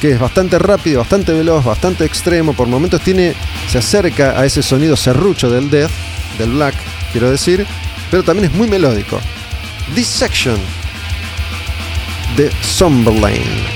que 0.00 0.12
es 0.12 0.18
bastante 0.18 0.58
rápido, 0.58 1.00
bastante 1.00 1.32
veloz, 1.32 1.64
bastante 1.64 2.04
extremo. 2.04 2.52
Por 2.52 2.68
momentos 2.68 3.00
tiene, 3.00 3.34
se 3.68 3.78
acerca 3.78 4.38
a 4.38 4.44
ese 4.44 4.62
sonido 4.62 4.96
serrucho 4.96 5.50
del 5.50 5.70
death, 5.70 5.90
del 6.38 6.50
black, 6.52 6.74
quiero 7.12 7.30
decir, 7.30 7.66
pero 8.10 8.22
también 8.22 8.50
es 8.50 8.56
muy 8.56 8.68
melódico. 8.68 9.20
Dissection 9.94 10.58
de 12.36 12.50
Somberlane. 12.62 13.75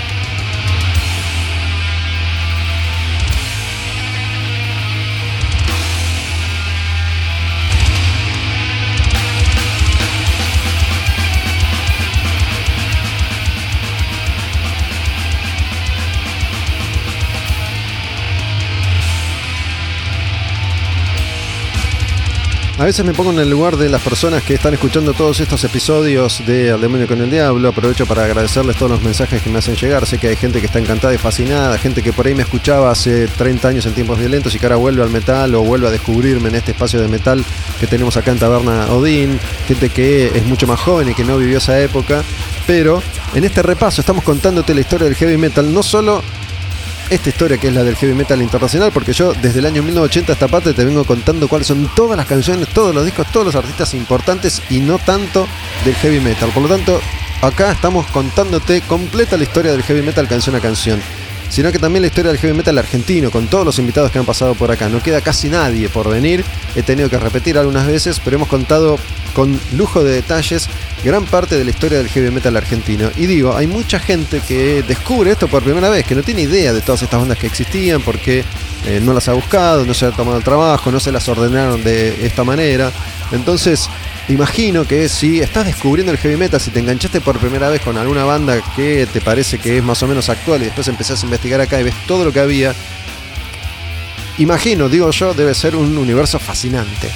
A 22.80 22.86
veces 22.86 23.04
me 23.04 23.12
pongo 23.12 23.30
en 23.30 23.38
el 23.38 23.50
lugar 23.50 23.76
de 23.76 23.90
las 23.90 24.00
personas 24.00 24.42
que 24.42 24.54
están 24.54 24.72
escuchando 24.72 25.12
todos 25.12 25.38
estos 25.40 25.62
episodios 25.64 26.42
de 26.46 26.70
Al 26.70 26.80
Demonio 26.80 27.06
con 27.06 27.20
el 27.20 27.30
Diablo. 27.30 27.68
Aprovecho 27.68 28.06
para 28.06 28.24
agradecerles 28.24 28.74
todos 28.74 28.90
los 28.90 29.02
mensajes 29.02 29.42
que 29.42 29.50
me 29.50 29.58
hacen 29.58 29.76
llegar. 29.76 30.06
Sé 30.06 30.16
que 30.16 30.28
hay 30.28 30.36
gente 30.36 30.60
que 30.60 30.66
está 30.66 30.78
encantada 30.78 31.12
y 31.12 31.18
fascinada, 31.18 31.76
gente 31.76 32.02
que 32.02 32.14
por 32.14 32.26
ahí 32.26 32.34
me 32.34 32.40
escuchaba 32.40 32.90
hace 32.90 33.26
30 33.26 33.68
años 33.68 33.84
en 33.84 33.92
tiempos 33.92 34.18
violentos 34.18 34.54
y 34.54 34.58
que 34.58 34.64
ahora 34.64 34.76
vuelve 34.76 35.02
al 35.02 35.10
metal 35.10 35.54
o 35.56 35.62
vuelve 35.62 35.88
a 35.88 35.90
descubrirme 35.90 36.48
en 36.48 36.54
este 36.54 36.70
espacio 36.70 37.02
de 37.02 37.08
metal 37.08 37.44
que 37.78 37.86
tenemos 37.86 38.16
acá 38.16 38.30
en 38.30 38.38
Taberna 38.38 38.86
Odín. 38.86 39.38
Gente 39.68 39.90
que 39.90 40.28
es 40.28 40.46
mucho 40.46 40.66
más 40.66 40.80
joven 40.80 41.10
y 41.10 41.14
que 41.14 41.22
no 41.22 41.36
vivió 41.36 41.58
esa 41.58 41.78
época. 41.78 42.22
Pero 42.66 43.02
en 43.34 43.44
este 43.44 43.60
repaso 43.60 44.00
estamos 44.00 44.24
contándote 44.24 44.72
la 44.72 44.80
historia 44.80 45.04
del 45.04 45.16
heavy 45.16 45.36
metal, 45.36 45.70
no 45.70 45.82
solo 45.82 46.22
esta 47.10 47.28
historia 47.28 47.58
que 47.58 47.68
es 47.68 47.74
la 47.74 47.82
del 47.82 47.96
heavy 47.96 48.14
metal 48.14 48.40
internacional, 48.40 48.92
porque 48.92 49.12
yo 49.12 49.32
desde 49.34 49.58
el 49.58 49.66
año 49.66 49.82
1980 49.82 50.32
esta 50.32 50.48
parte 50.48 50.72
te 50.72 50.84
vengo 50.84 51.04
contando 51.04 51.48
cuáles 51.48 51.66
son 51.66 51.90
todas 51.94 52.16
las 52.16 52.26
canciones, 52.26 52.68
todos 52.68 52.94
los 52.94 53.04
discos, 53.04 53.26
todos 53.32 53.46
los 53.46 53.56
artistas 53.56 53.94
importantes 53.94 54.62
y 54.70 54.78
no 54.78 54.98
tanto 54.98 55.46
del 55.84 55.94
heavy 55.96 56.20
metal. 56.20 56.50
Por 56.54 56.62
lo 56.62 56.68
tanto, 56.68 57.00
acá 57.42 57.72
estamos 57.72 58.06
contándote 58.06 58.80
completa 58.82 59.36
la 59.36 59.42
historia 59.42 59.72
del 59.72 59.82
heavy 59.82 60.02
metal 60.02 60.28
canción 60.28 60.54
a 60.54 60.60
canción. 60.60 61.02
Sino 61.50 61.72
que 61.72 61.78
también 61.78 62.02
la 62.02 62.06
historia 62.06 62.30
del 62.30 62.40
heavy 62.40 62.56
metal 62.56 62.78
argentino, 62.78 63.30
con 63.30 63.48
todos 63.48 63.66
los 63.66 63.78
invitados 63.78 64.10
que 64.10 64.18
han 64.18 64.24
pasado 64.24 64.54
por 64.54 64.70
acá. 64.70 64.88
No 64.88 65.02
queda 65.02 65.20
casi 65.20 65.48
nadie 65.48 65.88
por 65.88 66.08
venir. 66.08 66.44
He 66.76 66.82
tenido 66.82 67.10
que 67.10 67.18
repetir 67.18 67.58
algunas 67.58 67.86
veces, 67.86 68.20
pero 68.24 68.36
hemos 68.36 68.48
contado 68.48 68.98
con 69.34 69.60
lujo 69.76 70.02
de 70.04 70.12
detalles 70.12 70.68
gran 71.04 71.24
parte 71.24 71.56
de 71.56 71.64
la 71.64 71.70
historia 71.70 71.98
del 71.98 72.08
heavy 72.08 72.30
metal 72.30 72.56
argentino. 72.56 73.10
Y 73.16 73.26
digo, 73.26 73.56
hay 73.56 73.66
mucha 73.66 73.98
gente 73.98 74.40
que 74.40 74.82
descubre 74.86 75.32
esto 75.32 75.48
por 75.48 75.62
primera 75.62 75.88
vez, 75.88 76.06
que 76.06 76.14
no 76.14 76.22
tiene 76.22 76.42
idea 76.42 76.72
de 76.72 76.80
todas 76.80 77.02
estas 77.02 77.20
bandas 77.20 77.38
que 77.38 77.48
existían, 77.48 78.00
porque 78.00 78.44
eh, 78.86 79.00
no 79.02 79.12
las 79.12 79.28
ha 79.28 79.32
buscado, 79.32 79.84
no 79.84 79.94
se 79.94 80.06
ha 80.06 80.12
tomado 80.12 80.38
el 80.38 80.44
trabajo, 80.44 80.90
no 80.90 81.00
se 81.00 81.12
las 81.12 81.28
ordenaron 81.28 81.82
de 81.82 82.26
esta 82.26 82.44
manera. 82.44 82.92
Entonces, 83.32 83.88
imagino 84.28 84.84
que 84.84 85.08
si 85.08 85.40
estás 85.40 85.66
descubriendo 85.66 86.12
el 86.12 86.18
heavy 86.18 86.36
metal, 86.36 86.60
si 86.60 86.70
te 86.70 86.80
enganchaste 86.80 87.20
por 87.20 87.38
primera 87.38 87.68
vez 87.68 87.80
con 87.80 87.96
alguna 87.98 88.24
banda 88.24 88.60
que 88.76 89.06
te 89.12 89.20
parece 89.20 89.58
que 89.58 89.78
es 89.78 89.84
más 89.84 90.02
o 90.02 90.06
menos 90.06 90.28
actual 90.28 90.62
y 90.62 90.66
después 90.66 90.86
empezás 90.88 91.22
a 91.22 91.26
investigar 91.26 91.60
acá 91.60 91.80
y 91.80 91.84
ves 91.84 91.94
todo 92.06 92.24
lo 92.24 92.32
que 92.32 92.40
había, 92.40 92.74
imagino, 94.38 94.88
digo 94.88 95.10
yo, 95.10 95.34
debe 95.34 95.54
ser 95.54 95.76
un 95.76 95.96
universo 95.98 96.38
fascinante. 96.38 97.10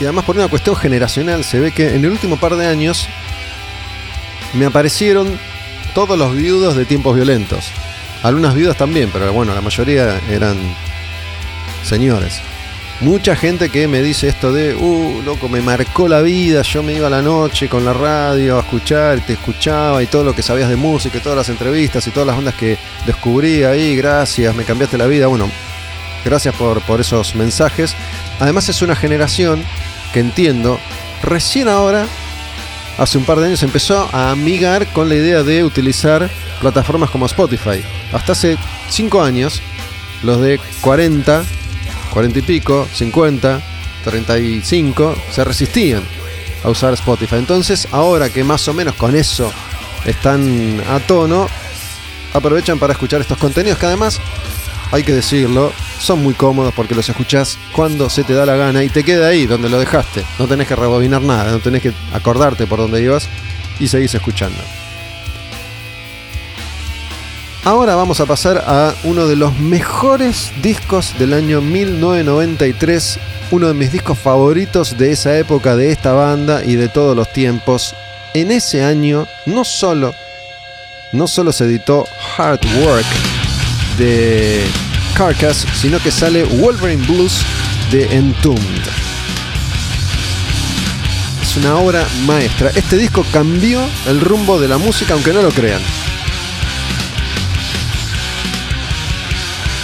Y 0.00 0.04
además 0.04 0.24
por 0.24 0.36
una 0.36 0.48
cuestión 0.48 0.76
generacional 0.76 1.44
se 1.44 1.60
ve 1.60 1.72
que 1.72 1.94
en 1.94 2.04
el 2.04 2.10
último 2.10 2.36
par 2.36 2.56
de 2.56 2.66
años 2.66 3.08
me 4.54 4.66
aparecieron 4.66 5.38
todos 5.94 6.18
los 6.18 6.34
viudos 6.34 6.76
de 6.76 6.84
tiempos 6.84 7.14
violentos. 7.14 7.70
Algunas 8.22 8.54
viudas 8.54 8.76
también, 8.76 9.10
pero 9.12 9.32
bueno, 9.32 9.54
la 9.54 9.60
mayoría 9.60 10.20
eran 10.30 10.56
señores. 11.82 12.40
Mucha 13.00 13.36
gente 13.36 13.70
que 13.70 13.88
me 13.88 14.02
dice 14.02 14.28
esto 14.28 14.52
de, 14.52 14.74
uh, 14.74 15.22
loco, 15.22 15.48
me 15.48 15.60
marcó 15.60 16.08
la 16.08 16.22
vida, 16.22 16.62
yo 16.62 16.82
me 16.82 16.94
iba 16.94 17.08
a 17.08 17.10
la 17.10 17.22
noche 17.22 17.68
con 17.68 17.84
la 17.84 17.92
radio 17.92 18.56
a 18.56 18.60
escuchar, 18.60 19.20
te 19.20 19.34
escuchaba 19.34 20.02
y 20.02 20.06
todo 20.06 20.24
lo 20.24 20.34
que 20.34 20.42
sabías 20.42 20.70
de 20.70 20.76
música 20.76 21.18
y 21.18 21.20
todas 21.20 21.36
las 21.36 21.48
entrevistas 21.48 22.06
y 22.06 22.12
todas 22.12 22.28
las 22.28 22.38
ondas 22.38 22.54
que 22.54 22.78
descubrí 23.04 23.64
ahí, 23.64 23.96
gracias, 23.96 24.54
me 24.54 24.64
cambiaste 24.64 24.96
la 24.96 25.06
vida. 25.06 25.26
Bueno, 25.26 25.50
gracias 26.24 26.54
por, 26.54 26.80
por 26.82 27.00
esos 27.00 27.34
mensajes. 27.34 27.94
Además 28.38 28.68
es 28.68 28.80
una 28.80 28.94
generación 28.94 29.62
que 30.12 30.20
entiendo, 30.20 30.78
recién 31.22 31.68
ahora, 31.68 32.06
hace 32.98 33.18
un 33.18 33.24
par 33.24 33.38
de 33.38 33.46
años, 33.46 33.62
empezó 33.62 34.08
a 34.12 34.30
amigar 34.30 34.86
con 34.92 35.08
la 35.08 35.16
idea 35.16 35.42
de 35.42 35.64
utilizar 35.64 36.30
plataformas 36.60 37.10
como 37.10 37.26
Spotify. 37.26 37.82
Hasta 38.12 38.32
hace 38.32 38.56
5 38.88 39.22
años, 39.22 39.60
los 40.22 40.40
de 40.40 40.60
40, 40.80 41.44
40 42.12 42.38
y 42.38 42.42
pico, 42.42 42.86
50, 42.92 43.60
35, 44.04 45.16
se 45.30 45.44
resistían 45.44 46.02
a 46.62 46.70
usar 46.70 46.94
Spotify. 46.94 47.36
Entonces, 47.36 47.88
ahora 47.90 48.30
que 48.30 48.44
más 48.44 48.66
o 48.68 48.74
menos 48.74 48.94
con 48.94 49.16
eso 49.16 49.52
están 50.04 50.82
a 50.90 51.00
tono, 51.00 51.48
aprovechan 52.32 52.78
para 52.78 52.92
escuchar 52.92 53.20
estos 53.20 53.38
contenidos 53.38 53.78
que 53.78 53.86
además, 53.86 54.20
hay 54.94 55.02
que 55.02 55.12
decirlo, 55.12 55.72
son 55.98 56.22
muy 56.22 56.34
cómodos 56.34 56.72
porque 56.72 56.94
los 56.94 57.08
escuchás 57.08 57.58
cuando 57.72 58.08
se 58.08 58.22
te 58.22 58.32
da 58.32 58.46
la 58.46 58.54
gana 58.54 58.84
y 58.84 58.88
te 58.88 59.02
queda 59.02 59.26
ahí 59.26 59.44
donde 59.44 59.68
lo 59.68 59.80
dejaste. 59.80 60.22
No 60.38 60.46
tenés 60.46 60.68
que 60.68 60.76
rebobinar 60.76 61.20
nada, 61.20 61.50
no 61.50 61.58
tenés 61.58 61.82
que 61.82 61.92
acordarte 62.12 62.68
por 62.68 62.78
dónde 62.78 63.02
ibas 63.02 63.28
y 63.80 63.88
seguís 63.88 64.14
escuchando. 64.14 64.56
Ahora 67.64 67.96
vamos 67.96 68.20
a 68.20 68.26
pasar 68.26 68.58
a 68.58 68.94
uno 69.02 69.26
de 69.26 69.34
los 69.34 69.58
mejores 69.58 70.52
discos 70.62 71.18
del 71.18 71.32
año 71.32 71.60
1993, 71.60 73.18
uno 73.50 73.66
de 73.66 73.74
mis 73.74 73.90
discos 73.90 74.16
favoritos 74.16 74.96
de 74.96 75.10
esa 75.10 75.36
época, 75.36 75.74
de 75.74 75.90
esta 75.90 76.12
banda 76.12 76.62
y 76.64 76.76
de 76.76 76.88
todos 76.88 77.16
los 77.16 77.32
tiempos. 77.32 77.96
En 78.32 78.52
ese 78.52 78.84
año 78.84 79.26
no 79.44 79.64
solo, 79.64 80.14
no 81.10 81.26
solo 81.26 81.50
se 81.50 81.64
editó 81.64 82.06
Hard 82.36 82.60
Work 82.84 83.33
de 83.98 84.64
Carcass, 85.14 85.66
sino 85.74 85.98
que 85.98 86.10
sale 86.10 86.44
Wolverine 86.44 87.04
Blues 87.06 87.44
de 87.90 88.04
Entombed. 88.16 88.82
Es 91.42 91.56
una 91.56 91.76
obra 91.76 92.06
maestra. 92.26 92.70
Este 92.74 92.96
disco 92.96 93.24
cambió 93.32 93.80
el 94.06 94.20
rumbo 94.20 94.60
de 94.60 94.68
la 94.68 94.78
música, 94.78 95.14
aunque 95.14 95.32
no 95.32 95.42
lo 95.42 95.50
crean. 95.50 95.80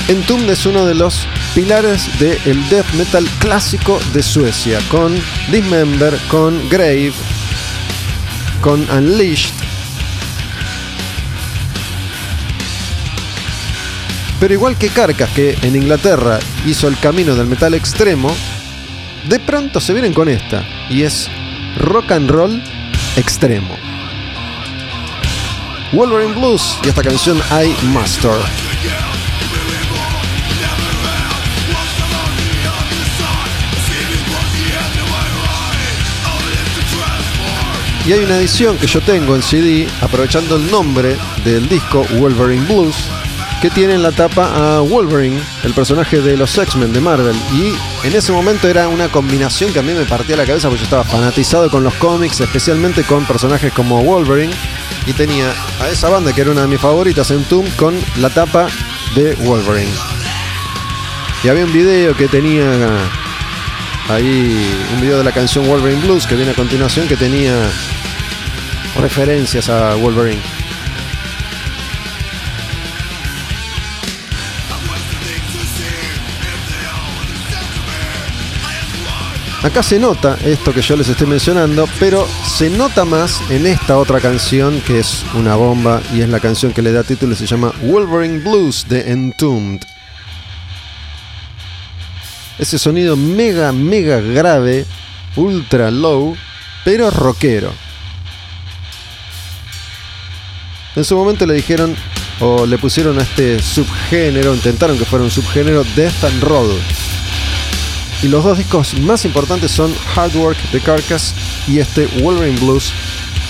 Entombed 0.08 0.50
es 0.50 0.66
uno 0.66 0.84
de 0.86 0.94
los 0.94 1.28
pilares 1.54 2.08
del 2.18 2.68
death 2.68 2.90
metal 2.94 3.24
clásico 3.38 4.00
de 4.12 4.22
Suecia, 4.22 4.80
con 4.88 5.14
Dismember, 5.52 6.18
con 6.28 6.68
Grave, 6.68 7.12
con 8.60 8.88
Unleashed. 8.90 9.69
Pero 14.40 14.54
igual 14.54 14.78
que 14.78 14.88
Carcas, 14.88 15.28
que 15.30 15.56
en 15.60 15.76
Inglaterra 15.76 16.38
hizo 16.66 16.88
el 16.88 16.98
camino 16.98 17.34
del 17.34 17.46
metal 17.46 17.74
extremo, 17.74 18.34
de 19.28 19.38
pronto 19.38 19.80
se 19.80 19.92
vienen 19.92 20.14
con 20.14 20.30
esta, 20.30 20.64
y 20.88 21.02
es 21.02 21.28
rock 21.76 22.12
and 22.12 22.30
roll 22.30 22.62
extremo. 23.16 23.76
Wolverine 25.92 26.32
Blues 26.32 26.78
y 26.82 26.88
esta 26.88 27.02
canción 27.02 27.38
I 27.50 27.74
Master. 27.88 28.32
Y 38.06 38.12
hay 38.12 38.24
una 38.24 38.38
edición 38.38 38.78
que 38.78 38.86
yo 38.86 39.02
tengo 39.02 39.36
en 39.36 39.42
CD, 39.42 39.86
aprovechando 40.00 40.56
el 40.56 40.70
nombre 40.70 41.16
del 41.44 41.68
disco 41.68 42.06
Wolverine 42.18 42.64
Blues, 42.64 42.96
que 43.60 43.68
tiene 43.70 43.94
en 43.94 44.02
la 44.02 44.10
tapa 44.10 44.76
a 44.76 44.80
Wolverine, 44.80 45.38
el 45.64 45.74
personaje 45.74 46.20
de 46.20 46.36
los 46.36 46.56
X-Men 46.56 46.92
de 46.94 47.00
Marvel. 47.00 47.36
Y 47.52 47.74
en 48.06 48.14
ese 48.14 48.32
momento 48.32 48.66
era 48.68 48.88
una 48.88 49.08
combinación 49.08 49.72
que 49.72 49.80
a 49.80 49.82
mí 49.82 49.92
me 49.92 50.06
partía 50.06 50.36
la 50.36 50.46
cabeza 50.46 50.68
porque 50.68 50.80
yo 50.80 50.84
estaba 50.84 51.04
fanatizado 51.04 51.70
con 51.70 51.84
los 51.84 51.94
cómics, 51.94 52.40
especialmente 52.40 53.04
con 53.04 53.26
personajes 53.26 53.72
como 53.72 54.02
Wolverine. 54.02 54.52
Y 55.06 55.12
tenía 55.12 55.52
a 55.80 55.88
esa 55.88 56.08
banda 56.08 56.32
que 56.32 56.40
era 56.40 56.52
una 56.52 56.62
de 56.62 56.68
mis 56.68 56.80
favoritas 56.80 57.30
en 57.30 57.44
Tomb 57.44 57.68
con 57.76 57.94
la 58.18 58.30
tapa 58.30 58.68
de 59.14 59.34
Wolverine. 59.34 59.92
Y 61.44 61.48
había 61.48 61.66
un 61.66 61.72
video 61.72 62.16
que 62.16 62.28
tenía 62.28 62.64
ahí, 64.08 64.74
un 64.94 65.00
video 65.02 65.18
de 65.18 65.24
la 65.24 65.32
canción 65.32 65.66
Wolverine 65.66 66.00
Blues 66.02 66.26
que 66.26 66.34
viene 66.34 66.52
a 66.52 66.54
continuación 66.54 67.06
que 67.08 67.16
tenía 67.16 67.54
referencias 68.98 69.68
a 69.68 69.96
Wolverine. 69.96 70.40
Acá 79.62 79.82
se 79.82 79.98
nota 79.98 80.38
esto 80.42 80.72
que 80.72 80.80
yo 80.80 80.96
les 80.96 81.10
estoy 81.10 81.26
mencionando, 81.26 81.86
pero 81.98 82.26
se 82.56 82.70
nota 82.70 83.04
más 83.04 83.42
en 83.50 83.66
esta 83.66 83.98
otra 83.98 84.18
canción 84.18 84.80
que 84.80 85.00
es 85.00 85.22
una 85.34 85.54
bomba 85.54 86.00
y 86.14 86.22
es 86.22 86.30
la 86.30 86.40
canción 86.40 86.72
que 86.72 86.80
le 86.80 86.92
da 86.92 87.02
título 87.02 87.36
se 87.36 87.44
llama 87.44 87.70
Wolverine 87.82 88.38
Blues 88.38 88.86
de 88.88 89.12
Entombed. 89.12 89.82
Ese 92.58 92.78
sonido 92.78 93.16
mega, 93.16 93.70
mega 93.70 94.20
grave, 94.20 94.86
ultra 95.36 95.90
low, 95.90 96.34
pero 96.82 97.10
rockero. 97.10 97.74
En 100.96 101.04
su 101.04 101.14
momento 101.16 101.44
le 101.44 101.52
dijeron, 101.52 101.94
o 102.40 102.64
le 102.64 102.78
pusieron 102.78 103.18
a 103.18 103.22
este 103.22 103.60
subgénero, 103.60 104.54
intentaron 104.54 104.96
que 104.96 105.04
fuera 105.04 105.22
un 105.22 105.30
subgénero, 105.30 105.84
Death 105.94 106.24
and 106.24 106.42
Roll. 106.42 106.80
Y 108.22 108.28
los 108.28 108.44
dos 108.44 108.58
discos 108.58 108.98
más 109.00 109.24
importantes 109.24 109.70
son 109.70 109.94
Hard 110.14 110.36
Work 110.36 110.58
de 110.72 110.80
Carcass 110.80 111.34
y 111.66 111.78
este 111.78 112.06
Wolverine 112.22 112.58
Blues 112.60 112.92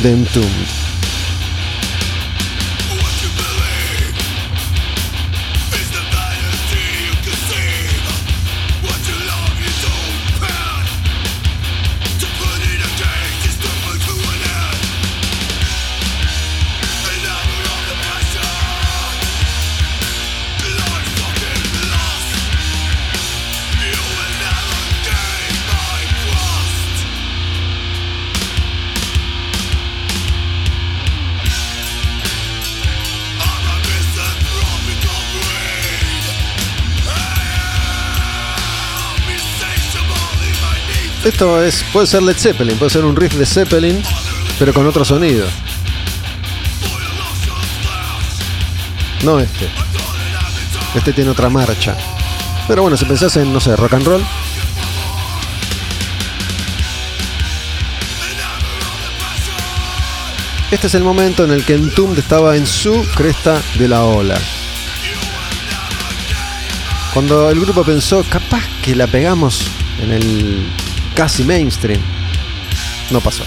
de 0.00 0.12
Entombed. 0.12 0.89
Esto 41.24 41.62
es, 41.62 41.84
puede 41.92 42.06
ser 42.06 42.22
Led 42.22 42.36
Zeppelin, 42.36 42.78
puede 42.78 42.90
ser 42.90 43.04
un 43.04 43.14
riff 43.14 43.34
de 43.34 43.44
Zeppelin, 43.44 44.02
pero 44.58 44.72
con 44.72 44.86
otro 44.86 45.04
sonido. 45.04 45.46
No 49.22 49.38
este. 49.38 49.68
Este 50.94 51.12
tiene 51.12 51.30
otra 51.30 51.50
marcha. 51.50 51.94
Pero 52.66 52.82
bueno, 52.82 52.96
si 52.96 53.04
pensás 53.04 53.36
en, 53.36 53.52
no 53.52 53.60
sé, 53.60 53.76
rock 53.76 53.94
and 53.94 54.06
roll. 54.06 54.24
Este 60.70 60.86
es 60.86 60.94
el 60.94 61.02
momento 61.02 61.44
en 61.44 61.50
el 61.50 61.64
que 61.64 61.74
Entombed 61.74 62.18
estaba 62.18 62.56
en 62.56 62.66
su 62.66 63.04
cresta 63.14 63.60
de 63.78 63.88
la 63.88 64.04
ola. 64.04 64.40
Cuando 67.12 67.50
el 67.50 67.60
grupo 67.60 67.84
pensó, 67.84 68.24
capaz 68.30 68.62
que 68.80 68.94
la 68.94 69.06
pegamos 69.06 69.66
en 70.00 70.12
el 70.12 70.79
casi 71.20 71.44
mainstream. 71.44 72.00
No 73.10 73.20
pasó. 73.20 73.44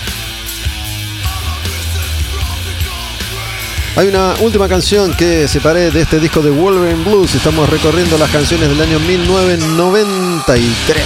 Hay 3.95 4.09
una 4.09 4.35
última 4.41 4.69
canción 4.69 5.11
que 5.15 5.47
separé 5.47 5.89
de 5.89 6.01
este 6.01 6.19
disco 6.19 6.43
de 6.43 6.51
Wolverine 6.51 7.03
Blues. 7.03 7.33
Estamos 7.33 7.67
recorriendo 7.67 8.15
las 8.19 8.29
canciones 8.29 8.69
del 8.69 8.79
año 8.79 8.99
1993. 8.99 11.03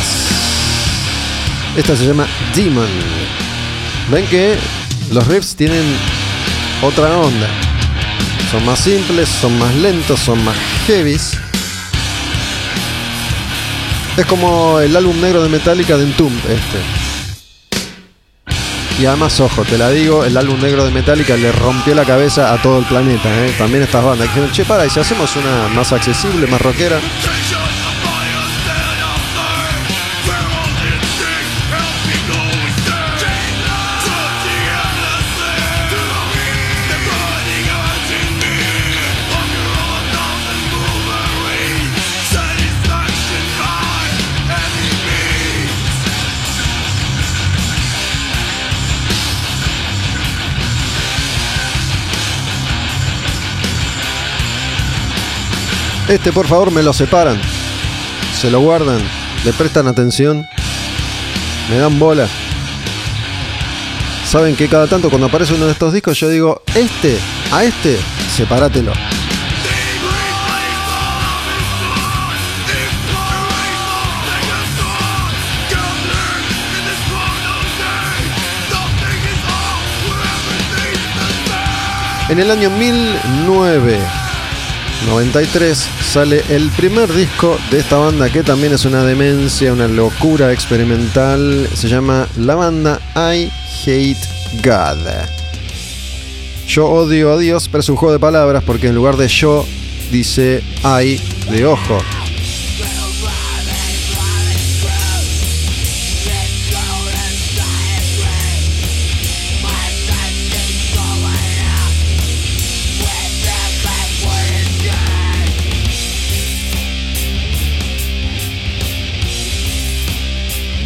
Esta 1.78 1.96
se 1.96 2.06
llama 2.06 2.28
Demon. 2.54 2.90
Ven 4.12 4.28
que 4.28 4.58
los 5.14 5.26
riffs 5.26 5.56
tienen 5.56 5.86
otra 6.82 7.18
onda. 7.18 7.48
Son 8.52 8.66
más 8.66 8.80
simples, 8.80 9.30
son 9.30 9.58
más 9.58 9.74
lentos, 9.76 10.20
son 10.20 10.44
más 10.44 10.58
heavies. 10.86 11.38
Es 14.18 14.26
como 14.26 14.80
el 14.80 14.96
álbum 14.96 15.22
negro 15.22 15.44
de 15.44 15.50
Metallica 15.50 15.96
de 15.96 16.06
Entombed 16.06 16.50
este. 16.50 16.80
Y 19.00 19.06
además, 19.06 19.40
ojo, 19.40 19.64
te 19.64 19.78
la 19.78 19.92
digo, 19.92 20.26
el 20.26 20.36
álbum 20.36 20.60
negro 20.60 20.84
de 20.84 20.90
Metallica 20.92 21.38
le 21.38 21.52
rompió 21.52 21.94
la 21.94 22.04
cabeza 22.04 22.52
a 22.52 22.60
todo 22.60 22.80
el 22.80 22.86
planeta. 22.86 23.30
¿eh? 23.30 23.54
También 23.56 23.84
estas 23.84 24.04
bandas 24.04 24.28
dijeron, 24.28 24.52
che, 24.52 24.66
para, 24.66 24.88
y 24.88 24.90
si 24.90 25.00
hacemos 25.00 25.36
una 25.36 25.68
más 25.68 25.94
accesible, 25.94 26.48
más 26.48 26.60
rockera. 26.60 27.00
Este, 56.10 56.32
por 56.32 56.48
favor, 56.48 56.72
me 56.72 56.84
lo 56.84 56.94
separan. 56.94 57.38
Se 58.40 58.50
lo 58.50 58.62
guardan. 58.62 59.00
Le 59.44 59.52
prestan 59.52 59.88
atención. 59.88 60.48
Me 61.70 61.78
dan 61.78 62.00
bola. 62.00 62.28
Saben 64.26 64.56
que 64.56 64.68
cada 64.68 64.88
tanto 64.88 65.10
cuando 65.10 65.28
aparece 65.28 65.54
uno 65.54 65.66
de 65.66 65.72
estos 65.74 65.94
discos 65.94 66.18
yo 66.20 66.30
digo, 66.30 66.62
este, 66.76 67.18
a 67.52 67.64
este, 67.64 67.98
sepárátelo. 68.36 68.94
En 82.30 82.40
el 82.40 82.52
año 82.52 82.70
1993 85.06 85.78
sale 86.02 86.44
el 86.50 86.70
primer 86.72 87.12
disco 87.14 87.58
de 87.70 87.80
esta 87.80 87.98
banda 87.98 88.30
que 88.32 88.44
también 88.44 88.74
es 88.74 88.84
una 88.84 89.04
demencia, 89.04 89.72
una 89.72 89.88
locura 89.88 90.52
experimental. 90.52 91.70
Se 91.74 91.88
llama 91.88 92.28
la 92.38 92.56
banda 92.56 93.00
I 93.16 93.50
Hate 93.86 94.18
God. 94.64 95.08
Yo 96.68 96.88
odio 96.88 97.34
a 97.34 97.38
Dios, 97.38 97.70
pero 97.70 97.82
es 97.82 97.90
un 97.90 97.96
juego 97.96 98.14
de 98.14 98.20
palabras 98.20 98.64
porque 98.66 98.88
en 98.88 98.96
lugar 98.96 99.18
de 99.18 99.28
yo 99.28 99.66
dice 100.12 100.64
I 100.84 101.22
de 101.52 101.66
ojo. 101.66 102.00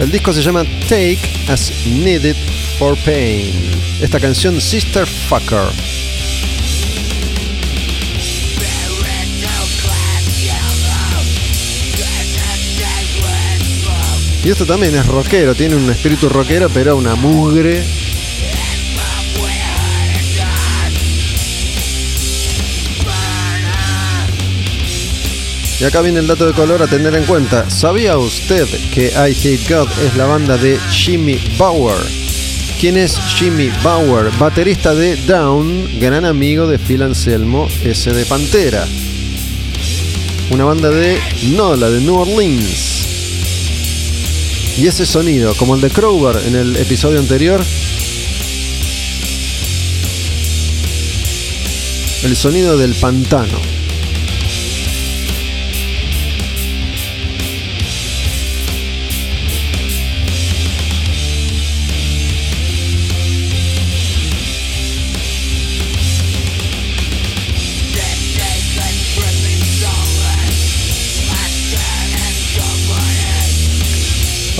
El 0.01 0.11
disco 0.11 0.33
se 0.33 0.41
llama 0.41 0.63
Take 0.89 1.19
as 1.47 1.71
Needed 1.85 2.35
for 2.79 2.97
Pain. 3.05 3.53
Esta 4.01 4.19
canción 4.19 4.59
Sister 4.59 5.05
Fucker. 5.05 5.59
Y 14.43 14.49
esto 14.49 14.65
también 14.65 14.95
es 14.95 15.05
rockero, 15.05 15.53
tiene 15.53 15.75
un 15.75 15.87
espíritu 15.91 16.29
rockero, 16.29 16.67
pero 16.73 16.97
una 16.97 17.13
mugre. 17.13 18.00
Y 25.81 25.83
acá 25.83 26.01
viene 26.01 26.19
el 26.19 26.27
dato 26.27 26.45
de 26.45 26.53
color 26.53 26.83
a 26.83 26.87
tener 26.87 27.15
en 27.15 27.23
cuenta. 27.23 27.67
¿Sabía 27.71 28.15
usted 28.15 28.67
que 28.93 29.07
I 29.07 29.31
Hate 29.31 29.67
God 29.67 29.89
es 30.05 30.15
la 30.15 30.27
banda 30.27 30.55
de 30.55 30.77
Jimmy 30.91 31.39
Bauer? 31.57 31.97
¿Quién 32.79 32.97
es 32.97 33.17
Jimmy 33.35 33.71
Bauer? 33.81 34.31
Baterista 34.37 34.93
de 34.93 35.15
Down, 35.25 35.99
gran 35.99 36.23
amigo 36.23 36.67
de 36.67 36.77
Phil 36.77 37.01
Anselmo, 37.01 37.67
ese 37.83 38.13
de 38.13 38.25
Pantera. 38.27 38.87
Una 40.51 40.65
banda 40.65 40.91
de 40.91 41.19
Nola, 41.55 41.89
de 41.89 42.01
New 42.01 42.13
Orleans. 42.15 43.07
Y 44.77 44.85
ese 44.85 45.07
sonido, 45.07 45.55
como 45.55 45.73
el 45.73 45.81
de 45.81 45.89
Crowbar 45.89 46.39
en 46.45 46.57
el 46.57 46.75
episodio 46.75 47.17
anterior, 47.17 47.59
el 52.23 52.35
sonido 52.35 52.77
del 52.77 52.93
pantano. 52.93 53.80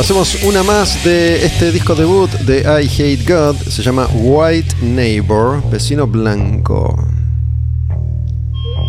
Hacemos 0.01 0.41
una 0.45 0.63
más 0.63 1.03
de 1.03 1.45
este 1.45 1.71
disco 1.71 1.93
debut 1.93 2.27
de 2.31 2.61
I 2.61 2.87
Hate 2.87 3.23
God. 3.23 3.55
Se 3.55 3.83
llama 3.83 4.07
White 4.07 4.77
Neighbor, 4.81 5.61
vecino 5.69 6.07
blanco. 6.07 6.97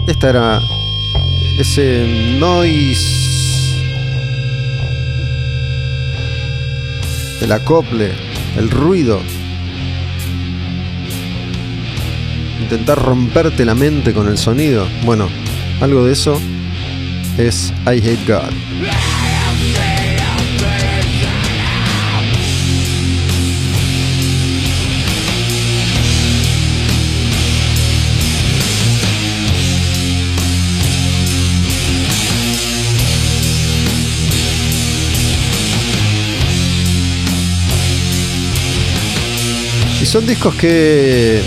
Esta 0.08 0.30
era 0.30 0.60
ese 1.60 2.36
noise 2.40 3.76
el 7.42 7.52
acople, 7.52 8.12
el 8.56 8.70
ruido. 8.70 9.20
Intentar 12.58 12.98
romperte 13.02 13.66
la 13.66 13.74
mente 13.74 14.14
con 14.14 14.28
el 14.28 14.38
sonido. 14.38 14.88
Bueno, 15.04 15.28
algo 15.82 16.06
de 16.06 16.14
eso 16.14 16.40
es 17.36 17.70
I 17.84 17.98
Hate 17.98 18.26
God. 18.26 19.11
Son 40.12 40.26
discos 40.26 40.54
que 40.56 41.42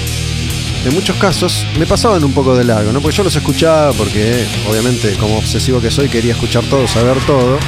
en 0.86 0.93
muchos 0.95 1.16
casos 1.18 1.68
me 1.78 1.86
pasaban 1.86 2.24
un 2.24 2.34
poco 2.34 2.55
de 2.55 2.63
largo, 2.63 2.91
¿no? 2.91 2.99
Porque 2.99 3.16
yo 3.16 3.24
los 3.24 3.36
escuchaba 3.36 3.93
porque 3.93 4.43
obviamente 4.68 5.13
como 5.18 5.38
obsesivo 5.38 5.80
que 5.80 5.91
soy 5.91 6.09
quería 6.09 6.34
escuchar 6.34 6.63
todo, 6.63 6.88
saber 6.88 7.16
todo. 7.28 7.59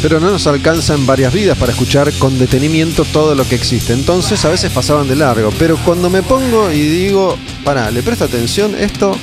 Pero 0.00 0.20
no 0.20 0.30
nos 0.30 0.46
alcanzan 0.46 1.04
varias 1.04 1.32
vidas 1.32 1.58
para 1.58 1.72
escuchar 1.72 2.12
con 2.12 2.38
detenimiento 2.38 3.04
todo 3.04 3.34
lo 3.34 3.44
que 3.48 3.56
existe. 3.56 3.92
Entonces 3.92 4.44
a 4.44 4.48
veces 4.48 4.70
pasaban 4.70 5.08
de 5.08 5.16
largo. 5.16 5.50
Pero 5.58 5.76
cuando 5.78 6.08
me 6.08 6.22
pongo 6.22 6.70
y 6.70 6.80
digo, 6.80 7.36
para, 7.64 7.90
le 7.90 8.04
presta 8.04 8.26
atención, 8.26 8.76
esto, 8.78 9.16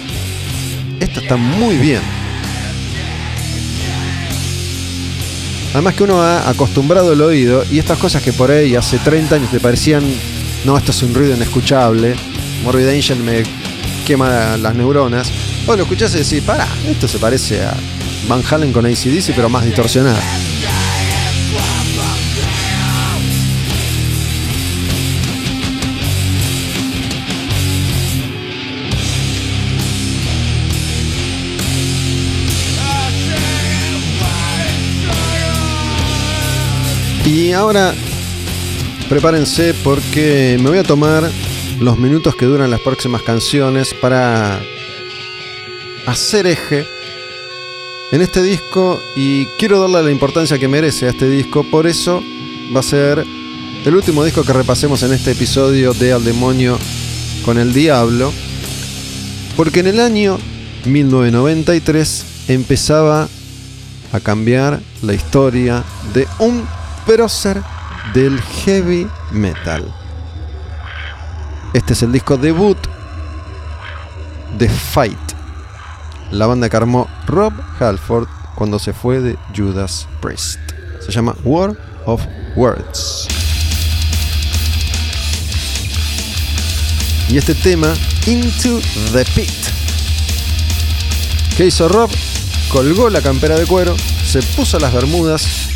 esto 1.00 1.22
está 1.22 1.38
muy 1.38 1.78
bien. 1.78 2.02
Además 5.74 5.96
que 5.96 6.04
uno 6.04 6.22
ha 6.22 6.48
acostumbrado 6.48 7.14
el 7.14 7.22
oído 7.22 7.66
y 7.72 7.80
estas 7.80 7.98
cosas 7.98 8.22
que 8.22 8.32
por 8.32 8.52
ahí 8.52 8.76
hace 8.76 9.00
30 9.00 9.36
años 9.36 9.50
te 9.50 9.60
parecían, 9.60 10.04
no, 10.66 10.78
esto 10.78 10.92
es 10.92 11.02
un 11.02 11.16
ruido 11.16 11.36
inescuchable, 11.36 12.16
Morbid 12.64 12.88
Angel 12.90 13.20
me 13.20 13.44
quema 14.06 14.56
las 14.58 14.76
neuronas, 14.76 15.32
o 15.66 15.76
lo 15.76 15.82
escuchás 15.82 16.14
y 16.14 16.20
decís, 16.20 16.42
para, 16.44 16.68
esto 16.88 17.08
se 17.08 17.18
parece 17.18 17.64
a 17.64 17.74
Van 18.28 18.44
Halen 18.48 18.72
con 18.72 18.86
ACDC 18.86 19.34
pero 19.36 19.50
más 19.50 19.66
distorsionado. 19.66 20.20
Ahora 37.54 37.94
prepárense 39.10 39.76
porque 39.84 40.58
me 40.60 40.70
voy 40.70 40.80
a 40.80 40.84
tomar 40.84 41.30
los 41.80 42.00
minutos 42.00 42.36
que 42.36 42.46
duran 42.46 42.72
las 42.72 42.80
próximas 42.80 43.22
canciones 43.22 43.94
para 43.94 44.60
hacer 46.08 46.48
eje 46.48 46.86
en 48.12 48.22
este 48.22 48.42
disco 48.42 49.00
y 49.16 49.46
quiero 49.60 49.80
darle 49.80 50.04
la 50.04 50.12
importancia 50.12 50.58
que 50.58 50.68
merece 50.68 51.06
a 51.06 51.10
este 51.12 51.30
disco, 51.30 51.64
por 51.70 51.86
eso 51.86 52.24
va 52.76 52.80
a 52.80 52.84
ser 52.84 53.24
el 53.86 53.96
último 53.96 54.24
disco 54.24 54.44
que 54.44 54.54
repasemos 54.54 55.04
en 55.04 55.14
este 55.14 55.32
episodio 55.32 55.94
de 55.94 56.12
Al 56.12 56.24
Demonio 56.24 56.80
con 57.46 57.60
el 57.60 57.72
Diablo, 57.74 58.34
porque 59.56 59.82
en 59.82 59.88
el 59.88 60.00
año 60.00 60.40
1993 60.86 62.26
empezaba 62.48 63.28
a 64.12 64.20
cambiar 64.20 64.80
la 65.04 65.14
historia 65.14 65.84
de 66.14 66.28
un 66.40 66.64
prócer 67.06 67.62
del 68.14 68.40
heavy 68.42 69.08
metal. 69.32 69.94
Este 71.74 71.94
es 71.94 72.04
el 72.04 72.12
disco 72.12 72.38
debut 72.38 72.78
de 74.58 74.70
Fight, 74.70 75.18
la 76.32 76.46
banda 76.46 76.70
que 76.70 76.78
armó 76.78 77.08
Rob 77.26 77.54
Halford 77.80 78.28
cuando 78.56 78.78
se 78.78 78.94
fue 78.94 79.20
de 79.20 79.38
Judas 79.56 80.08
Priest. 80.22 80.60
Se 81.04 81.12
llama 81.12 81.36
War 81.44 81.76
of 82.06 82.22
Words. 82.56 83.28
Y 87.30 87.38
este 87.38 87.56
tema, 87.56 87.94
Into 88.28 88.80
the 89.12 89.26
Pit. 89.34 89.50
¿Qué 91.58 91.66
hizo 91.66 91.88
Rob? 91.88 92.12
Colgó 92.72 93.10
la 93.10 93.22
campera 93.22 93.56
de 93.56 93.66
cuero, 93.66 93.96
se 94.26 94.42
puso 94.42 94.78
las 94.80 94.94
bermudas 94.94 95.73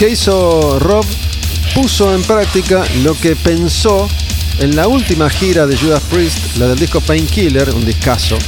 ¿Qué 0.00 0.08
hizo 0.08 0.78
Rob? 0.78 1.04
Puso 1.74 2.14
en 2.14 2.22
práctica 2.22 2.82
lo 3.02 3.12
que 3.12 3.36
pensó 3.36 4.08
en 4.58 4.74
la 4.74 4.88
última 4.88 5.28
gira 5.28 5.66
de 5.66 5.76
Judas 5.76 6.02
Priest, 6.04 6.56
la 6.56 6.68
del 6.68 6.78
disco 6.78 7.02
Painkiller, 7.02 7.68
un 7.74 7.84
discazo, 7.84 8.38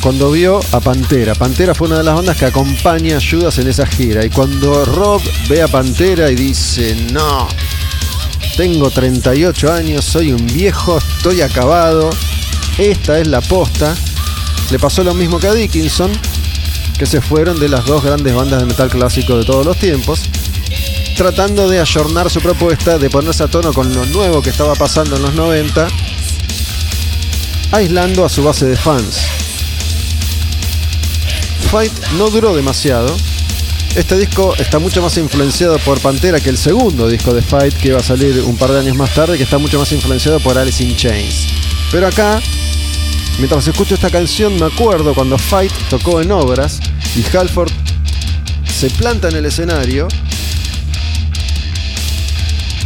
cuando 0.00 0.30
vio 0.30 0.58
a 0.72 0.80
Pantera. 0.80 1.34
Pantera 1.34 1.74
fue 1.74 1.88
una 1.88 1.98
de 1.98 2.04
las 2.04 2.14
bandas 2.14 2.38
que 2.38 2.46
acompaña 2.46 3.18
a 3.18 3.20
Judas 3.20 3.58
en 3.58 3.68
esa 3.68 3.84
gira. 3.84 4.24
Y 4.24 4.30
cuando 4.30 4.86
Rob 4.86 5.20
ve 5.50 5.60
a 5.60 5.68
Pantera 5.68 6.30
y 6.30 6.34
dice, 6.34 6.96
no, 7.12 7.46
tengo 8.56 8.90
38 8.90 9.70
años, 9.70 10.02
soy 10.02 10.32
un 10.32 10.46
viejo, 10.46 10.96
estoy 10.96 11.42
acabado, 11.42 12.08
esta 12.78 13.18
es 13.18 13.26
la 13.26 13.42
posta, 13.42 13.94
le 14.70 14.78
pasó 14.78 15.04
lo 15.04 15.12
mismo 15.12 15.38
que 15.38 15.48
a 15.48 15.52
Dickinson, 15.52 16.10
que 16.98 17.06
se 17.06 17.20
fueron 17.20 17.58
de 17.60 17.68
las 17.68 17.84
dos 17.84 18.02
grandes 18.02 18.34
bandas 18.34 18.60
de 18.60 18.66
metal 18.66 18.88
clásico 18.88 19.36
de 19.36 19.44
todos 19.44 19.66
los 19.66 19.76
tiempos, 19.76 20.22
tratando 21.16 21.68
de 21.68 21.80
ayornar 21.80 22.30
su 22.30 22.40
propuesta, 22.40 22.98
de 22.98 23.10
ponerse 23.10 23.42
a 23.42 23.48
tono 23.48 23.72
con 23.72 23.92
lo 23.92 24.04
nuevo 24.06 24.40
que 24.40 24.50
estaba 24.50 24.74
pasando 24.74 25.16
en 25.16 25.22
los 25.22 25.34
90, 25.34 25.88
aislando 27.72 28.24
a 28.24 28.28
su 28.28 28.42
base 28.42 28.66
de 28.66 28.76
fans. 28.76 29.18
Fight 31.70 31.92
no 32.16 32.30
duró 32.30 32.54
demasiado. 32.54 33.14
Este 33.94 34.16
disco 34.16 34.54
está 34.58 34.78
mucho 34.78 35.02
más 35.02 35.16
influenciado 35.18 35.78
por 35.80 36.00
Pantera 36.00 36.40
que 36.40 36.50
el 36.50 36.58
segundo 36.58 37.08
disco 37.08 37.34
de 37.34 37.42
Fight 37.42 37.74
que 37.74 37.88
iba 37.88 37.98
a 37.98 38.02
salir 38.02 38.42
un 38.42 38.56
par 38.56 38.72
de 38.72 38.80
años 38.80 38.96
más 38.96 39.12
tarde, 39.14 39.36
que 39.36 39.44
está 39.44 39.58
mucho 39.58 39.78
más 39.78 39.90
influenciado 39.92 40.38
por 40.40 40.56
Alice 40.56 40.82
in 40.82 40.96
Chains. 40.96 41.46
Pero 41.90 42.06
acá 42.06 42.40
Mientras 43.38 43.66
escucho 43.68 43.94
esta 43.94 44.08
canción 44.08 44.58
me 44.58 44.64
acuerdo 44.64 45.14
cuando 45.14 45.36
Fight 45.36 45.72
tocó 45.90 46.22
en 46.22 46.32
obras 46.32 46.80
y 47.14 47.36
Halford 47.36 47.70
se 48.78 48.88
planta 48.90 49.28
en 49.28 49.36
el 49.36 49.44
escenario 49.44 50.08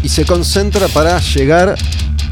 y 0.02 0.08
se 0.08 0.24
concentra 0.24 0.88
para 0.88 1.20
llegar 1.20 1.76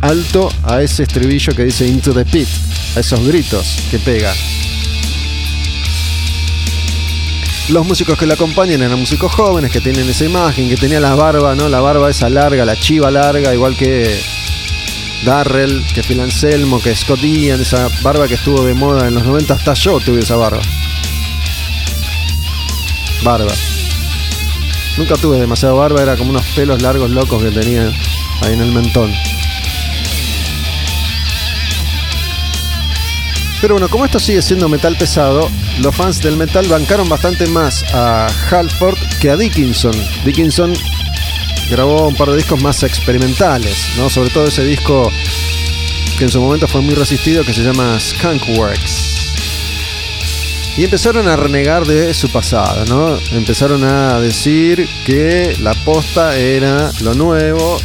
alto 0.01 0.53
a 0.65 0.83
ese 0.83 1.05
estribillo 1.05 1.55
que 1.55 1.65
dice 1.65 1.87
Into 1.87 2.13
the 2.13 2.25
Pit, 2.25 2.49
a 2.97 3.01
esos 3.01 3.25
gritos 3.25 3.67
que 3.91 4.01
pega. 4.01 4.35
Los 7.69 7.87
músicos 7.87 8.19
que 8.19 8.27
le 8.27 8.33
acompañan 8.35 8.83
eran 8.83 8.99
músicos 8.99 9.31
jóvenes 9.31 9.71
que 9.71 9.81
tienen 9.81 10.09
esa 10.09 10.25
imagen, 10.25 10.69
que 10.69 10.77
tenía 10.77 10.99
la 10.99 11.15
barba, 11.15 11.55
¿no? 11.55 11.69
La 11.69 11.81
barba 11.81 12.11
esa 12.11 12.29
larga, 12.29 12.65
la 12.65 12.75
chiva 12.81 13.11
larga, 13.11 13.55
igual 13.55 13.77
que 13.77 14.19
Darrell, 15.25 15.85
que 15.95 16.03
Phil 16.03 16.21
Anselmo, 16.21 16.81
que 16.81 16.95
Scott 16.95 17.21
Ian, 17.21 17.61
esa 17.61 17.89
barba 18.03 18.29
que 18.29 18.35
estuvo 18.35 18.65
de 18.65 18.75
moda 18.75 19.09
en 19.09 19.15
los 19.15 19.25
90, 19.25 19.55
hasta 19.55 19.75
yo 19.75 19.99
tuve 20.01 20.21
esa 20.21 20.37
barba. 20.37 20.61
Barba. 23.23 23.53
Nunca 24.97 25.17
tuve 25.17 25.39
demasiada 25.39 25.75
barba, 25.75 26.03
era 26.03 26.17
como 26.17 26.31
unos 26.31 26.45
pelos 26.55 26.83
largos 26.83 27.11
locos 27.11 27.43
que 27.43 27.51
tenía 27.51 27.93
ahí 28.43 28.55
en 28.55 28.61
el 28.61 28.73
mentón. 28.73 29.13
Pero 33.61 33.75
bueno, 33.75 33.89
como 33.89 34.05
esto 34.05 34.21
sigue 34.21 34.41
siendo 34.41 34.69
metal 34.69 34.97
pesado, 34.97 35.51
los 35.81 35.95
fans 35.95 36.21
del 36.21 36.37
metal 36.37 36.67
bancaron 36.69 37.09
bastante 37.09 37.47
más 37.49 37.83
a 37.93 38.29
Halford 38.51 38.97
que 39.21 39.31
a 39.31 39.37
Dickinson. 39.37 39.95
Dickinson 40.25 40.75
grabó 41.71 42.09
un 42.09 42.15
par 42.15 42.31
de 42.31 42.37
discos 42.37 42.63
más 42.63 42.83
experimentales, 42.83 43.77
¿no? 43.97 44.09
Sobre 44.09 44.31
todo 44.31 44.47
ese 44.47 44.65
disco 44.65 45.11
que 46.19 46.25
en 46.25 46.31
su 46.31 46.41
momento 46.41 46.67
fue 46.67 46.81
muy 46.81 46.95
resistido 46.95 47.45
que 47.45 47.53
se 47.53 47.63
llama 47.63 47.99
Skunkworks. 48.01 49.09
Y 50.77 50.85
empezaron 50.85 51.27
a 51.29 51.37
renegar 51.37 51.85
de 51.87 52.15
su 52.15 52.31
pasado, 52.31 52.85
¿no? 52.87 53.19
Empezaron 53.37 53.85
a 53.85 54.21
decir 54.21 54.89
que 55.05 55.57
la 55.61 55.75
posta 55.75 56.37
era 56.37 56.91
lo 57.01 57.15
nuevo 57.15 57.81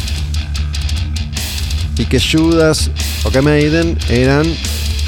y 1.98 2.06
que 2.06 2.20
Judas 2.20 2.90
o 3.24 3.30
que 3.30 3.42
Maiden 3.42 3.98
eran 4.08 4.46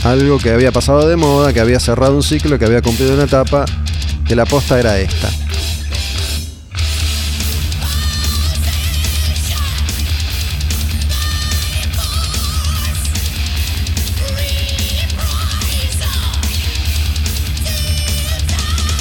algo 0.04 0.38
que 0.38 0.50
había 0.50 0.72
pasado 0.72 1.08
de 1.08 1.16
moda, 1.16 1.52
que 1.52 1.60
había 1.60 1.80
cerrado 1.80 2.16
un 2.16 2.22
ciclo, 2.22 2.58
que 2.58 2.64
había 2.64 2.82
cumplido 2.82 3.14
una 3.14 3.24
etapa, 3.24 3.64
que 4.26 4.36
la 4.36 4.44
posta 4.44 4.78
era 4.78 4.98
esta. 4.98 5.45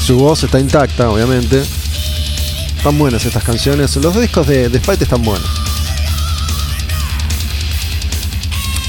Su 0.05 0.17
voz 0.17 0.43
está 0.43 0.59
intacta, 0.59 1.09
obviamente. 1.09 1.63
Están 2.77 2.95
buenas 2.99 3.25
estas 3.25 3.43
canciones. 3.43 3.95
Los 3.95 4.15
discos 4.21 4.45
de, 4.45 4.69
de 4.69 4.79
Fight 4.79 5.01
están 5.01 5.23
buenos. 5.23 5.49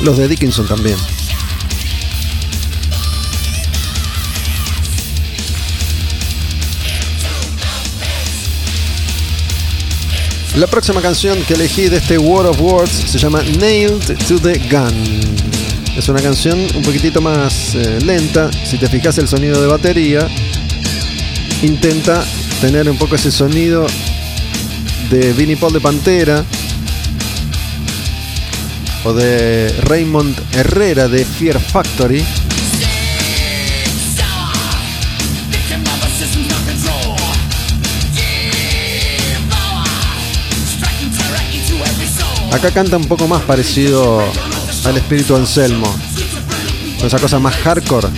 Los 0.02 0.18
de 0.18 0.28
Dickinson 0.28 0.68
también. 0.68 0.98
La 10.56 10.66
próxima 10.66 11.00
canción 11.00 11.42
que 11.44 11.54
elegí 11.54 11.88
de 11.88 11.96
este 11.96 12.18
War 12.18 12.44
of 12.44 12.60
Words 12.60 12.92
se 12.92 13.16
llama 13.16 13.42
Nailed 13.58 14.18
to 14.28 14.38
the 14.38 14.58
Gun. 14.70 15.46
Es 15.96 16.10
una 16.10 16.20
canción 16.20 16.58
un 16.74 16.82
poquitito 16.82 17.22
más 17.22 17.74
eh, 17.74 18.00
lenta. 18.04 18.50
Si 18.52 18.76
te 18.76 18.86
fijas 18.86 19.16
el 19.16 19.26
sonido 19.26 19.58
de 19.62 19.66
batería, 19.66 20.28
intenta 21.62 22.24
tener 22.60 22.88
un 22.88 22.98
poco 22.98 23.16
ese 23.16 23.30
sonido 23.30 23.86
de 25.10 25.32
Vinnie 25.32 25.56
Paul 25.56 25.72
de 25.72 25.80
Pantera 25.80 26.44
o 29.04 29.12
de 29.12 29.74
Raymond 29.82 30.36
Herrera 30.52 31.08
de 31.08 31.24
Fear 31.24 31.60
Factory. 31.60 32.24
Acá 42.52 42.70
canta 42.70 42.96
un 42.96 43.04
poco 43.04 43.28
más 43.28 43.42
parecido 43.42 44.22
al 44.84 44.96
espíritu 44.96 45.36
Anselmo. 45.36 45.94
Esa 47.02 47.18
cosa 47.18 47.38
más 47.38 47.54
hardcore. 47.56 48.08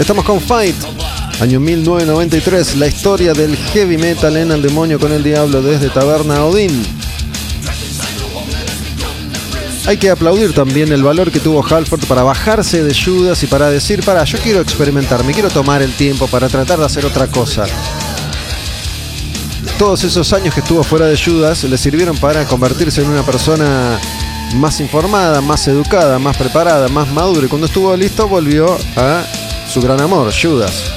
Estamos 0.00 0.24
con 0.24 0.40
Fight, 0.40 0.74
año 1.42 1.60
1993, 1.60 2.76
la 2.76 2.86
historia 2.86 3.34
del 3.34 3.54
heavy 3.54 3.98
metal 3.98 4.34
en 4.38 4.50
el 4.50 4.62
demonio 4.62 4.98
con 4.98 5.12
el 5.12 5.22
diablo 5.22 5.60
desde 5.60 5.90
Taberna 5.90 6.42
Odín. 6.46 6.82
Hay 9.86 9.98
que 9.98 10.08
aplaudir 10.08 10.54
también 10.54 10.90
el 10.90 11.02
valor 11.02 11.30
que 11.30 11.38
tuvo 11.38 11.62
Halford 11.62 12.06
para 12.06 12.22
bajarse 12.22 12.82
de 12.82 12.94
Judas 12.94 13.42
y 13.42 13.46
para 13.46 13.68
decir, 13.68 14.02
para, 14.02 14.24
yo 14.24 14.38
quiero 14.38 14.62
experimentar, 14.62 15.22
me 15.22 15.34
quiero 15.34 15.50
tomar 15.50 15.82
el 15.82 15.92
tiempo 15.92 16.26
para 16.28 16.48
tratar 16.48 16.78
de 16.78 16.86
hacer 16.86 17.04
otra 17.04 17.26
cosa. 17.26 17.66
Todos 19.78 20.02
esos 20.04 20.32
años 20.32 20.54
que 20.54 20.60
estuvo 20.60 20.82
fuera 20.82 21.06
de 21.06 21.22
Judas 21.22 21.62
le 21.64 21.76
sirvieron 21.76 22.16
para 22.16 22.46
convertirse 22.46 23.02
en 23.02 23.10
una 23.10 23.22
persona 23.22 24.00
más 24.54 24.80
informada, 24.80 25.42
más 25.42 25.68
educada, 25.68 26.18
más 26.18 26.38
preparada, 26.38 26.88
más 26.88 27.06
madura 27.12 27.44
y 27.44 27.48
cuando 27.50 27.66
estuvo 27.66 27.94
listo 27.94 28.26
volvió 28.26 28.78
a 28.96 29.24
su 29.70 29.80
gran 29.80 30.00
amor, 30.00 30.32
Judas. 30.32 30.90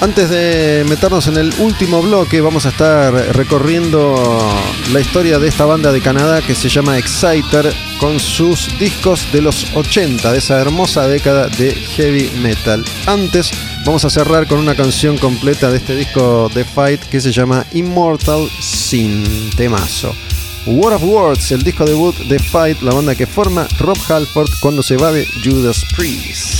Antes 0.00 0.28
de 0.28 0.84
meternos 0.88 1.28
en 1.28 1.36
el 1.36 1.54
último 1.60 2.02
bloque, 2.02 2.40
vamos 2.40 2.66
a 2.66 2.70
estar 2.70 3.14
recorriendo 3.36 4.40
la 4.92 4.98
historia 4.98 5.38
de 5.38 5.46
esta 5.46 5.66
banda 5.66 5.92
de 5.92 6.00
Canadá 6.00 6.42
que 6.42 6.56
se 6.56 6.68
llama 6.68 6.98
Exciter 6.98 7.72
con 8.00 8.18
sus 8.18 8.76
discos 8.80 9.32
de 9.32 9.42
los 9.42 9.72
80, 9.76 10.32
de 10.32 10.38
esa 10.38 10.60
hermosa 10.60 11.06
década 11.06 11.46
de 11.46 11.72
heavy 11.72 12.28
metal. 12.42 12.84
Antes, 13.06 13.52
vamos 13.86 14.04
a 14.04 14.10
cerrar 14.10 14.48
con 14.48 14.58
una 14.58 14.74
canción 14.74 15.16
completa 15.16 15.70
de 15.70 15.76
este 15.76 15.94
disco 15.94 16.50
de 16.52 16.64
Fight 16.64 17.02
que 17.04 17.20
se 17.20 17.30
llama 17.30 17.64
Immortal 17.72 18.48
Sin 18.92 19.24
Temazo. 19.56 20.14
War 20.66 20.92
of 20.92 21.02
Words, 21.02 21.50
el 21.52 21.62
disco 21.62 21.86
debut 21.86 22.14
de 22.28 22.38
Fight, 22.38 22.82
la 22.82 22.92
banda 22.92 23.14
que 23.14 23.26
forma 23.26 23.66
Rob 23.78 23.96
Halford 24.06 24.50
cuando 24.60 24.82
se 24.82 24.98
va 24.98 25.10
de 25.10 25.26
Judas 25.42 25.82
Priest. 25.96 26.56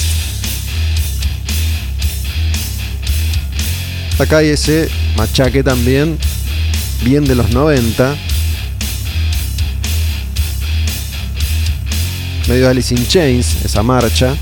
Acá 4.18 4.38
hay 4.38 4.48
ese 4.48 4.88
machaque 5.14 5.62
también, 5.62 6.16
bien 7.04 7.26
de 7.26 7.34
los 7.34 7.50
90. 7.50 8.16
Medio 12.48 12.70
Alice 12.70 12.94
in 12.94 13.06
Chains, 13.06 13.62
esa 13.62 13.82
marcha. 13.82 14.34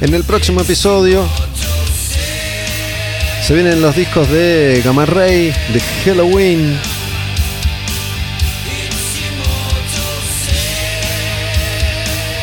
En 0.00 0.14
el 0.14 0.22
próximo 0.22 0.60
episodio 0.60 1.26
se 3.44 3.52
vienen 3.52 3.82
los 3.82 3.96
discos 3.96 4.30
de 4.30 4.80
Gamma 4.84 5.04
Ray, 5.06 5.52
de 5.72 5.80
Halloween. 6.04 6.78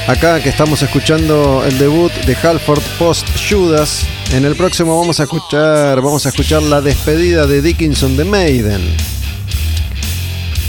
Acá 0.06 0.42
que 0.42 0.50
estamos 0.50 0.82
escuchando 0.82 1.64
el 1.66 1.78
debut 1.78 2.12
de 2.26 2.36
Halford 2.36 2.84
Post 3.00 3.28
Judas. 3.50 4.02
En 4.34 4.44
el 4.44 4.58
próximo 4.58 5.00
vamos 5.00 5.22
a 5.22 5.24
escuchar, 5.24 6.02
vamos 6.02 6.26
a 6.26 6.30
escuchar 6.30 6.62
la 6.62 6.82
despedida 6.82 7.48
de 7.48 7.62
Dickinson 7.62 8.18
de 8.18 8.26
Maiden. 8.26 8.82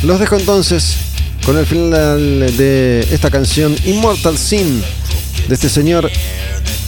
Los 0.04 0.20
dejo 0.20 0.36
entonces 0.36 0.98
con 1.44 1.58
el 1.58 1.66
final 1.66 2.56
de 2.56 3.00
esta 3.10 3.28
canción 3.28 3.74
Immortal 3.84 4.38
Sin 4.38 4.84
de 5.48 5.54
este 5.54 5.68
señor 5.68 6.10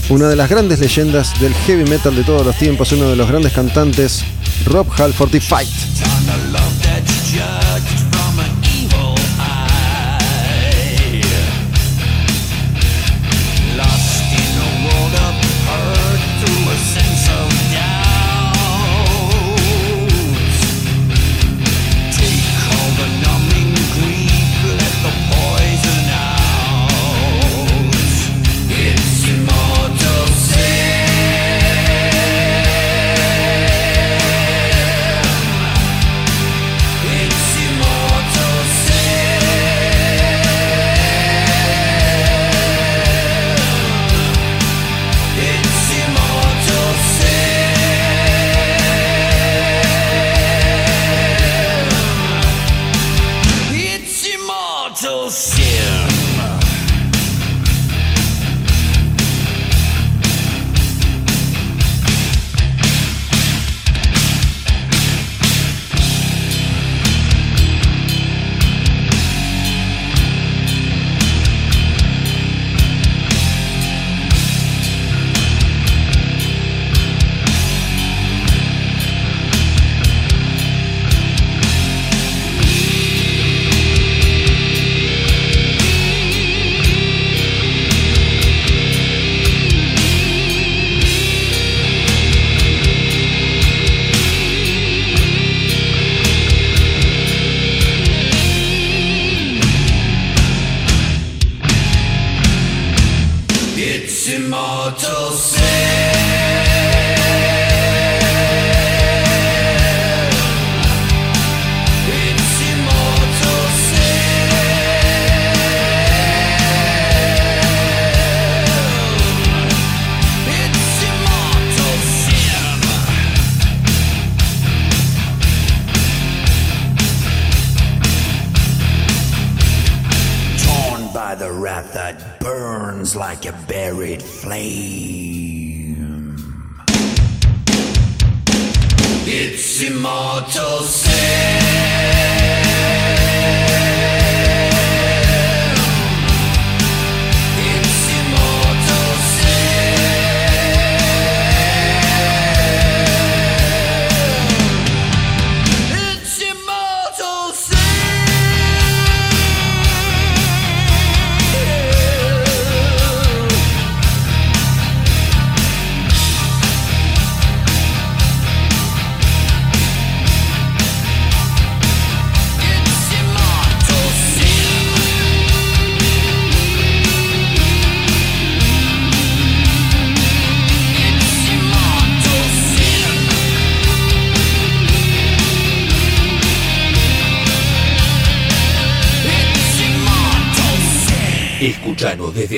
una 0.09 0.29
de 0.29 0.37
las 0.37 0.49
grandes 0.49 0.79
leyendas 0.79 1.39
del 1.41 1.55
heavy 1.55 1.85
metal 1.85 2.15
de 2.15 2.25
todos 2.25 2.45
los 2.45 2.57
tiempos, 2.57 2.93
uno 2.93 3.09
de 3.09 3.17
los 3.17 3.29
grandes 3.29 3.53
cantantes, 3.53 4.25
Rob 4.65 4.87
Halford 4.99 5.35
y 5.35 5.41
Fight. 5.41 5.69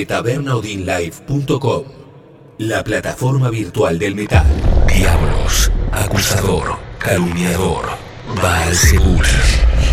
tabernaudinlive.com, 0.05 1.83
la 2.57 2.83
plataforma 2.83 3.49
virtual 3.49 3.99
del 3.99 4.15
metal. 4.15 4.45
Diablos, 4.87 5.71
acusador, 5.91 6.77
calumniador, 6.99 7.85
Baal 8.41 8.75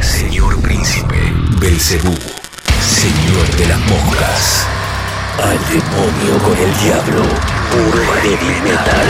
Señor 0.00 0.60
Príncipe, 0.60 1.16
Belcebú, 1.60 2.14
Señor 2.80 3.46
de 3.56 3.66
las 3.66 3.80
Moscas. 3.80 4.66
Al 5.42 5.58
demonio 5.68 6.38
con 6.44 6.56
el 6.56 6.78
diablo, 6.82 7.22
puro 7.70 8.02
heavy 8.22 8.60
metal. 8.62 9.08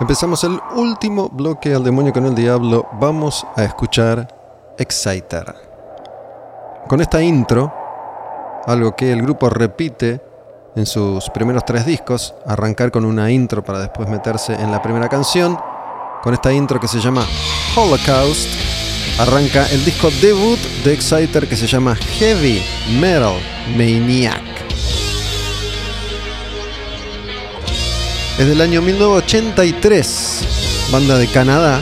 Empezamos 0.00 0.44
el 0.44 0.60
último 0.74 1.28
bloque 1.28 1.74
al 1.74 1.84
demonio 1.84 2.12
con 2.12 2.26
el 2.26 2.34
diablo. 2.34 2.86
Vamos 3.00 3.46
a 3.56 3.64
escuchar 3.64 4.28
Exciter 4.78 5.65
con 6.86 7.00
esta 7.00 7.22
intro, 7.22 7.72
algo 8.66 8.94
que 8.94 9.12
el 9.12 9.22
grupo 9.22 9.48
repite 9.48 10.20
en 10.76 10.86
sus 10.86 11.30
primeros 11.30 11.64
tres 11.64 11.86
discos, 11.86 12.34
arrancar 12.46 12.90
con 12.90 13.04
una 13.04 13.30
intro 13.30 13.64
para 13.64 13.80
después 13.80 14.08
meterse 14.08 14.54
en 14.54 14.70
la 14.70 14.82
primera 14.82 15.08
canción, 15.08 15.58
con 16.22 16.34
esta 16.34 16.52
intro 16.52 16.78
que 16.78 16.88
se 16.88 17.00
llama 17.00 17.24
Holocaust, 17.76 18.48
arranca 19.18 19.66
el 19.72 19.84
disco 19.84 20.08
debut 20.20 20.58
de 20.84 20.92
Exciter 20.92 21.48
que 21.48 21.56
se 21.56 21.66
llama 21.66 21.96
Heavy 22.18 22.62
Metal 23.00 23.34
Maniac. 23.76 24.42
Es 28.38 28.46
del 28.46 28.60
año 28.60 28.82
1983, 28.82 30.88
banda 30.92 31.16
de 31.16 31.26
Canadá. 31.28 31.80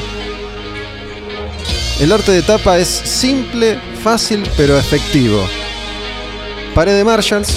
El 2.05 2.13
arte 2.13 2.33
de 2.33 2.43
tapa 2.43 2.79
es 2.79 2.87
simple, 2.87 3.79
fácil 4.03 4.43
pero 4.59 4.79
efectivo. 4.79 5.49
Pared 6.75 6.99
de 6.99 7.03
Marshalls. 7.03 7.49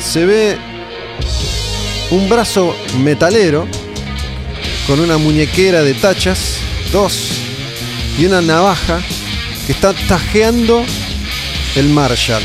Se 0.00 0.24
ve 0.24 0.56
un 2.10 2.26
brazo 2.26 2.74
metalero 3.00 3.68
con 4.86 4.98
una 5.00 5.18
muñequera 5.18 5.82
de 5.82 5.92
tachas, 5.92 6.56
dos, 6.90 7.32
y 8.18 8.24
una 8.24 8.40
navaja 8.40 9.02
que 9.66 9.72
está 9.72 9.92
tajeando 10.08 10.82
el 11.74 11.90
Marshall. 11.90 12.42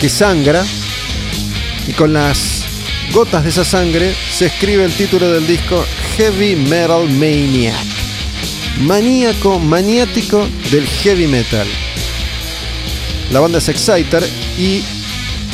Que 0.00 0.08
sangra 0.08 0.64
y 1.86 1.92
con 1.92 2.14
las 2.14 2.64
gotas 3.12 3.44
de 3.44 3.50
esa 3.50 3.66
sangre 3.66 4.14
se 4.32 4.46
escribe 4.46 4.86
el 4.86 4.94
título 4.94 5.30
del 5.30 5.46
disco 5.46 5.84
Heavy 6.16 6.56
Metal 6.56 7.06
Maniac. 7.06 7.97
Maníaco, 8.80 9.58
maniático 9.58 10.46
del 10.70 10.86
heavy 10.86 11.26
metal. 11.26 11.66
La 13.32 13.40
banda 13.40 13.58
es 13.58 13.68
Exciter 13.68 14.22
y 14.56 14.82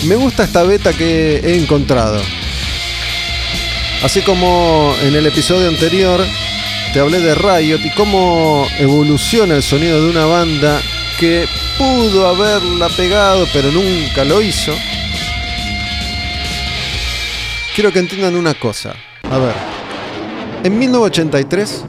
me 0.06 0.16
gusta 0.16 0.44
esta 0.44 0.62
beta 0.62 0.92
que 0.92 1.36
he 1.36 1.56
encontrado. 1.58 2.20
Así 4.02 4.20
como 4.20 4.94
en 5.02 5.14
el 5.14 5.26
episodio 5.26 5.68
anterior 5.68 6.24
te 6.92 7.00
hablé 7.00 7.20
de 7.20 7.34
Riot 7.34 7.80
y 7.84 7.90
cómo 7.90 8.66
evoluciona 8.78 9.56
el 9.56 9.62
sonido 9.62 10.04
de 10.04 10.10
una 10.10 10.26
banda 10.26 10.80
que 11.18 11.48
pudo 11.78 12.28
haberla 12.28 12.88
pegado 12.90 13.46
pero 13.52 13.72
nunca 13.72 14.24
lo 14.24 14.42
hizo. 14.42 14.72
Quiero 17.74 17.92
que 17.92 17.98
entiendan 17.98 18.36
una 18.36 18.54
cosa. 18.54 18.94
A 19.30 19.38
ver. 19.38 19.54
En 20.62 20.78
1983 20.78 21.84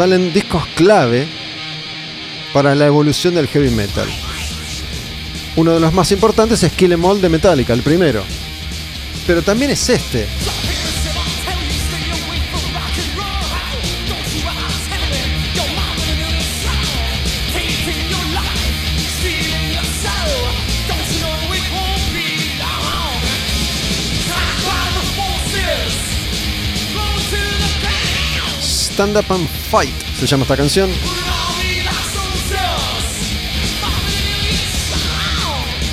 salen 0.00 0.32
discos 0.32 0.66
clave 0.76 1.28
para 2.54 2.74
la 2.74 2.86
evolución 2.86 3.34
del 3.34 3.46
heavy 3.48 3.68
metal. 3.68 4.08
Uno 5.56 5.74
de 5.74 5.80
los 5.80 5.92
más 5.92 6.10
importantes 6.10 6.62
es 6.62 6.72
Kill 6.72 6.92
Em 6.92 7.04
All 7.04 7.20
de 7.20 7.28
Metallica, 7.28 7.74
el 7.74 7.82
primero. 7.82 8.24
Pero 9.26 9.42
también 9.42 9.72
es 9.72 9.86
este. 9.90 10.26
Stand 29.00 29.16
Up 29.16 29.32
and 29.32 29.48
Fight 29.48 29.94
se 30.14 30.26
llama 30.26 30.42
esta 30.42 30.58
canción. 30.58 30.90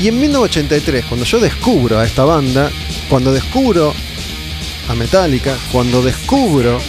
Y 0.02 0.10
en 0.10 0.20
1983, 0.20 1.06
cuando 1.06 1.26
yo 1.26 1.40
descubro 1.40 2.00
a 2.00 2.04
esta 2.04 2.26
banda, 2.26 2.70
cuando 3.08 3.32
descubro 3.32 3.94
a 4.90 4.94
Metallica, 4.94 5.56
cuando 5.72 6.02
descubro 6.02 6.82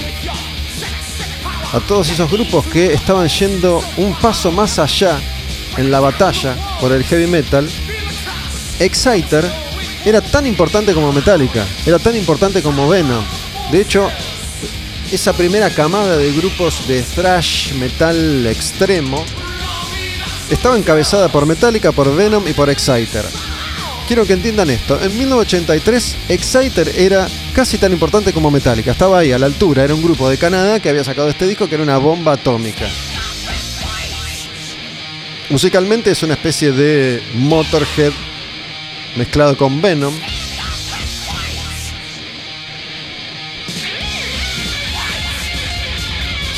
a 1.73 1.79
todos 1.87 2.11
esos 2.11 2.29
grupos 2.29 2.67
que 2.67 2.93
estaban 2.93 3.29
yendo 3.29 3.81
un 3.97 4.13
paso 4.15 4.51
más 4.51 4.81
allá 4.81 5.21
en 5.77 5.89
la 5.89 6.01
batalla 6.01 6.57
por 6.81 6.91
el 6.91 7.05
heavy 7.05 7.29
metal, 7.29 7.71
Exciter 8.81 9.49
era 10.05 10.21
tan 10.21 10.49
importante 10.49 10.95
como 10.95 11.13
Metallica, 11.13 11.65
era 11.87 12.01
tan 12.01 12.17
importante 12.17 12.61
como 12.61 12.89
Venom. 12.89 13.23
De 13.71 13.83
hecho, 13.83 14.11
esa 15.13 15.33
primera 15.33 15.71
camada 15.71 16.17
de 16.17 16.33
grupos 16.33 16.87
de 16.87 17.03
thrash 17.03 17.73
metal 17.75 18.47
extremo 18.47 19.25
estaba 20.51 20.77
encabezada 20.77 21.29
por 21.29 21.47
Metallica, 21.47 21.93
por 21.93 22.15
Venom 22.15 22.47
y 22.47 22.53
por 22.53 22.71
Exciter. 22.71 23.25
Quiero 24.07 24.25
que 24.25 24.33
entiendan 24.33 24.71
esto. 24.71 24.99
En 25.03 25.17
1983, 25.19 26.17
Exciter 26.31 26.93
era 26.97 27.29
casi 27.53 27.77
tan 27.77 27.93
importante 27.93 28.33
como 28.33 28.51
Metallica. 28.51 28.93
Estaba 28.93 29.19
ahí 29.19 29.33
a 29.33 29.39
la 29.39 29.47
altura. 29.47 29.85
Era 29.85 29.95
un 29.95 30.03
grupo 30.03 30.29
de 30.31 30.39
Canadá 30.39 30.81
que 30.81 30.89
había 30.89 31.05
sacado 31.05 31.29
este 31.29 31.47
disco 31.47 31.69
que 31.69 31.75
era 31.75 31.85
una 31.85 31.99
bomba 31.99 32.33
atómica. 32.33 32.89
Musicalmente 35.51 36.11
es 36.11 36.23
una 36.23 36.35
especie 36.35 36.73
de 36.73 37.23
Motorhead 37.35 38.13
mezclado 39.17 39.57
con 39.57 39.83
Venom. 39.83 40.15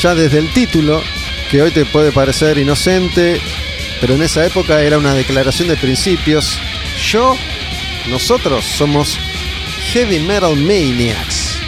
Ya 0.00 0.14
desde 0.14 0.38
el 0.38 0.50
título, 0.54 1.02
que 1.50 1.60
hoy 1.60 1.72
te 1.72 1.84
puede 1.84 2.10
parecer 2.10 2.56
inocente, 2.56 3.38
pero 4.00 4.14
en 4.14 4.22
esa 4.22 4.46
época 4.46 4.80
era 4.80 4.96
una 4.96 5.12
declaración 5.12 5.68
de 5.68 5.76
principios. 5.76 6.58
Yo, 7.10 7.36
nosotros 8.08 8.64
somos 8.64 9.18
Heavy 9.92 10.20
Metal 10.20 10.56
Maniacs. 10.56 11.58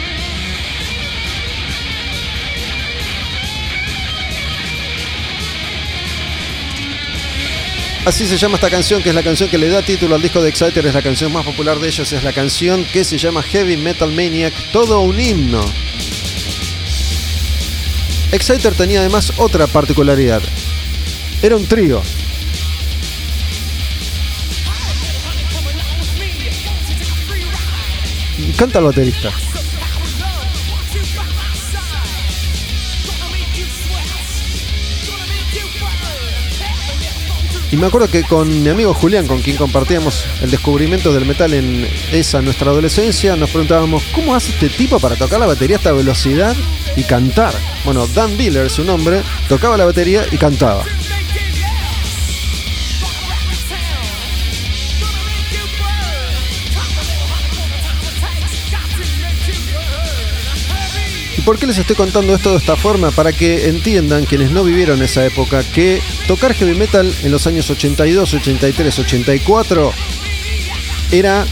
Así 8.03 8.25
se 8.25 8.37
llama 8.37 8.55
esta 8.55 8.71
canción, 8.71 9.03
que 9.03 9.09
es 9.09 9.15
la 9.15 9.21
canción 9.21 9.47
que 9.47 9.59
le 9.59 9.69
da 9.69 9.83
título 9.83 10.15
al 10.15 10.23
disco 10.23 10.41
de 10.41 10.49
Exciter, 10.49 10.87
es 10.87 10.95
la 10.95 11.03
canción 11.03 11.31
más 11.31 11.45
popular 11.45 11.77
de 11.77 11.87
ellos, 11.87 12.11
es 12.11 12.23
la 12.23 12.33
canción 12.33 12.83
que 12.85 13.03
se 13.03 13.19
llama 13.19 13.43
Heavy 13.43 13.77
Metal 13.77 14.11
Maniac, 14.11 14.55
todo 14.71 15.01
un 15.01 15.19
himno. 15.19 15.63
Exciter 18.33 18.73
tenía 18.73 19.01
además 19.01 19.33
otra 19.37 19.67
particularidad. 19.67 20.41
Era 21.43 21.55
un 21.55 21.67
trío. 21.67 22.01
Canta 28.57 28.79
el 28.79 28.85
baterista. 28.85 29.31
Y 37.71 37.77
me 37.77 37.85
acuerdo 37.85 38.09
que 38.09 38.23
con 38.23 38.63
mi 38.63 38.69
amigo 38.69 38.95
Julián, 38.95 39.27
con 39.27 39.41
quien 39.41 39.57
compartíamos 39.57 40.25
el 40.41 40.49
descubrimiento 40.49 41.13
del 41.13 41.25
metal 41.25 41.53
en 41.53 41.87
esa 42.11 42.41
nuestra 42.41 42.71
adolescencia, 42.71 43.35
nos 43.35 43.51
preguntábamos, 43.51 44.03
¿cómo 44.11 44.33
hace 44.33 44.51
este 44.51 44.69
tipo 44.69 44.99
para 44.99 45.15
tocar 45.15 45.39
la 45.39 45.45
batería 45.45 45.75
a 45.75 45.79
esta 45.79 45.91
velocidad 45.91 46.55
y 46.95 47.03
cantar? 47.03 47.53
Bueno, 47.85 48.07
Dan 48.07 48.37
Biller, 48.37 48.69
su 48.69 48.83
nombre, 48.83 49.21
tocaba 49.47 49.77
la 49.77 49.85
batería 49.85 50.25
y 50.31 50.37
cantaba. 50.37 50.83
¿Y 61.37 61.41
por 61.41 61.57
qué 61.57 61.67
les 61.67 61.77
estoy 61.77 61.95
contando 61.95 62.33
esto 62.35 62.51
de 62.51 62.57
esta 62.57 62.75
forma? 62.75 63.11
Para 63.11 63.33
que 63.33 63.67
entiendan 63.67 64.25
quienes 64.25 64.51
no 64.51 64.63
vivieron 64.63 65.01
esa 65.01 65.25
época 65.25 65.63
que 65.63 66.01
tocar 66.27 66.53
heavy 66.53 66.75
metal 66.75 67.13
en 67.23 67.31
los 67.31 67.47
años 67.47 67.69
82, 67.69 68.33
83, 68.35 68.99
84 68.99 69.91
era 71.11 71.45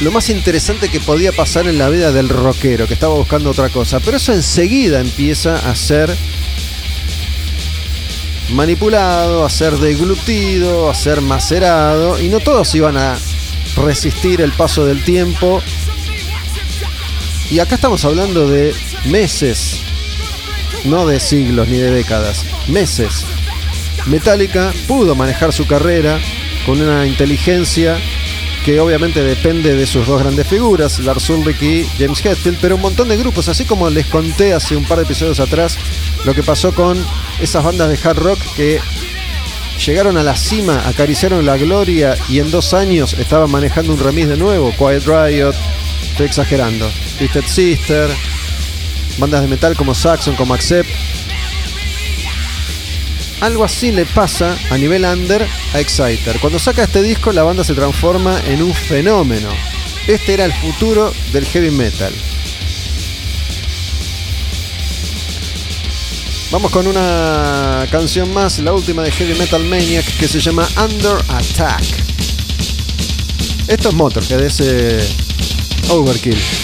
lo 0.00 0.10
más 0.10 0.28
interesante 0.28 0.88
que 0.88 1.00
podía 1.00 1.32
pasar 1.32 1.66
en 1.66 1.78
la 1.78 1.88
vida 1.88 2.12
del 2.12 2.28
rockero 2.28 2.86
que 2.86 2.94
estaba 2.94 3.14
buscando 3.14 3.50
otra 3.50 3.68
cosa. 3.68 4.00
Pero 4.00 4.16
eso 4.16 4.32
enseguida 4.32 5.00
empieza 5.00 5.56
a 5.70 5.74
ser 5.74 6.14
manipulado, 8.52 9.44
a 9.44 9.50
ser 9.50 9.76
deglutido, 9.78 10.90
a 10.90 10.94
ser 10.94 11.20
macerado 11.20 12.20
y 12.20 12.28
no 12.28 12.40
todos 12.40 12.74
iban 12.74 12.96
a 12.96 13.16
resistir 13.76 14.40
el 14.40 14.52
paso 14.52 14.84
del 14.84 15.02
tiempo 15.02 15.62
y 17.50 17.58
acá 17.58 17.76
estamos 17.76 18.04
hablando 18.04 18.48
de 18.48 18.74
meses, 19.04 19.80
no 20.84 21.06
de 21.06 21.20
siglos 21.20 21.68
ni 21.68 21.76
de 21.76 21.90
décadas, 21.90 22.44
meses. 22.68 23.24
Metallica 24.06 24.72
pudo 24.88 25.14
manejar 25.14 25.52
su 25.52 25.66
carrera 25.66 26.18
con 26.66 26.80
una 26.80 27.06
inteligencia 27.06 27.98
que 28.64 28.80
obviamente 28.80 29.22
depende 29.22 29.76
de 29.76 29.86
sus 29.86 30.06
dos 30.06 30.22
grandes 30.22 30.46
figuras, 30.46 30.98
Lars 31.00 31.28
Ulrich 31.28 31.60
y 31.62 31.84
James 31.98 32.24
Hetfield, 32.24 32.58
pero 32.62 32.76
un 32.76 32.80
montón 32.80 33.08
de 33.10 33.16
grupos, 33.18 33.48
así 33.50 33.66
como 33.66 33.90
les 33.90 34.06
conté 34.06 34.54
hace 34.54 34.74
un 34.74 34.84
par 34.84 34.96
de 34.96 35.04
episodios 35.04 35.38
atrás 35.38 35.76
lo 36.24 36.34
que 36.34 36.42
pasó 36.42 36.74
con 36.74 36.96
esas 37.40 37.62
bandas 37.62 37.90
de 37.90 38.08
hard 38.08 38.18
rock 38.18 38.38
que 38.56 38.80
llegaron 39.84 40.16
a 40.16 40.22
la 40.22 40.34
cima, 40.34 40.82
acariciaron 40.88 41.44
la 41.44 41.58
gloria 41.58 42.16
y 42.30 42.38
en 42.38 42.50
dos 42.50 42.72
años 42.72 43.12
estaban 43.12 43.50
manejando 43.50 43.92
un 43.92 44.00
remix 44.00 44.28
de 44.28 44.38
nuevo, 44.38 44.72
Quiet 44.78 45.04
Riot, 45.04 45.54
estoy 46.10 46.24
exagerando, 46.24 46.90
Twisted 47.18 47.44
Sister, 47.44 48.08
bandas 49.18 49.42
de 49.42 49.48
metal 49.48 49.76
como 49.76 49.94
Saxon, 49.94 50.36
como 50.36 50.54
Accept. 50.54 50.88
Algo 53.44 53.62
así 53.62 53.92
le 53.92 54.06
pasa 54.06 54.56
a 54.70 54.78
nivel 54.78 55.04
under 55.04 55.46
a 55.74 55.78
Exciter. 55.78 56.40
Cuando 56.40 56.58
saca 56.58 56.84
este 56.84 57.02
disco 57.02 57.30
la 57.30 57.42
banda 57.42 57.62
se 57.62 57.74
transforma 57.74 58.40
en 58.46 58.62
un 58.62 58.72
fenómeno. 58.72 59.50
Este 60.06 60.32
era 60.32 60.46
el 60.46 60.52
futuro 60.54 61.12
del 61.30 61.44
heavy 61.44 61.70
metal. 61.70 62.10
Vamos 66.50 66.70
con 66.70 66.86
una 66.86 67.86
canción 67.90 68.32
más, 68.32 68.60
la 68.60 68.72
última 68.72 69.02
de 69.02 69.12
Heavy 69.12 69.38
Metal 69.38 69.62
Maniac, 69.62 70.06
que 70.16 70.26
se 70.26 70.40
llama 70.40 70.66
Under 70.82 71.18
Attack. 71.28 71.84
Esto 73.68 73.90
es 73.90 73.94
Motorhead, 73.94 74.40
es 74.40 74.62
Overkill. 75.90 76.63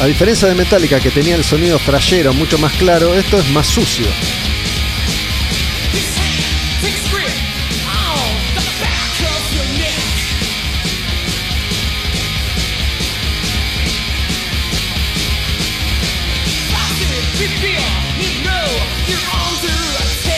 A 0.00 0.06
diferencia 0.06 0.46
de 0.46 0.54
Metallica 0.54 1.00
que 1.00 1.10
tenía 1.10 1.34
el 1.34 1.42
sonido 1.42 1.76
frayero 1.76 2.32
mucho 2.32 2.56
más 2.58 2.72
claro, 2.74 3.14
esto 3.14 3.36
es 3.40 3.48
más 3.50 3.66
sucio. 3.66 4.06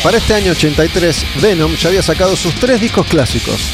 Para 0.02 0.16
este 0.16 0.32
año 0.32 0.52
83, 0.52 1.26
Venom 1.42 1.76
ya 1.76 1.90
había 1.90 2.02
sacado 2.02 2.34
sus 2.34 2.54
tres 2.54 2.80
discos 2.80 3.06
clásicos: 3.06 3.70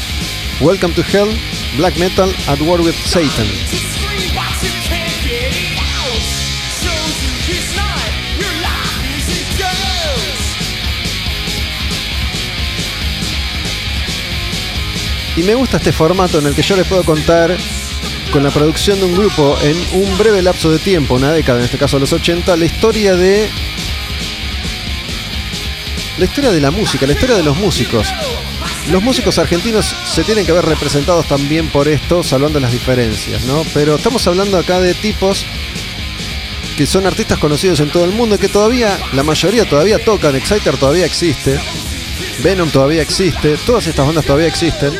Welcome 0.59 0.93
to 0.95 1.01
Hell, 1.01 1.29
Black 1.77 1.95
Metal, 1.95 2.29
At 2.47 2.59
War 2.59 2.81
with 2.81 2.95
Satan. 3.05 3.96
Y 15.37 15.43
me 15.43 15.53
gusta 15.53 15.77
este 15.77 15.91
formato 15.91 16.39
en 16.39 16.47
el 16.47 16.55
que 16.55 16.63
yo 16.63 16.75
les 16.75 16.87
puedo 16.87 17.03
contar 17.03 17.55
con 18.31 18.41
la 18.41 18.49
producción 18.49 18.99
de 18.99 19.05
un 19.05 19.15
grupo 19.15 19.55
en 19.61 19.77
un 20.01 20.17
breve 20.17 20.41
lapso 20.41 20.71
de 20.71 20.79
tiempo, 20.79 21.13
una 21.13 21.31
década, 21.31 21.59
en 21.59 21.65
este 21.65 21.77
caso 21.77 21.99
los 21.99 22.11
80, 22.11 22.57
la 22.57 22.65
historia 22.65 23.15
de 23.15 23.47
la 26.17 26.25
historia 26.25 26.51
de 26.51 26.59
la 26.59 26.71
música, 26.71 27.05
la 27.05 27.13
historia 27.13 27.35
de 27.35 27.43
los 27.43 27.55
músicos. 27.55 28.07
Los 28.89 29.03
músicos 29.03 29.37
argentinos 29.37 29.95
se 30.07 30.23
tienen 30.23 30.43
que 30.43 30.51
ver 30.53 30.65
representados 30.65 31.27
también 31.27 31.69
por 31.69 31.87
esto, 31.87 32.23
salvando 32.23 32.59
las 32.59 32.71
diferencias, 32.71 33.43
¿no? 33.43 33.63
Pero 33.75 33.97
estamos 33.97 34.25
hablando 34.25 34.57
acá 34.57 34.79
de 34.79 34.95
tipos 34.95 35.45
que 36.75 36.87
son 36.87 37.05
artistas 37.05 37.37
conocidos 37.37 37.79
en 37.79 37.91
todo 37.91 38.05
el 38.05 38.11
mundo, 38.11 38.39
que 38.39 38.49
todavía, 38.49 38.97
la 39.13 39.21
mayoría 39.21 39.69
todavía 39.69 40.03
tocan, 40.03 40.35
Exciter 40.35 40.77
todavía 40.77 41.05
existe, 41.05 41.59
Venom 42.43 42.71
todavía 42.71 43.03
existe, 43.03 43.55
todas 43.67 43.85
estas 43.85 44.07
bandas 44.07 44.25
todavía 44.25 44.47
existen 44.47 44.99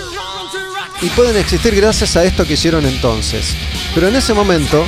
y 1.02 1.10
pueden 1.10 1.38
existir 1.38 1.76
gracias 1.76 2.16
a 2.16 2.24
esto 2.24 2.46
que 2.46 2.54
hicieron 2.54 2.86
entonces. 2.86 3.56
Pero 3.94 4.08
en 4.08 4.16
ese 4.16 4.34
momento, 4.34 4.86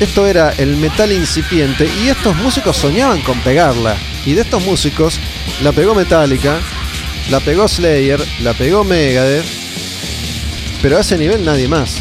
esto 0.00 0.26
era 0.26 0.50
el 0.58 0.76
metal 0.76 1.12
incipiente 1.12 1.88
y 2.02 2.08
estos 2.08 2.36
músicos 2.36 2.76
soñaban 2.76 3.20
con 3.22 3.38
pegarla. 3.40 3.96
Y 4.24 4.34
de 4.34 4.42
estos 4.42 4.62
músicos, 4.64 5.18
la 5.62 5.72
pegó 5.72 5.94
Metallica, 5.94 6.58
la 7.30 7.40
pegó 7.40 7.68
Slayer, 7.68 8.20
la 8.42 8.54
pegó 8.54 8.84
Megadeth, 8.84 9.44
pero 10.82 10.98
a 10.98 11.00
ese 11.00 11.16
nivel 11.16 11.44
nadie 11.44 11.68
más. 11.68 11.96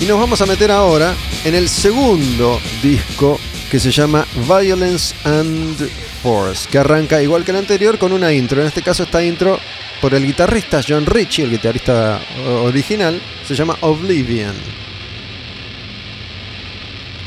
Y 0.00 0.04
nos 0.04 0.20
vamos 0.20 0.40
a 0.42 0.46
meter 0.46 0.70
ahora 0.70 1.14
en 1.44 1.54
el 1.54 1.68
segundo 1.70 2.60
disco 2.82 3.40
que 3.70 3.80
se 3.80 3.90
llama 3.90 4.26
Violence 4.46 5.14
and 5.24 5.90
Force, 6.22 6.68
que 6.70 6.78
arranca 6.78 7.22
igual 7.22 7.44
que 7.44 7.50
el 7.52 7.56
anterior 7.56 7.98
con 7.98 8.12
una 8.12 8.32
intro. 8.32 8.60
En 8.60 8.66
este 8.66 8.82
caso 8.82 9.04
esta 9.04 9.24
intro 9.24 9.58
por 10.00 10.14
el 10.14 10.26
guitarrista 10.26 10.80
John 10.86 11.06
Ritchie, 11.06 11.44
el 11.44 11.50
guitarrista 11.50 12.20
original, 12.62 13.20
se 13.46 13.54
llama 13.54 13.76
Oblivion. 13.80 14.54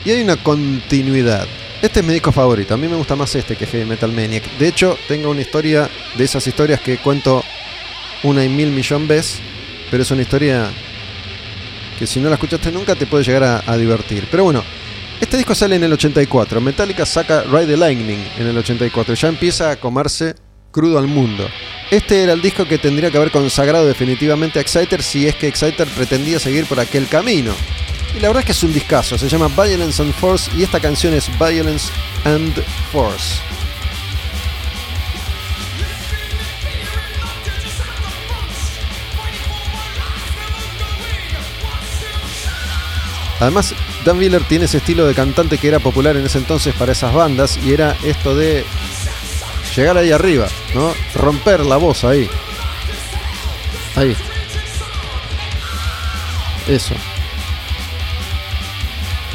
Y 0.06 0.12
hay 0.12 0.22
una 0.22 0.38
continuidad. 0.38 1.48
Este 1.82 2.02
es 2.02 2.06
mi 2.06 2.14
disco 2.14 2.32
favorito, 2.32 2.74
a 2.74 2.78
mí 2.78 2.88
me 2.88 2.96
gusta 2.96 3.16
más 3.16 3.34
este 3.36 3.56
que 3.56 3.66
Heavy 3.66 3.86
Metal 3.86 4.12
Maniac. 4.12 4.44
De 4.58 4.68
hecho, 4.68 4.98
tengo 5.08 5.30
una 5.30 5.42
historia 5.42 5.90
de 6.16 6.24
esas 6.24 6.46
historias 6.46 6.82
que 6.82 6.98
cuento 6.98 7.44
una 8.24 8.44
y 8.44 8.50
mil 8.50 8.70
millón 8.70 9.08
veces, 9.08 9.40
pero 9.90 10.04
es 10.04 10.12
una 10.12 10.22
historia 10.22 10.70
que 11.98 12.06
si 12.06 12.20
no 12.20 12.28
la 12.30 12.36
escuchaste 12.36 12.72
nunca 12.72 12.96
te 12.96 13.06
puede 13.06 13.24
llegar 13.24 13.44
a, 13.44 13.64
a 13.66 13.78
divertir. 13.78 14.28
Pero 14.30 14.44
bueno, 14.44 14.64
este 15.22 15.38
disco 15.38 15.56
sale 15.56 15.76
en 15.76 15.84
el 15.84 15.94
84. 15.94 16.62
Metallica 16.62 17.06
saca 17.06 17.44
Ride 17.44 17.68
the 17.68 17.78
Lightning 17.78 18.26
en 18.38 18.48
el 18.48 18.58
84. 18.58 19.16
Ya 19.16 19.28
empieza 19.28 19.72
a 19.72 19.76
comerse 19.78 20.36
crudo 20.72 21.00
al 21.00 21.08
mundo. 21.08 21.50
Este 21.92 22.24
era 22.24 22.34
el 22.34 22.42
disco 22.42 22.66
que 22.66 22.78
tendría 22.78 23.10
que 23.10 23.18
haber 23.18 23.32
consagrado 23.32 23.88
definitivamente 23.88 24.60
a 24.60 24.62
Exciter 24.62 25.02
si 25.02 25.28
es 25.28 25.36
que 25.36 25.48
Exciter 25.48 25.88
pretendía 25.88 26.40
seguir 26.40 26.66
por 26.66 26.80
aquel 26.80 27.08
camino. 27.08 27.54
Y 28.16 28.20
la 28.20 28.30
verdad 28.30 28.42
es 28.42 28.46
que 28.46 28.52
es 28.52 28.64
un 28.64 28.74
discazo, 28.74 29.18
se 29.18 29.30
llama 29.30 29.48
Violence 29.48 30.02
and 30.02 30.14
Force 30.14 30.50
y 30.58 30.64
esta 30.64 30.80
canción 30.80 31.14
es 31.14 31.30
Violence 31.40 31.92
and 32.26 32.54
Force. 32.92 33.40
Además, 43.40 43.74
Dan 44.04 44.18
Wheeler 44.18 44.44
tiene 44.44 44.66
ese 44.66 44.78
estilo 44.78 45.06
de 45.08 45.14
cantante 45.14 45.58
que 45.58 45.70
era 45.70 45.80
popular 45.80 46.18
en 46.18 46.26
ese 46.26 46.40
entonces 46.40 46.74
para 46.76 46.92
esas 46.92 47.14
bandas 47.14 47.58
y 47.64 47.74
era 47.74 47.96
esto 48.04 48.36
de 48.36 48.66
llegar 49.76 49.98
ahí 49.98 50.12
arriba, 50.12 50.48
¿no? 50.74 50.94
Romper 51.16 51.66
la 51.66 51.78
voz 51.78 52.04
ahí. 52.04 52.30
Ahí. 53.96 54.16
Eso. 56.68 56.96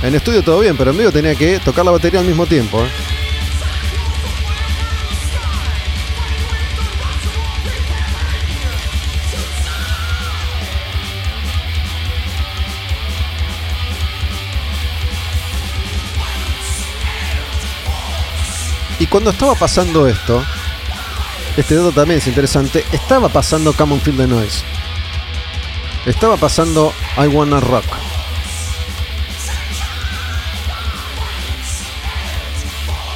En 0.02 0.14
estudio 0.14 0.42
todo 0.42 0.60
bien, 0.60 0.76
pero 0.76 0.90
en 0.90 0.98
vivo 0.98 1.10
tenía 1.10 1.34
que 1.34 1.58
tocar 1.60 1.84
la 1.84 1.90
batería 1.90 2.20
al 2.20 2.26
mismo 2.26 2.46
tiempo. 2.46 2.80
¿eh? 2.82 2.88
Cuando 19.14 19.30
estaba 19.30 19.54
pasando 19.54 20.08
esto, 20.08 20.42
este 21.56 21.76
dato 21.76 21.92
también 21.92 22.18
es 22.18 22.26
interesante, 22.26 22.84
estaba 22.90 23.28
pasando 23.28 23.72
Come 23.72 23.94
on 23.94 24.00
Feel 24.00 24.16
the 24.16 24.26
Noise. 24.26 24.64
Estaba 26.04 26.36
pasando 26.36 26.92
I 27.16 27.28
Wanna 27.28 27.60
Rock. 27.60 27.84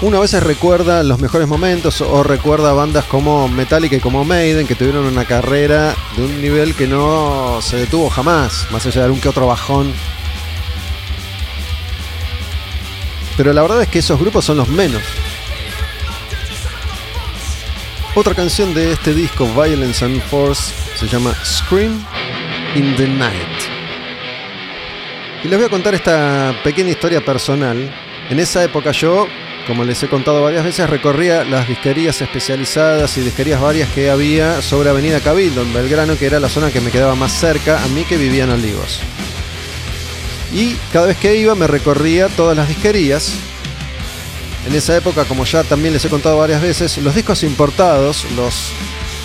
Uno 0.01 0.19
a 0.19 0.21
veces 0.21 0.41
recuerda 0.41 1.03
los 1.03 1.19
mejores 1.19 1.49
momentos 1.49 2.01
o 2.01 2.23
recuerda 2.23 2.73
bandas 2.75 3.05
como 3.07 3.49
Metallica 3.49 3.97
y 3.97 4.01
como 4.01 4.25
Maiden 4.25 4.69
que 4.69 4.77
tuvieron 4.77 5.05
una 5.05 5.25
carrera 5.25 5.97
de 6.17 6.25
un 6.25 6.41
nivel 6.41 6.77
que 6.77 6.87
no 6.87 7.59
se 7.61 7.77
detuvo 7.77 8.09
jamás, 8.09 8.69
más 8.71 8.87
allá 8.87 9.01
de 9.01 9.07
algún 9.07 9.21
que 9.21 9.31
otro 9.31 9.49
bajón. 9.49 9.93
Pero 13.37 13.53
la 13.53 13.63
verdad 13.63 13.83
es 13.83 13.89
que 13.89 13.99
esos 13.99 14.21
grupos 14.21 14.45
son 14.45 14.59
los 14.59 14.69
menos. 14.69 15.03
Otra 18.19 18.35
canción 18.35 18.75
de 18.75 18.91
este 18.91 19.15
disco, 19.15 19.47
Violence 19.47 20.05
and 20.05 20.21
Force, 20.23 20.75
se 20.97 21.07
llama 21.07 21.37
Scream 21.45 22.05
in 22.75 22.97
the 22.97 23.07
Night. 23.07 23.39
Y 25.45 25.47
les 25.47 25.57
voy 25.57 25.67
a 25.67 25.71
contar 25.71 25.95
esta 25.95 26.53
pequeña 26.65 26.91
historia 26.91 27.25
personal. 27.25 27.79
En 28.29 28.41
esa 28.41 28.65
época 28.65 28.91
yo, 28.91 29.29
como 29.69 29.85
les 29.85 30.03
he 30.03 30.09
contado 30.09 30.43
varias 30.43 30.65
veces, 30.65 30.91
recorría 30.91 31.45
las 31.45 31.69
disquerías 31.69 32.21
especializadas 32.21 33.17
y 33.19 33.21
disquerías 33.21 33.61
varias 33.61 33.89
que 33.91 34.11
había 34.11 34.63
sobre 34.63 34.91
Avenida 34.91 35.21
Cabildo, 35.21 35.63
en 35.63 35.73
Belgrano, 35.73 36.19
que 36.19 36.27
era 36.27 36.41
la 36.41 36.49
zona 36.49 36.73
que 36.73 36.81
me 36.81 36.91
quedaba 36.91 37.15
más 37.15 37.31
cerca 37.31 37.81
a 37.81 37.87
mí 37.87 38.03
que 38.03 38.17
vivía 38.17 38.43
en 38.43 38.51
Olivos. 38.51 38.99
Y 40.53 40.75
cada 40.93 41.07
vez 41.07 41.19
que 41.19 41.37
iba 41.37 41.55
me 41.55 41.69
recorría 41.69 42.27
todas 42.27 42.57
las 42.57 42.67
disquerías 42.67 43.33
en 44.69 44.75
esa 44.75 44.95
época, 44.95 45.25
como 45.25 45.47
ya 45.47 45.65
también 45.65 45.95
les 45.95 46.05
he 46.05 46.11
contado 46.11 46.37
varias 46.37 46.61
veces, 46.61 46.99
los 46.99 47.15
discos 47.15 47.43
importados, 47.43 48.27
los 48.37 48.73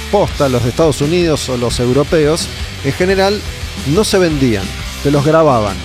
postas, 0.09 0.49
los 0.49 0.63
de 0.63 0.69
Estados 0.69 1.01
Unidos 1.01 1.49
o 1.49 1.57
los 1.57 1.81
europeos, 1.81 2.47
en 2.85 2.93
general 2.93 3.41
no 3.87 4.05
se 4.05 4.17
vendían, 4.17 4.63
te 5.03 5.11
los 5.11 5.25
grababan. 5.25 5.75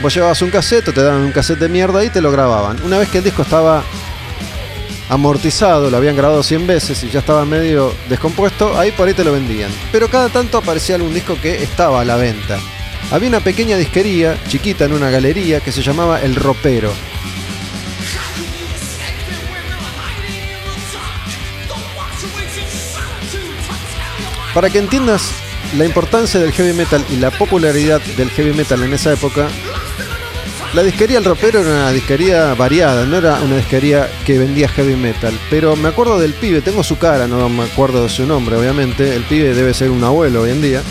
Vos 0.00 0.14
llevabas 0.14 0.40
un 0.40 0.50
cassette, 0.50 0.94
te 0.94 1.02
daban 1.02 1.20
un 1.20 1.32
cassette 1.32 1.58
de 1.58 1.68
mierda 1.68 2.02
y 2.04 2.08
te 2.08 2.22
lo 2.22 2.32
grababan. 2.32 2.82
Una 2.82 2.96
vez 2.96 3.10
que 3.10 3.18
el 3.18 3.24
disco 3.24 3.42
estaba 3.42 3.84
amortizado, 5.10 5.90
lo 5.90 5.98
habían 5.98 6.16
grabado 6.16 6.42
100 6.42 6.66
veces 6.66 7.04
y 7.04 7.10
ya 7.10 7.18
estaba 7.18 7.44
medio 7.44 7.92
descompuesto, 8.08 8.78
ahí 8.78 8.92
por 8.92 9.06
ahí 9.06 9.14
te 9.14 9.24
lo 9.24 9.32
vendían. 9.32 9.70
Pero 9.92 10.08
cada 10.08 10.30
tanto 10.30 10.56
aparecía 10.56 10.94
algún 10.94 11.12
disco 11.12 11.36
que 11.40 11.62
estaba 11.62 12.00
a 12.00 12.04
la 12.06 12.16
venta. 12.16 12.58
Había 13.10 13.28
una 13.28 13.40
pequeña 13.40 13.76
disquería, 13.76 14.38
chiquita 14.48 14.86
en 14.86 14.94
una 14.94 15.10
galería, 15.10 15.60
que 15.60 15.70
se 15.70 15.82
llamaba 15.82 16.22
El 16.22 16.34
Ropero. 16.34 16.90
Para 24.54 24.70
que 24.70 24.78
entiendas 24.78 25.32
la 25.76 25.84
importancia 25.84 26.38
del 26.38 26.52
heavy 26.52 26.72
metal 26.72 27.04
y 27.10 27.16
la 27.16 27.32
popularidad 27.32 28.00
del 28.16 28.30
heavy 28.30 28.52
metal 28.52 28.84
en 28.84 28.92
esa 28.92 29.12
época, 29.12 29.48
la 30.74 30.84
disquería 30.84 31.18
El 31.18 31.24
Ropero 31.24 31.60
era 31.60 31.70
una 31.70 31.92
disquería 31.92 32.54
variada, 32.54 33.04
no 33.04 33.16
era 33.16 33.40
una 33.42 33.56
disquería 33.56 34.08
que 34.24 34.38
vendía 34.38 34.68
heavy 34.68 34.94
metal. 34.94 35.36
Pero 35.50 35.74
me 35.74 35.88
acuerdo 35.88 36.20
del 36.20 36.34
pibe, 36.34 36.62
tengo 36.62 36.84
su 36.84 36.98
cara, 36.98 37.26
no 37.26 37.48
me 37.48 37.64
acuerdo 37.64 38.04
de 38.04 38.08
su 38.08 38.26
nombre, 38.26 38.56
obviamente. 38.56 39.16
El 39.16 39.24
pibe 39.24 39.54
debe 39.54 39.74
ser 39.74 39.90
un 39.90 40.04
abuelo 40.04 40.42
hoy 40.42 40.50
en 40.50 40.62
día. 40.62 40.82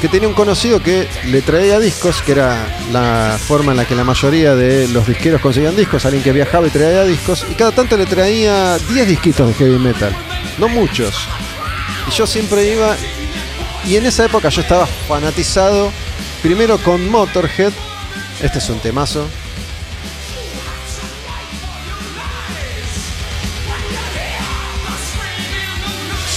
Que 0.00 0.08
tenía 0.08 0.28
un 0.28 0.34
conocido 0.34 0.82
que 0.82 1.06
le 1.26 1.42
traía 1.42 1.78
discos, 1.80 2.22
que 2.22 2.32
era 2.32 2.66
la 2.92 3.38
forma 3.38 3.72
en 3.72 3.78
la 3.78 3.84
que 3.86 3.94
la 3.94 4.04
mayoría 4.04 4.54
de 4.54 4.88
los 4.88 5.06
disqueros 5.06 5.42
conseguían 5.42 5.76
discos. 5.76 6.04
Alguien 6.06 6.22
que 6.22 6.32
viajaba 6.32 6.66
y 6.66 6.70
traía 6.70 7.04
discos. 7.04 7.44
Y 7.50 7.54
cada 7.54 7.72
tanto 7.72 7.96
le 7.96 8.06
traía 8.06 8.78
10 8.78 9.08
disquitos 9.08 9.48
de 9.48 9.54
heavy 9.54 9.78
metal 9.78 10.14
no 10.58 10.68
muchos. 10.68 11.14
Y 12.08 12.10
yo 12.12 12.26
siempre 12.26 12.72
iba, 12.72 12.96
y 13.86 13.96
en 13.96 14.06
esa 14.06 14.24
época 14.24 14.48
yo 14.48 14.60
estaba 14.60 14.86
fanatizado, 14.86 15.90
primero 16.42 16.78
con 16.78 17.08
Motorhead, 17.08 17.72
este 18.42 18.58
es 18.58 18.68
un 18.68 18.78
temazo. 18.80 19.28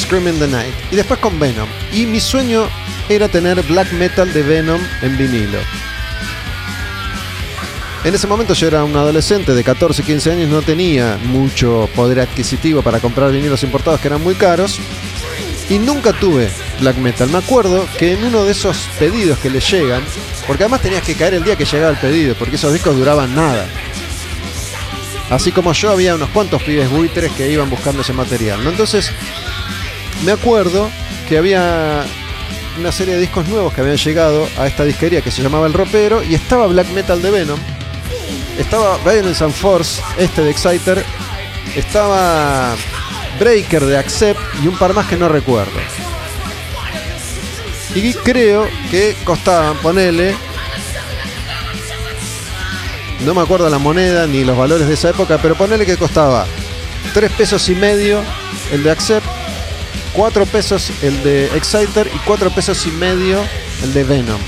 Screaming 0.01 0.39
the 0.39 0.47
Night. 0.47 0.73
Y 0.91 0.95
después 0.95 1.19
con 1.19 1.39
Venom. 1.39 1.69
Y 1.93 2.05
mi 2.07 2.19
sueño 2.19 2.67
era 3.09 3.27
tener 3.27 3.61
black 3.63 3.91
metal 3.91 4.31
de 4.33 4.41
Venom 4.41 4.81
en 5.01 5.17
vinilo. 5.17 5.59
En 8.09 8.15
ese 8.15 8.25
momento 8.25 8.55
yo 8.55 8.65
era 8.65 8.83
un 8.83 8.95
adolescente 8.95 9.53
de 9.53 9.63
14, 9.63 10.01
15 10.01 10.31
años, 10.31 10.49
no 10.49 10.63
tenía 10.63 11.19
mucho 11.25 11.87
poder 11.95 12.21
adquisitivo 12.21 12.81
para 12.81 12.99
comprar 12.99 13.31
vinilos 13.31 13.61
importados 13.61 14.01
que 14.01 14.07
eran 14.07 14.23
muy 14.23 14.33
caros. 14.33 14.79
Y 15.69 15.77
nunca 15.77 16.11
tuve 16.13 16.49
black 16.79 16.97
metal. 16.97 17.29
Me 17.29 17.37
acuerdo 17.37 17.85
que 17.99 18.13
en 18.13 18.23
uno 18.23 18.45
de 18.45 18.53
esos 18.53 18.89
pedidos 18.97 19.37
que 19.37 19.51
le 19.51 19.59
llegan, 19.59 20.01
porque 20.47 20.63
además 20.63 20.81
tenías 20.81 21.03
que 21.03 21.13
caer 21.13 21.35
el 21.35 21.43
día 21.43 21.55
que 21.55 21.65
llegaba 21.65 21.91
el 21.91 21.99
pedido, 21.99 22.33
porque 22.33 22.55
esos 22.55 22.73
discos 22.73 22.95
duraban 22.95 23.35
nada. 23.35 23.67
Así 25.29 25.51
como 25.51 25.71
yo 25.73 25.91
había 25.91 26.15
unos 26.15 26.29
cuantos 26.29 26.63
pibes 26.63 26.89
buitres 26.89 27.31
que 27.33 27.51
iban 27.51 27.69
buscando 27.69 28.01
ese 28.01 28.13
material. 28.13 28.63
¿no? 28.63 28.71
Entonces, 28.71 29.11
me 30.25 30.31
acuerdo 30.31 30.89
que 31.27 31.37
había 31.37 32.03
una 32.79 32.91
serie 32.91 33.13
de 33.13 33.21
discos 33.21 33.47
nuevos 33.47 33.71
que 33.71 33.81
habían 33.81 33.97
llegado 33.97 34.49
a 34.57 34.65
esta 34.65 34.83
disquería 34.83 35.21
que 35.21 35.29
se 35.29 35.43
llamaba 35.43 35.67
El 35.67 35.73
Ropero 35.73 36.23
y 36.23 36.33
estaba 36.33 36.65
Black 36.65 36.87
Metal 36.89 37.21
de 37.21 37.29
Venom. 37.29 37.59
Estaba 38.59 38.97
Violence 38.97 39.41
and 39.41 39.53
Force, 39.53 40.01
este 40.17 40.41
de 40.43 40.51
Exciter. 40.51 41.03
Estaba 41.77 42.75
Breaker 43.39 43.85
de 43.85 43.97
Accept 43.97 44.39
y 44.61 44.67
un 44.67 44.77
par 44.77 44.93
más 44.93 45.07
que 45.07 45.15
no 45.15 45.29
recuerdo. 45.29 45.71
Y 47.95 48.13
creo 48.13 48.67
que 48.91 49.15
costaban, 49.23 49.77
ponele. 49.77 50.35
No 53.21 53.33
me 53.33 53.41
acuerdo 53.41 53.69
la 53.69 53.77
moneda 53.77 54.27
ni 54.27 54.43
los 54.43 54.57
valores 54.57 54.89
de 54.89 54.93
esa 54.93 55.09
época, 55.09 55.37
pero 55.41 55.55
ponele 55.55 55.85
que 55.85 55.95
costaba 55.95 56.45
3 57.13 57.31
pesos 57.31 57.67
y 57.69 57.75
medio 57.75 58.21
el 58.73 58.83
de 58.83 58.91
Accept, 58.91 59.25
4 60.13 60.45
pesos 60.47 60.91
el 61.01 61.23
de 61.23 61.45
Exciter 61.55 62.11
y 62.13 62.17
4 62.19 62.49
pesos 62.51 62.85
y 62.85 62.91
medio 62.91 63.39
el 63.83 63.93
de 63.93 64.03
Venom. 64.03 64.41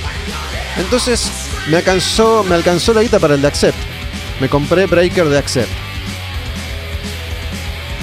Entonces 0.78 1.32
me 1.70 1.78
alcanzó, 1.78 2.44
me 2.44 2.56
alcanzó 2.56 2.94
la 2.94 3.02
guita 3.04 3.18
para 3.18 3.36
el 3.36 3.42
de 3.42 3.48
Accept. 3.48 3.91
Me 4.42 4.50
compré 4.50 4.88
Breaker 4.88 5.30
de 5.30 5.38
Accept. 5.38 5.70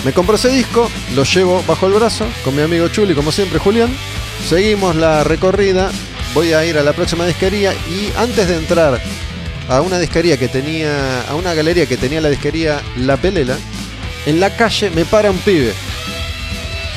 Me 0.05 0.13
compro 0.13 0.37
ese 0.37 0.51
disco, 0.51 0.89
lo 1.17 1.25
llevo 1.25 1.65
bajo 1.67 1.89
el 1.89 1.95
brazo 1.95 2.29
con 2.45 2.55
mi 2.55 2.63
amigo 2.63 2.87
Chuli, 2.87 3.13
como 3.13 3.33
siempre, 3.33 3.59
Julián. 3.59 3.91
Seguimos 4.49 4.95
la 4.95 5.25
recorrida. 5.25 5.91
Voy 6.35 6.53
a 6.53 6.65
ir 6.65 6.79
a 6.79 6.85
la 6.85 6.93
próxima 6.93 7.27
disquería 7.27 7.75
y 7.75 8.13
antes 8.17 8.47
de 8.47 8.55
entrar 8.55 9.01
a 9.69 9.81
una 9.81 9.99
disquería 9.99 10.37
que 10.37 10.47
tenía, 10.47 11.23
a 11.23 11.35
una 11.35 11.55
galería 11.55 11.87
que 11.87 11.97
tenía 11.97 12.21
la 12.21 12.29
disquería 12.29 12.81
La 12.99 13.17
Pelela, 13.17 13.59
en 14.25 14.39
la 14.39 14.57
calle 14.57 14.91
me 14.91 15.05
para 15.05 15.33
un 15.33 15.39
pibe 15.39 15.75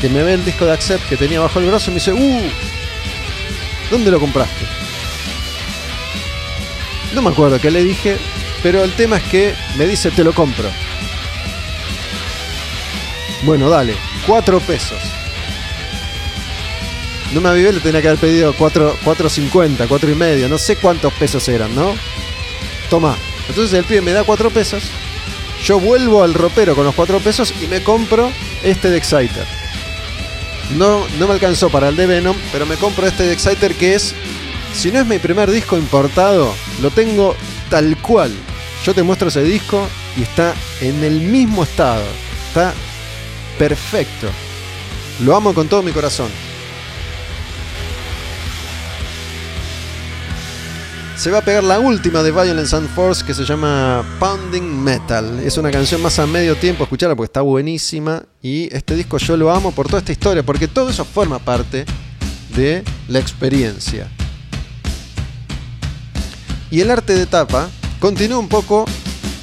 que 0.01 0.09
me 0.09 0.21
ve 0.21 0.35
el 0.35 0.45
disco 0.45 0.65
de 0.65 0.73
Accept 0.73 1.09
que 1.09 1.17
tenía 1.17 1.39
bajo 1.39 1.57
el 1.57 1.65
brazo 1.65 1.89
y 1.89 1.95
me 1.95 1.99
dice, 1.99 2.13
¡Uh! 2.13 2.41
¿Dónde 3.89 4.11
lo 4.11 4.19
compraste? 4.19 4.65
No 7.15 7.23
me 7.23 7.29
acuerdo 7.29 7.59
qué 7.59 7.71
le 7.71 7.83
dije, 7.83 8.17
pero 8.63 8.83
el 8.83 8.93
tema 8.93 9.17
es 9.17 9.23
que 9.23 9.55
me 9.77 9.87
dice, 9.87 10.11
te 10.11 10.23
lo 10.23 10.33
compro. 10.33 10.69
Bueno, 13.43 13.69
dale, 13.69 13.95
4 14.27 14.59
pesos. 14.59 14.99
No 17.33 17.41
me 17.41 17.49
avivé, 17.49 17.71
le 17.73 17.79
tenía 17.79 18.01
que 18.01 18.09
haber 18.09 18.19
pedido 18.19 18.53
4.50, 18.53 19.87
4 19.87 20.11
y 20.11 20.15
medio, 20.15 20.49
no 20.49 20.57
sé 20.57 20.75
cuántos 20.75 21.13
pesos 21.13 21.47
eran, 21.47 21.73
¿no? 21.73 21.95
Toma. 22.89 23.17
Entonces 23.47 23.77
el 23.77 23.85
pibe 23.85 24.01
me 24.01 24.11
da 24.11 24.23
4 24.23 24.49
pesos. 24.51 24.83
Yo 25.63 25.79
vuelvo 25.79 26.23
al 26.23 26.33
ropero 26.33 26.75
con 26.75 26.85
los 26.85 26.93
4 26.93 27.19
pesos 27.19 27.53
y 27.61 27.67
me 27.67 27.83
compro 27.83 28.31
este 28.63 28.89
de 28.89 28.97
Exciter. 28.97 29.45
No, 30.77 31.07
no 31.19 31.27
me 31.27 31.33
alcanzó 31.33 31.69
para 31.69 31.89
el 31.89 31.95
de 31.95 32.05
Venom, 32.05 32.35
pero 32.51 32.65
me 32.65 32.75
compro 32.75 33.07
este 33.07 33.23
de 33.23 33.33
Exciter 33.33 33.75
que 33.75 33.95
es, 33.95 34.13
si 34.73 34.91
no 34.91 34.99
es 34.99 35.05
mi 35.05 35.19
primer 35.19 35.49
disco 35.51 35.77
importado, 35.77 36.53
lo 36.81 36.91
tengo 36.91 37.35
tal 37.69 37.97
cual. 37.97 38.31
Yo 38.83 38.95
te 38.95 39.03
muestro 39.03 39.27
ese 39.27 39.43
disco 39.43 39.87
y 40.17 40.23
está 40.23 40.55
en 40.81 41.03
el 41.03 41.21
mismo 41.21 41.63
estado. 41.63 42.03
Está 42.47 42.73
perfecto. 43.59 44.27
Lo 45.23 45.35
amo 45.35 45.53
con 45.53 45.67
todo 45.67 45.83
mi 45.83 45.91
corazón. 45.91 46.29
Se 51.15 51.29
va 51.29 51.37
a 51.37 51.41
pegar 51.43 51.63
la 51.63 51.79
última 51.79 52.23
de 52.23 52.31
Violence 52.31 52.75
and 52.75 52.89
Force 52.95 53.23
que 53.23 53.35
se 53.35 53.45
llama 53.45 54.03
Pounding 54.19 54.83
Metal. 54.83 55.39
Es 55.45 55.55
una 55.59 55.69
canción 55.69 56.01
más 56.01 56.17
a 56.17 56.25
medio 56.25 56.55
tiempo, 56.55 56.81
escucharla 56.81 57.15
porque 57.15 57.27
está 57.27 57.41
buenísima. 57.41 58.23
Y 58.41 58.75
este 58.75 58.95
disco 58.95 59.19
yo 59.19 59.37
lo 59.37 59.51
amo 59.51 59.71
por 59.71 59.85
toda 59.85 59.99
esta 59.99 60.11
historia, 60.11 60.41
porque 60.41 60.67
todo 60.67 60.89
eso 60.89 61.05
forma 61.05 61.37
parte 61.37 61.85
de 62.55 62.83
la 63.07 63.19
experiencia. 63.19 64.07
Y 66.71 66.81
el 66.81 66.89
arte 66.89 67.13
de 67.13 67.27
tapa 67.27 67.69
continúa 68.01 68.39
un 68.39 68.49
poco 68.49 68.85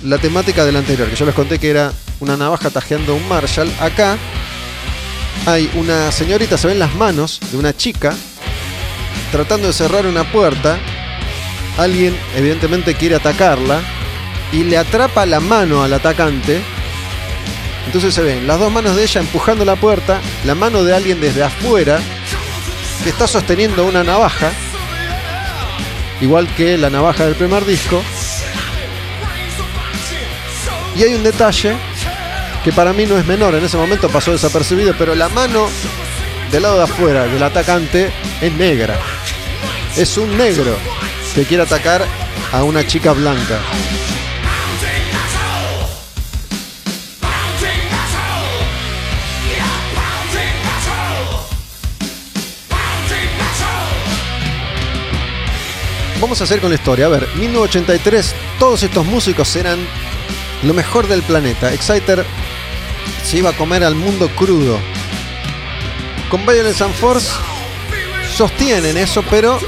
la 0.03 0.19
temática 0.19 0.65
del 0.65 0.77
anterior, 0.77 1.09
que 1.09 1.15
yo 1.15 1.25
les 1.25 1.35
conté 1.35 1.61
que 1.61 1.71
era 1.71 1.93
una 2.19 2.37
navaja 2.37 2.71
tajeando 2.71 3.15
un 3.15 3.27
Marshall. 3.29 3.71
Acá 3.81 4.19
hay 5.47 5.71
una 5.77 6.11
señorita, 6.11 6.59
se 6.59 6.67
ven 6.67 6.81
las 6.81 6.95
manos 6.97 7.39
de 7.53 7.57
una 7.57 7.75
chica 7.75 8.15
tratando 9.31 9.69
de 9.69 9.73
cerrar 9.73 10.07
una 10.07 10.31
puerta. 10.31 10.77
Alguien 11.79 12.19
evidentemente 12.35 12.97
quiere 12.97 13.15
atacarla 13.15 13.81
y 14.53 14.65
le 14.65 14.77
atrapa 14.77 15.25
la 15.25 15.39
mano 15.39 15.85
al 15.85 15.93
atacante. 15.93 16.61
Entonces 17.87 18.13
se 18.13 18.23
ven 18.23 18.49
las 18.49 18.59
dos 18.59 18.73
manos 18.73 18.97
de 18.97 19.05
ella 19.05 19.21
empujando 19.21 19.65
la 19.65 19.77
puerta, 19.77 20.21
la 20.45 20.57
mano 20.57 20.83
de 20.83 20.97
alguien 20.97 21.21
desde 21.21 21.45
afuera 21.45 22.01
que 23.05 23.11
está 23.11 23.29
sosteniendo 23.29 23.87
una 23.87 24.03
navaja, 24.03 24.51
igual 26.21 26.53
que 26.57 26.77
la 26.77 26.91
navaja 26.91 27.25
del 27.25 27.37
primer 27.37 27.65
disco. 27.65 28.03
Y 30.99 31.05
hay 31.05 31.15
un 31.15 31.23
detalle 31.23 31.77
que 32.65 32.73
para 32.73 32.93
mí 32.93 33.07
no 33.07 33.17
es 33.17 33.25
menor, 33.25 33.55
en 33.55 33.65
ese 33.65 33.77
momento 33.77 34.09
pasó 34.09 34.33
desapercibido, 34.33 34.95
pero 34.99 35.15
la 35.15 35.29
mano 35.29 35.69
del 36.51 36.63
lado 36.65 36.79
de 36.79 36.83
afuera 36.83 37.27
del 37.27 37.41
atacante 37.41 38.11
es 38.41 38.53
negra. 38.55 38.99
Es 39.97 40.17
un 40.17 40.37
negro 40.37 40.77
que 41.37 41.45
quiere 41.45 41.63
atacar 41.63 42.05
a 42.53 42.65
una 42.65 42.85
chica 42.85 43.13
blanca. 43.13 43.61
Vamos 56.21 56.41
a 56.41 56.45
hacer 56.45 56.61
con 56.61 56.71
la 56.71 56.75
historia. 56.75 57.07
A 57.07 57.09
ver, 57.09 57.29
1983, 57.37 58.35
todos 58.59 58.83
estos 58.83 59.07
músicos 59.07 59.55
eran 59.55 59.79
lo 60.63 60.75
mejor 60.75 61.07
del 61.07 61.23
planeta. 61.23 61.73
Exciter 61.73 62.25
se 63.25 63.39
iba 63.39 63.51
a 63.51 63.57
comer 63.57 63.85
al 63.85 63.95
mundo 63.95 64.29
crudo. 64.31 64.79
Con 66.31 66.45
Violence 66.45 66.83
and 66.85 66.95
Force 66.95 67.31
sostienen 68.37 68.97
eso, 68.97 69.23
pero 69.31 69.59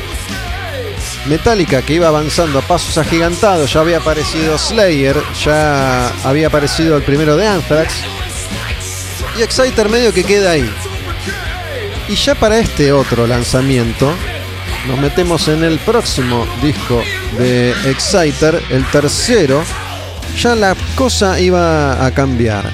Metallica, 1.26 1.82
que 1.82 1.94
iba 1.94 2.08
avanzando 2.08 2.58
a 2.58 2.62
pasos 2.62 2.96
agigantados, 2.98 3.72
ya 3.72 3.80
había 3.80 3.98
aparecido 3.98 4.58
Slayer, 4.58 5.16
ya 5.44 6.08
había 6.24 6.48
aparecido 6.48 6.96
el 6.96 7.02
primero 7.02 7.36
de 7.36 7.46
Anthrax, 7.46 7.94
y 9.38 9.42
Exciter 9.42 9.88
medio 9.88 10.12
que 10.12 10.24
queda 10.24 10.52
ahí. 10.52 10.70
Y 12.08 12.14
ya 12.14 12.34
para 12.34 12.58
este 12.58 12.92
otro 12.92 13.26
lanzamiento, 13.26 14.12
nos 14.88 14.98
metemos 14.98 15.46
en 15.48 15.62
el 15.62 15.78
próximo 15.78 16.46
disco 16.62 17.02
de 17.38 17.70
Exciter, 17.84 18.62
el 18.70 18.84
tercero, 18.86 19.62
ya 20.36 20.54
la 20.54 20.74
cosa 20.94 21.40
iba 21.40 22.04
a 22.04 22.10
cambiar. 22.12 22.64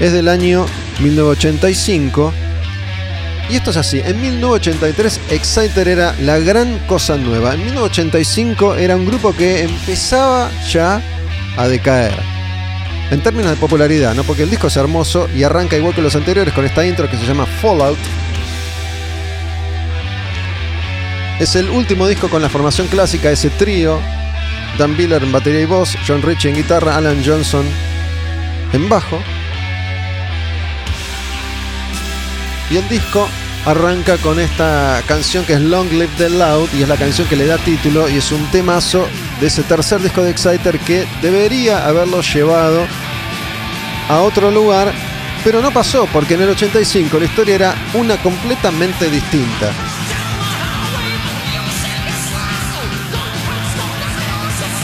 Es 0.00 0.12
del 0.12 0.28
año 0.28 0.66
1985. 1.00 2.32
Y 3.48 3.56
esto 3.56 3.70
es 3.70 3.76
así, 3.76 4.02
en 4.04 4.20
1983 4.20 5.20
Exciter 5.30 5.86
era 5.86 6.14
la 6.20 6.38
gran 6.40 6.78
cosa 6.86 7.16
nueva. 7.16 7.54
En 7.54 7.64
1985 7.64 8.74
era 8.74 8.96
un 8.96 9.06
grupo 9.06 9.32
que 9.32 9.62
empezaba 9.62 10.50
ya 10.68 11.00
a 11.56 11.68
decaer. 11.68 12.14
En 13.10 13.20
términos 13.20 13.50
de 13.50 13.56
popularidad, 13.56 14.14
¿no? 14.14 14.24
Porque 14.24 14.42
el 14.42 14.50
disco 14.50 14.66
es 14.66 14.76
hermoso 14.76 15.28
y 15.34 15.44
arranca 15.44 15.76
igual 15.76 15.94
que 15.94 16.02
los 16.02 16.16
anteriores 16.16 16.52
con 16.52 16.64
esta 16.64 16.84
intro 16.84 17.08
que 17.08 17.16
se 17.16 17.24
llama 17.24 17.46
Fallout. 17.46 17.98
Es 21.38 21.54
el 21.54 21.70
último 21.70 22.08
disco 22.08 22.28
con 22.28 22.42
la 22.42 22.48
formación 22.48 22.88
clásica, 22.88 23.30
ese 23.30 23.50
trío. 23.50 24.00
Dan 24.78 24.96
Biller 24.96 25.22
en 25.22 25.32
batería 25.32 25.60
y 25.60 25.64
voz, 25.64 25.96
John 26.06 26.22
Ritchie 26.22 26.50
en 26.50 26.56
guitarra, 26.56 26.96
Alan 26.96 27.22
Johnson 27.24 27.64
en 28.72 28.88
bajo. 28.88 29.18
Y 32.70 32.76
el 32.76 32.88
disco 32.88 33.28
arranca 33.64 34.16
con 34.18 34.38
esta 34.38 35.02
canción 35.06 35.44
que 35.44 35.54
es 35.54 35.60
Long 35.60 35.90
Live 35.90 36.10
the 36.18 36.30
Loud 36.30 36.68
y 36.74 36.82
es 36.82 36.88
la 36.88 36.96
canción 36.96 37.26
que 37.26 37.36
le 37.36 37.46
da 37.46 37.58
título 37.58 38.08
y 38.08 38.16
es 38.18 38.30
un 38.32 38.44
temazo 38.50 39.06
de 39.40 39.46
ese 39.48 39.62
tercer 39.62 40.00
disco 40.00 40.22
de 40.22 40.30
Exciter 40.30 40.78
que 40.78 41.06
debería 41.22 41.86
haberlo 41.86 42.20
llevado 42.20 42.86
a 44.08 44.20
otro 44.20 44.50
lugar 44.50 44.92
Pero 45.46 45.62
no 45.62 45.70
pasó, 45.70 46.08
porque 46.12 46.34
en 46.34 46.42
el 46.42 46.50
85 46.50 47.20
la 47.20 47.24
historia 47.24 47.54
era 47.54 47.74
una 47.94 48.16
completamente 48.16 49.08
distinta. 49.08 49.72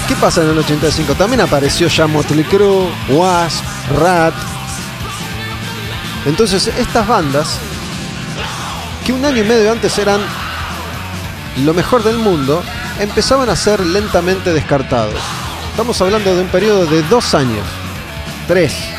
¿Qué 0.08 0.16
pasa 0.16 0.42
en 0.42 0.50
el 0.50 0.58
85? 0.58 1.14
También 1.14 1.40
apareció 1.40 1.88
ya 1.88 2.06
Motley 2.06 2.44
Crue, 2.44 2.88
Wasp, 3.08 3.64
Rat. 3.98 4.34
Entonces 6.26 6.66
estas 6.66 7.06
bandas, 7.06 7.58
que 9.04 9.12
un 9.12 9.24
año 9.24 9.42
y 9.42 9.44
medio 9.44 9.72
antes 9.72 9.98
eran 9.98 10.20
lo 11.64 11.74
mejor 11.74 12.02
del 12.02 12.18
mundo, 12.18 12.62
empezaban 12.98 13.48
a 13.48 13.56
ser 13.56 13.80
lentamente 13.80 14.52
descartados. 14.52 15.20
Estamos 15.70 16.00
hablando 16.00 16.34
de 16.34 16.42
un 16.42 16.48
periodo 16.48 16.86
de 16.86 17.02
dos 17.04 17.34
años, 17.34 17.66
tres. 18.46 18.91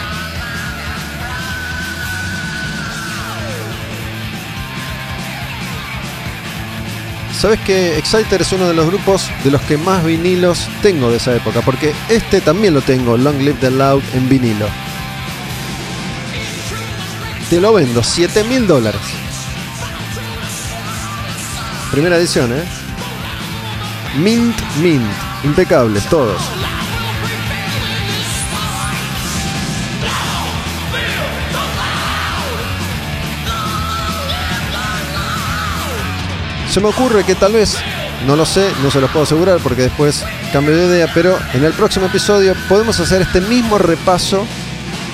Sabes 7.44 7.60
que 7.60 7.98
Exciter 7.98 8.42
es 8.42 8.54
uno 8.54 8.70
de 8.70 8.74
los 8.74 8.88
grupos 8.88 9.30
de 9.44 9.52
los 9.52 9.62
que 9.64 9.76
más 9.76 10.02
vinilos 10.06 10.66
tengo 10.82 11.12
de 11.12 11.18
esa 11.18 11.36
época, 11.36 11.60
porque 11.60 11.94
este 12.08 12.40
también 12.40 12.74
lo 12.74 12.80
tengo, 12.82 13.18
Long 13.18 13.38
Live 13.40 13.58
the 13.60 13.70
Loud, 13.70 14.02
en 14.14 14.30
vinilo. 14.30 14.66
Te 17.50 17.60
lo 17.60 17.74
vendo, 17.74 18.02
7 18.02 18.46
mil 18.46 18.66
dólares. 18.66 19.02
Primera 21.92 22.16
edición, 22.16 22.54
¿eh? 22.54 22.64
Mint, 24.20 24.56
mint. 24.82 25.04
Impecables, 25.44 26.08
todos. 26.08 26.42
Se 36.74 36.82
me 36.82 36.88
ocurre 36.88 37.24
que 37.24 37.36
tal 37.36 37.54
vez, 37.54 37.78
no 38.26 38.36
lo 38.36 38.48
sé, 38.48 38.68
no 38.82 38.90
se 38.90 39.00
los 39.00 39.12
puedo 39.12 39.26
asegurar 39.26 39.60
porque 39.62 39.84
después 39.84 40.26
cambio 40.52 40.76
de 40.76 40.88
idea, 40.88 41.08
pero 41.14 41.38
en 41.54 41.64
el 41.64 41.72
próximo 41.72 42.08
episodio 42.08 42.56
podemos 42.68 43.00
hacer 43.00 43.22
este 43.22 43.42
mismo 43.42 43.78
repaso, 43.78 44.48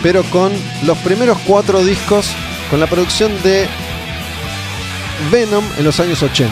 pero 0.02 0.24
con 0.24 0.54
los 0.84 0.98
primeros 1.00 1.38
cuatro 1.46 1.84
discos, 1.84 2.32
con 2.70 2.80
la 2.80 2.88
producción 2.88 3.34
de 3.44 3.68
Venom 5.34 5.66
en 5.78 5.84
los 5.84 6.00
años 6.00 6.24
80. 6.24 6.50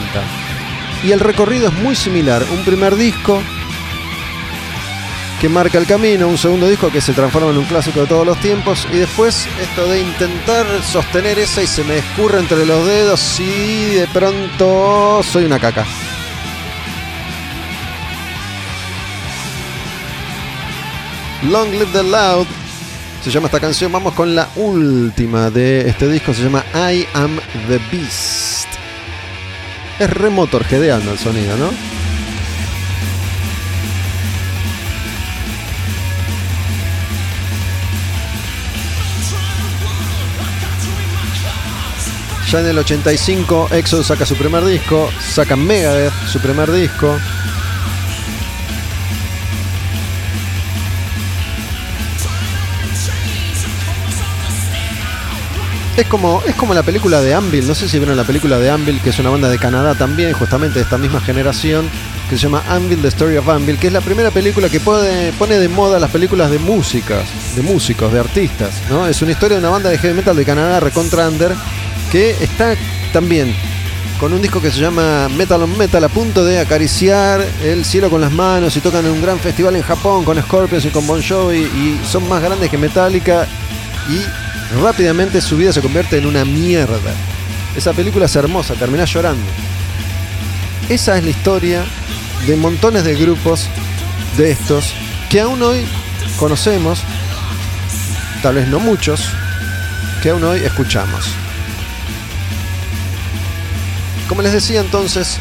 Y 1.02 1.12
el 1.12 1.20
recorrido 1.20 1.68
es 1.68 1.74
muy 1.76 1.96
similar. 1.96 2.44
Un 2.52 2.62
primer 2.66 2.94
disco 2.94 3.42
que 5.40 5.48
marca 5.48 5.78
el 5.78 5.86
camino, 5.86 6.26
un 6.26 6.38
segundo 6.38 6.68
disco 6.68 6.90
que 6.90 7.00
se 7.00 7.12
transforma 7.12 7.50
en 7.50 7.58
un 7.58 7.64
clásico 7.64 8.00
de 8.00 8.06
todos 8.06 8.26
los 8.26 8.40
tiempos 8.40 8.86
y 8.92 8.96
después 8.96 9.46
esto 9.60 9.86
de 9.88 10.00
intentar 10.00 10.66
sostener 10.82 11.38
esa 11.38 11.62
y 11.62 11.66
se 11.66 11.84
me 11.84 11.98
escurre 11.98 12.40
entre 12.40 12.66
los 12.66 12.84
dedos 12.84 13.38
y 13.38 13.94
de 13.94 14.08
pronto 14.12 15.22
soy 15.22 15.44
una 15.44 15.60
caca. 15.60 15.86
Long 21.44 21.70
Live 21.70 21.92
the 21.92 22.02
Loud 22.02 22.46
se 23.22 23.30
llama 23.30 23.46
esta 23.46 23.60
canción. 23.60 23.92
Vamos 23.92 24.14
con 24.14 24.34
la 24.34 24.48
última 24.56 25.50
de 25.50 25.88
este 25.88 26.08
disco. 26.08 26.34
Se 26.34 26.42
llama 26.42 26.64
I 26.74 27.06
Am 27.14 27.38
the 27.68 27.78
Beast. 27.92 28.66
Es 30.00 30.10
remotor 30.10 30.64
gedeando 30.64 31.12
el 31.12 31.18
sonido, 31.18 31.56
¿no? 31.56 31.97
Ya 42.50 42.60
en 42.60 42.66
el 42.66 42.78
85 42.78 43.68
Exodus 43.72 44.06
saca 44.06 44.24
su 44.24 44.34
primer 44.34 44.64
disco, 44.64 45.10
saca 45.20 45.54
Megadeth 45.54 46.14
su 46.32 46.40
primer 46.40 46.72
disco. 46.72 47.14
Es 55.98 56.06
como, 56.06 56.42
es 56.46 56.54
como 56.54 56.72
la 56.72 56.82
película 56.82 57.20
de 57.20 57.34
Anvil, 57.34 57.66
no 57.66 57.74
sé 57.74 57.86
si 57.86 57.98
vieron 57.98 58.16
la 58.16 58.24
película 58.24 58.58
de 58.58 58.70
Anvil, 58.70 59.02
que 59.02 59.10
es 59.10 59.18
una 59.18 59.28
banda 59.28 59.50
de 59.50 59.58
Canadá 59.58 59.94
también, 59.94 60.32
justamente 60.32 60.78
de 60.78 60.84
esta 60.84 60.96
misma 60.96 61.20
generación, 61.20 61.90
que 62.30 62.36
se 62.36 62.44
llama 62.44 62.62
Anvil, 62.68 63.02
The 63.02 63.08
Story 63.08 63.36
of 63.36 63.48
Anvil, 63.48 63.78
que 63.78 63.88
es 63.88 63.92
la 63.92 64.00
primera 64.00 64.30
película 64.30 64.70
que 64.70 64.80
pone, 64.80 65.32
pone 65.38 65.58
de 65.58 65.68
moda 65.68 65.98
las 65.98 66.10
películas 66.10 66.50
de 66.50 66.60
música, 66.60 67.20
de 67.56 67.62
músicos, 67.62 68.10
de 68.10 68.20
artistas, 68.20 68.80
¿no? 68.88 69.06
Es 69.06 69.20
una 69.20 69.32
historia 69.32 69.56
de 69.56 69.60
una 69.60 69.70
banda 69.70 69.90
de 69.90 69.98
heavy 69.98 70.14
metal 70.14 70.36
de 70.36 70.44
Canadá, 70.44 70.80
recontra 70.80 71.28
under, 71.28 71.52
que 72.10 72.30
está 72.40 72.74
también 73.12 73.54
con 74.18 74.32
un 74.32 74.42
disco 74.42 74.60
que 74.60 74.70
se 74.70 74.80
llama 74.80 75.28
Metal 75.28 75.62
on 75.62 75.78
Metal 75.78 76.02
a 76.02 76.08
punto 76.08 76.44
de 76.44 76.58
acariciar 76.58 77.44
el 77.62 77.84
cielo 77.84 78.10
con 78.10 78.20
las 78.20 78.32
manos 78.32 78.76
y 78.76 78.80
tocan 78.80 79.04
en 79.04 79.12
un 79.12 79.22
gran 79.22 79.38
festival 79.38 79.76
en 79.76 79.82
Japón 79.82 80.24
con 80.24 80.40
Scorpions 80.40 80.84
y 80.86 80.88
con 80.88 81.06
Bon 81.06 81.22
Jovi 81.22 81.58
y 81.58 82.00
son 82.04 82.28
más 82.28 82.42
grandes 82.42 82.70
que 82.70 82.78
Metallica 82.78 83.46
y 84.08 84.80
rápidamente 84.82 85.40
su 85.40 85.56
vida 85.56 85.72
se 85.72 85.80
convierte 85.80 86.18
en 86.18 86.26
una 86.26 86.44
mierda. 86.44 87.12
Esa 87.76 87.92
película 87.92 88.24
es 88.24 88.34
hermosa, 88.34 88.74
terminás 88.74 89.12
llorando. 89.12 89.44
Esa 90.88 91.16
es 91.16 91.24
la 91.24 91.30
historia 91.30 91.84
de 92.46 92.56
montones 92.56 93.04
de 93.04 93.14
grupos 93.14 93.68
de 94.36 94.50
estos 94.50 94.94
que 95.28 95.40
aún 95.40 95.62
hoy 95.62 95.84
conocemos, 96.38 97.02
tal 98.42 98.56
vez 98.56 98.68
no 98.68 98.80
muchos, 98.80 99.28
que 100.22 100.30
aún 100.30 100.42
hoy 100.42 100.60
escuchamos. 100.60 101.47
Como 104.28 104.42
les 104.42 104.52
decía 104.52 104.80
entonces, 104.80 105.38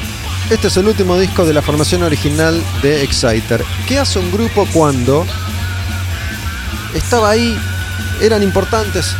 este 0.49 0.67
es 0.69 0.77
el 0.77 0.87
último 0.87 1.19
disco 1.19 1.45
de 1.45 1.53
la 1.53 1.61
formación 1.61 2.03
original 2.03 2.63
de 2.81 3.03
Exciter. 3.03 3.63
¿Qué 3.85 3.99
hace 3.99 4.17
un 4.17 4.31
grupo 4.31 4.65
cuando 4.73 5.25
estaba 6.95 7.29
ahí, 7.29 7.59
eran 8.21 8.43
importantes, 8.43 9.13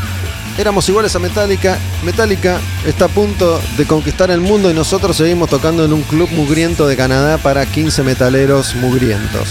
éramos 0.58 0.88
iguales 0.88 1.14
a 1.18 1.20
Metallica? 1.20 1.78
Metallica 2.04 2.60
está 2.86 3.06
a 3.06 3.10
punto 3.10 3.62
de 3.78 3.86
conquistar 3.86 4.32
el 4.32 4.40
mundo 4.40 4.72
y 4.72 4.74
nosotros 4.74 5.18
seguimos 5.18 5.50
tocando 5.50 5.84
en 5.84 5.92
un 5.92 6.04
club 6.04 6.30
mugriento 6.32 6.88
de 6.88 6.96
Canadá 6.96 7.38
para 7.38 7.66
15 7.66 8.04
metaleros 8.04 8.74
mugrientos. 8.76 9.50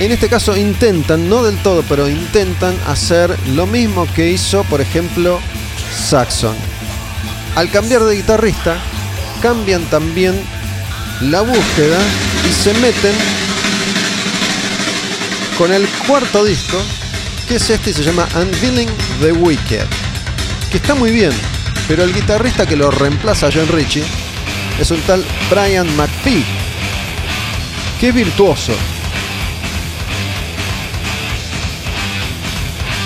En 0.00 0.10
este 0.10 0.30
caso 0.30 0.56
intentan, 0.56 1.28
no 1.28 1.42
del 1.42 1.58
todo, 1.62 1.84
pero 1.86 2.08
intentan 2.08 2.74
hacer 2.86 3.38
lo 3.50 3.66
mismo 3.66 4.06
que 4.14 4.30
hizo, 4.30 4.64
por 4.64 4.80
ejemplo, 4.80 5.38
Saxon 5.94 6.71
al 7.54 7.70
cambiar 7.70 8.02
de 8.04 8.16
guitarrista, 8.16 8.76
cambian 9.42 9.84
también 9.86 10.40
la 11.20 11.42
búsqueda 11.42 11.98
y 12.48 12.52
se 12.52 12.72
meten 12.74 13.14
con 15.58 15.72
el 15.72 15.86
cuarto 16.06 16.44
disco, 16.44 16.78
que 17.48 17.56
es 17.56 17.70
este 17.70 17.90
y 17.90 17.92
se 17.92 18.02
llama 18.02 18.26
Unveiling 18.34 18.88
the 19.20 19.32
Wicked, 19.32 19.86
que 20.70 20.78
está 20.78 20.94
muy 20.94 21.10
bien, 21.10 21.32
pero 21.86 22.04
el 22.04 22.14
guitarrista 22.14 22.66
que 22.66 22.76
lo 22.76 22.90
reemplaza 22.90 23.48
a 23.48 23.50
John 23.52 23.68
Ritchie 23.68 24.04
es 24.80 24.90
un 24.90 25.00
tal 25.02 25.24
Brian 25.50 25.86
McPhee, 25.96 26.44
que 28.00 28.08
es 28.08 28.14
virtuoso. 28.14 28.72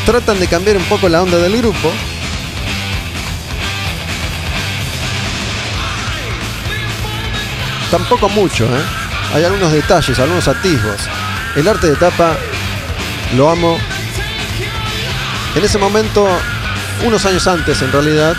Tratan 0.06 0.38
de 0.38 0.46
cambiar 0.46 0.76
un 0.76 0.84
poco 0.84 1.08
la 1.08 1.22
onda 1.22 1.36
del 1.38 1.56
grupo, 1.56 1.92
Tampoco 7.90 8.28
mucho, 8.28 8.64
¿eh? 8.64 8.82
Hay 9.34 9.44
algunos 9.44 9.72
detalles, 9.72 10.18
algunos 10.18 10.48
atisbos. 10.48 10.96
El 11.54 11.68
arte 11.68 11.88
de 11.88 11.96
tapa 11.96 12.36
lo 13.36 13.50
amo. 13.50 13.78
En 15.54 15.64
ese 15.64 15.78
momento, 15.78 16.26
unos 17.04 17.24
años 17.24 17.46
antes 17.46 17.80
en 17.82 17.92
realidad, 17.92 18.34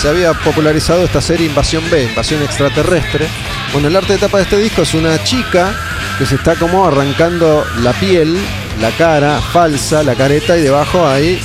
se 0.00 0.08
había 0.08 0.32
popularizado 0.34 1.04
esta 1.04 1.20
serie 1.20 1.46
Invasión 1.46 1.88
B, 1.90 2.04
Invasión 2.04 2.42
Extraterrestre. 2.42 3.28
Bueno, 3.72 3.88
el 3.88 3.96
arte 3.96 4.14
de 4.14 4.18
tapa 4.18 4.38
de 4.38 4.44
este 4.44 4.58
disco 4.58 4.82
es 4.82 4.94
una 4.94 5.22
chica 5.24 5.74
que 6.18 6.26
se 6.26 6.34
está 6.34 6.56
como 6.56 6.86
arrancando 6.86 7.66
la 7.82 7.92
piel, 7.92 8.36
la 8.80 8.90
cara 8.90 9.40
falsa, 9.40 10.02
la 10.02 10.14
careta 10.14 10.56
y 10.56 10.62
debajo 10.62 11.06
hay 11.06 11.40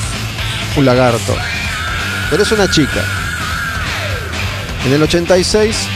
un 0.75 0.85
lagarto. 0.85 1.35
Pero 2.29 2.43
es 2.43 2.51
una 2.51 2.69
chica. 2.69 3.03
En 4.85 4.93
el 4.93 5.03
86 5.03 5.87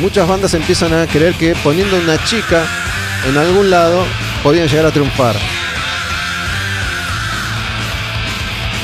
muchas 0.00 0.26
bandas 0.26 0.54
empiezan 0.54 0.92
a 0.94 1.06
creer 1.06 1.34
que 1.34 1.54
poniendo 1.56 1.96
una 1.96 2.22
chica 2.24 2.64
en 3.28 3.36
algún 3.36 3.70
lado 3.70 4.04
podían 4.42 4.68
llegar 4.68 4.86
a 4.86 4.90
triunfar. 4.90 5.36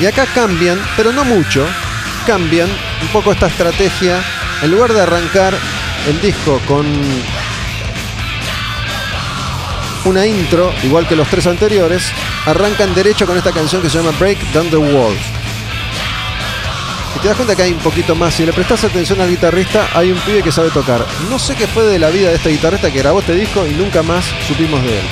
Y 0.00 0.06
acá 0.06 0.26
cambian, 0.32 0.80
pero 0.96 1.12
no 1.12 1.24
mucho, 1.24 1.66
cambian 2.26 2.68
un 3.02 3.08
poco 3.08 3.32
esta 3.32 3.48
estrategia. 3.48 4.22
En 4.62 4.70
lugar 4.70 4.92
de 4.92 5.00
arrancar 5.00 5.54
el 6.08 6.20
disco 6.20 6.60
con 6.66 6.86
una 10.04 10.26
intro, 10.26 10.72
igual 10.84 11.06
que 11.06 11.16
los 11.16 11.28
tres 11.28 11.46
anteriores, 11.46 12.02
arrancan 12.46 12.94
derecho 12.94 13.26
con 13.26 13.36
esta 13.36 13.52
canción 13.52 13.82
que 13.82 13.90
se 13.90 13.98
llama 13.98 14.16
Break 14.18 14.38
Down 14.52 14.70
the 14.70 14.76
Walls. 14.76 15.37
Te 17.22 17.26
das 17.26 17.36
cuenta 17.36 17.56
que 17.56 17.62
hay 17.62 17.72
un 17.72 17.80
poquito 17.80 18.14
más. 18.14 18.34
Si 18.34 18.46
le 18.46 18.52
prestas 18.52 18.84
atención 18.84 19.20
al 19.20 19.28
guitarrista, 19.28 19.88
hay 19.92 20.12
un 20.12 20.18
pibe 20.20 20.42
que 20.42 20.52
sabe 20.52 20.70
tocar. 20.70 21.04
No 21.28 21.38
sé 21.38 21.56
qué 21.56 21.66
fue 21.66 21.84
de 21.84 21.98
la 21.98 22.10
vida 22.10 22.28
de 22.28 22.36
este 22.36 22.50
guitarrista 22.50 22.92
que 22.92 22.98
grabó 22.98 23.18
este 23.18 23.34
disco 23.34 23.66
y 23.66 23.72
nunca 23.72 24.02
más 24.02 24.24
supimos 24.46 24.80
de 24.82 25.00
él. 25.00 25.04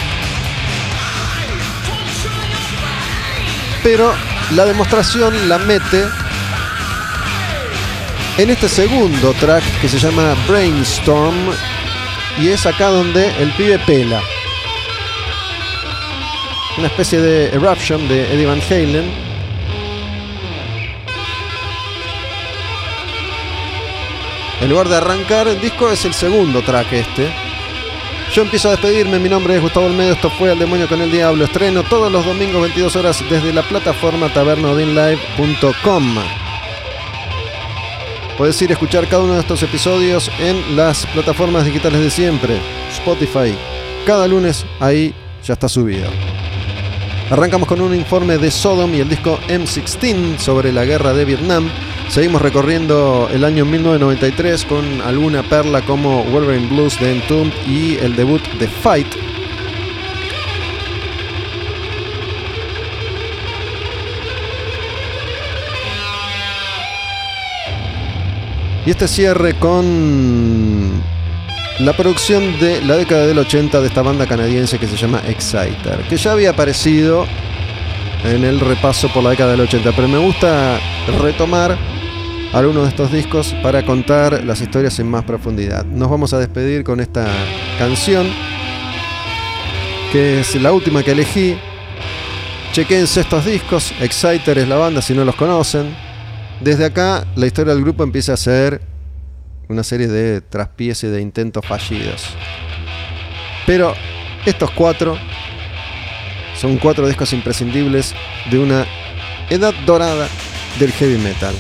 Pero 3.83 4.15
la 4.53 4.65
demostración 4.65 5.49
la 5.49 5.59
mete 5.59 6.05
en 8.39 8.51
este 8.51 8.69
segundo 8.69 9.33
track 9.35 9.65
que 9.81 9.89
se 9.89 9.99
llama 9.99 10.37
Brainstorm 10.47 11.53
y 12.39 12.49
es 12.49 12.67
acá 12.67 12.89
donde 12.89 13.31
el 13.43 13.51
pibe 13.53 13.81
pela. 13.81 14.21
Una 16.79 16.87
especie 16.87 17.21
de 17.21 17.49
eruption 17.49 18.07
de 18.07 18.33
Eddie 18.33 18.47
Van 18.47 18.61
Halen. 18.61 19.26
En 24.61 24.71
lugar 24.71 24.89
de 24.89 24.97
arrancar 24.97 25.49
el 25.49 25.61
disco 25.61 25.91
es 25.91 26.05
el 26.05 26.15
segundo 26.15 26.63
track 26.63 26.93
este. 26.93 27.29
Yo 28.33 28.43
empiezo 28.43 28.69
a 28.69 28.73
despedirme, 28.73 29.19
mi 29.19 29.29
nombre 29.29 29.55
es 29.55 29.63
Gustavo 29.63 29.87
Olmedo, 29.87 30.13
esto 30.13 30.31
fue 30.31 30.53
El 30.53 30.59
Demonio 30.59 30.89
con 30.89 31.01
el 31.01 31.11
Diablo, 31.11 31.45
estreno 31.45 31.83
todos 31.85 32.11
los 32.11 32.25
domingos 32.25 32.63
22 32.63 32.97
horas 32.97 33.23
desde 33.31 33.53
la 33.53 33.63
plataforma 33.63 34.33
tabernodinlive.com. 34.33 36.19
Puedes 38.37 38.61
ir 38.61 38.71
a 38.71 38.73
escuchar 38.73 39.07
cada 39.09 39.23
uno 39.23 39.35
de 39.35 39.41
estos 39.41 39.63
episodios 39.63 40.31
en 40.39 40.77
las 40.77 41.07
plataformas 41.07 41.65
digitales 41.65 42.01
de 42.01 42.11
siempre, 42.11 42.59
Spotify. 42.91 43.57
Cada 44.05 44.27
lunes 44.27 44.67
ahí 44.81 45.15
ya 45.45 45.55
está 45.55 45.69
subido. 45.69 46.11
Arrancamos 47.31 47.69
con 47.69 47.81
un 47.81 47.95
informe 47.95 48.39
de 48.39 48.51
Sodom 48.51 48.95
y 48.95 49.01
el 49.01 49.09
disco 49.09 49.39
M16 49.49 50.39
sobre 50.39 50.73
la 50.73 50.85
guerra 50.85 51.13
de 51.13 51.25
Vietnam. 51.25 51.69
Seguimos 52.09 52.41
recorriendo 52.41 53.29
el 53.33 53.45
año 53.45 53.65
1993 53.65 54.65
con 54.65 55.01
alguna 55.03 55.43
perla 55.43 55.83
como 55.83 56.25
Wolverine 56.25 56.69
Blues 56.69 56.99
de 57.01 57.13
Entombed 57.13 57.53
y 57.67 57.97
el 57.97 58.17
debut 58.17 58.43
de 58.59 58.69
Fight. 58.69 59.09
Y 68.87 68.91
este 68.91 69.09
cierre 69.09 69.55
con 69.59 71.03
la 71.81 71.93
producción 71.93 72.59
de 72.61 72.81
la 72.83 72.97
década 72.97 73.27
del 73.27 73.39
80 73.39 73.81
de 73.81 73.89
esta 73.89 74.03
banda 74.03 74.27
canadiense 74.27 74.79
que 74.79 74.87
se 74.87 74.97
llama 74.97 75.21
Exciter, 75.27 75.99
que 76.09 76.17
ya 76.17 76.33
había 76.33 76.51
aparecido 76.51 77.27
en 78.25 78.45
el 78.45 78.61
repaso 78.61 79.09
por 79.09 79.25
la 79.25 79.31
década 79.31 79.51
del 79.51 79.63
80, 79.63 79.93
pero 79.93 80.07
me 80.07 80.19
gusta 80.19 80.79
retomar 81.21 81.77
algunos 82.57 82.85
de 82.85 82.89
estos 82.89 83.13
discos 83.13 83.55
para 83.63 83.85
contar 83.85 84.43
las 84.43 84.63
historias 84.63 84.99
en 84.99 85.11
más 85.11 85.25
profundidad. 85.25 85.85
Nos 85.85 86.09
vamos 86.09 86.33
a 86.33 86.39
despedir 86.39 86.85
con 86.85 87.01
esta 87.01 87.27
canción, 87.79 88.27
que 90.11 90.41
es 90.41 90.55
la 90.55 90.73
última 90.73 91.03
que 91.03 91.13
elegí. 91.13 91.59
Chequense 92.73 93.21
estos 93.21 93.45
discos, 93.45 93.93
Exciter 94.01 94.57
es 94.57 94.69
la 94.69 94.77
banda 94.77 95.03
si 95.03 95.13
no 95.13 95.23
los 95.23 95.35
conocen. 95.35 95.95
Desde 96.63 96.87
acá 96.87 97.27
la 97.37 97.45
historia 97.45 97.75
del 97.75 97.83
grupo 97.83 98.03
empieza 98.03 98.33
a 98.33 98.39
ser 98.39 98.81
una 99.69 99.85
serie 99.85 100.09
de 100.09 100.41
traspiés 100.41 101.05
y 101.05 101.09
de 101.09 101.21
intentos 101.21 101.63
fallidos. 101.67 102.25
Pero 103.67 103.93
estos 104.47 104.71
cuatro 104.71 105.19
son 106.59 106.79
cuatro 106.79 107.07
discos 107.07 107.35
imprescindibles 107.35 108.15
de 108.51 108.59
una 108.59 108.87
edad 109.51 109.75
dorada 109.85 110.27
del 110.79 110.91
heavy 110.93 111.19
metal. 111.19 111.55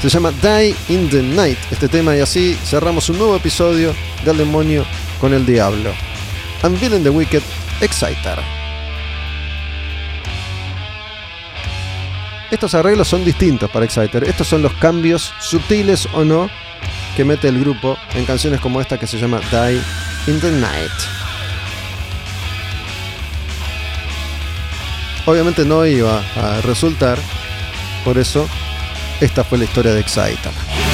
Se 0.00 0.08
llama 0.08 0.30
Die 0.30 0.76
in 0.90 1.10
the 1.10 1.20
Night 1.20 1.58
este 1.72 1.88
tema 1.88 2.16
y 2.16 2.20
así 2.20 2.56
cerramos 2.64 3.08
un 3.10 3.18
nuevo 3.18 3.34
episodio 3.34 3.92
del 4.24 4.36
demonio 4.36 4.84
con 5.20 5.34
el 5.34 5.44
diablo. 5.44 5.92
Unveiling 6.62 7.02
the 7.02 7.10
Wicked 7.10 7.42
Exciter. 7.80 8.38
Estos 12.48 12.74
arreglos 12.74 13.08
son 13.08 13.24
distintos 13.24 13.68
para 13.70 13.86
Exciter. 13.86 14.22
Estos 14.22 14.46
son 14.46 14.62
los 14.62 14.72
cambios 14.74 15.34
sutiles 15.40 16.06
o 16.14 16.24
no 16.24 16.48
que 17.16 17.24
mete 17.24 17.48
el 17.48 17.58
grupo 17.58 17.98
en 18.14 18.24
canciones 18.24 18.60
como 18.60 18.80
esta 18.80 18.98
que 18.98 19.08
se 19.08 19.18
llama 19.18 19.40
Die 19.50 19.82
in 20.28 20.40
the 20.40 20.52
Night. 20.52 20.92
Obviamente 25.26 25.64
no 25.64 25.84
iba 25.84 26.22
a 26.36 26.60
resultar, 26.60 27.18
por 28.04 28.16
eso 28.16 28.48
esta 29.20 29.44
fue 29.44 29.58
la 29.58 29.64
historia 29.64 29.92
de 29.92 30.00
Exciter. 30.00 30.87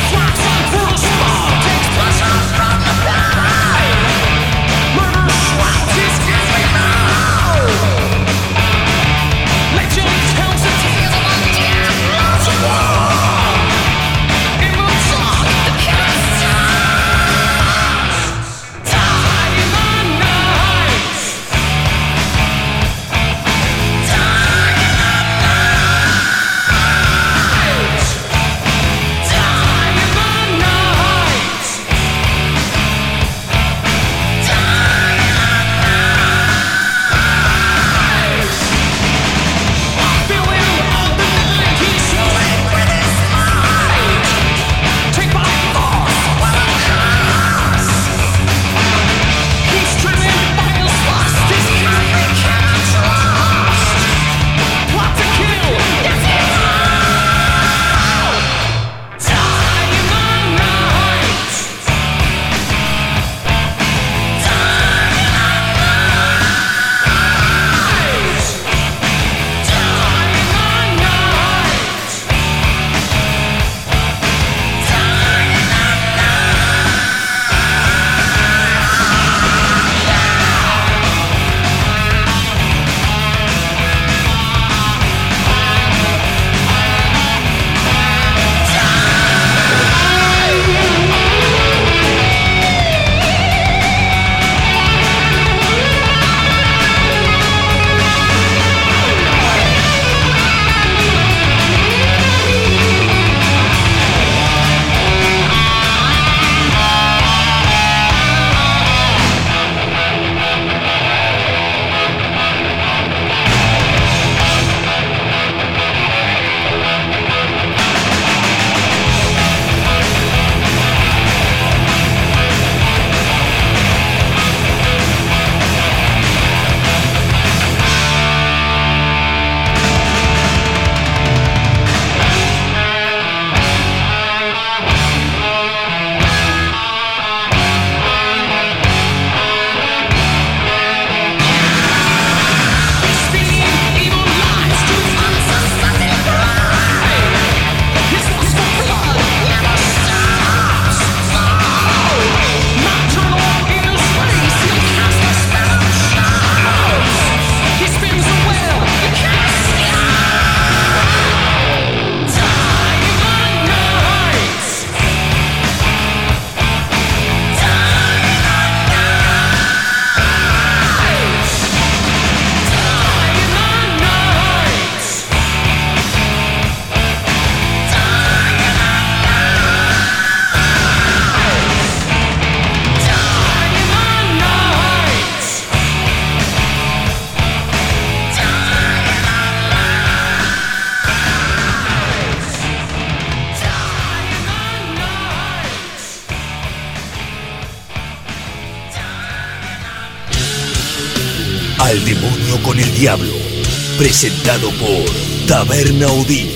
Presentado 204.04 204.68
por 204.72 205.48
Taberna 205.48 206.08
Odín. 206.08 206.52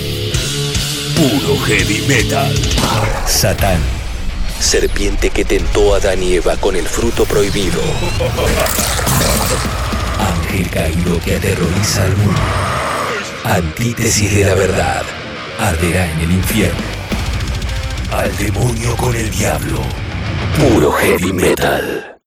Puro 1.16 1.58
heavy 1.64 2.02
metal. 2.06 2.54
Satán. 3.26 3.80
Serpiente 4.60 5.30
que 5.30 5.46
tentó 5.46 5.94
a 5.94 5.96
Adán 5.96 6.22
y 6.22 6.34
Eva 6.34 6.58
con 6.58 6.76
el 6.76 6.86
fruto 6.86 7.24
prohibido. 7.24 7.80
Ángel 10.18 10.68
caído 10.68 11.18
que 11.20 11.36
aterroriza 11.36 12.04
al 12.04 12.16
mundo. 12.18 12.40
Antítesis 13.44 14.34
de 14.34 14.44
la 14.44 14.54
verdad. 14.54 15.02
Arderá 15.58 16.04
en 16.12 16.20
el 16.20 16.32
infierno. 16.32 16.82
Al 18.12 18.36
demonio 18.36 18.94
con 18.98 19.16
el 19.16 19.30
diablo. 19.30 19.80
Puro 20.58 20.92
heavy 20.92 21.32
metal. 21.32 22.17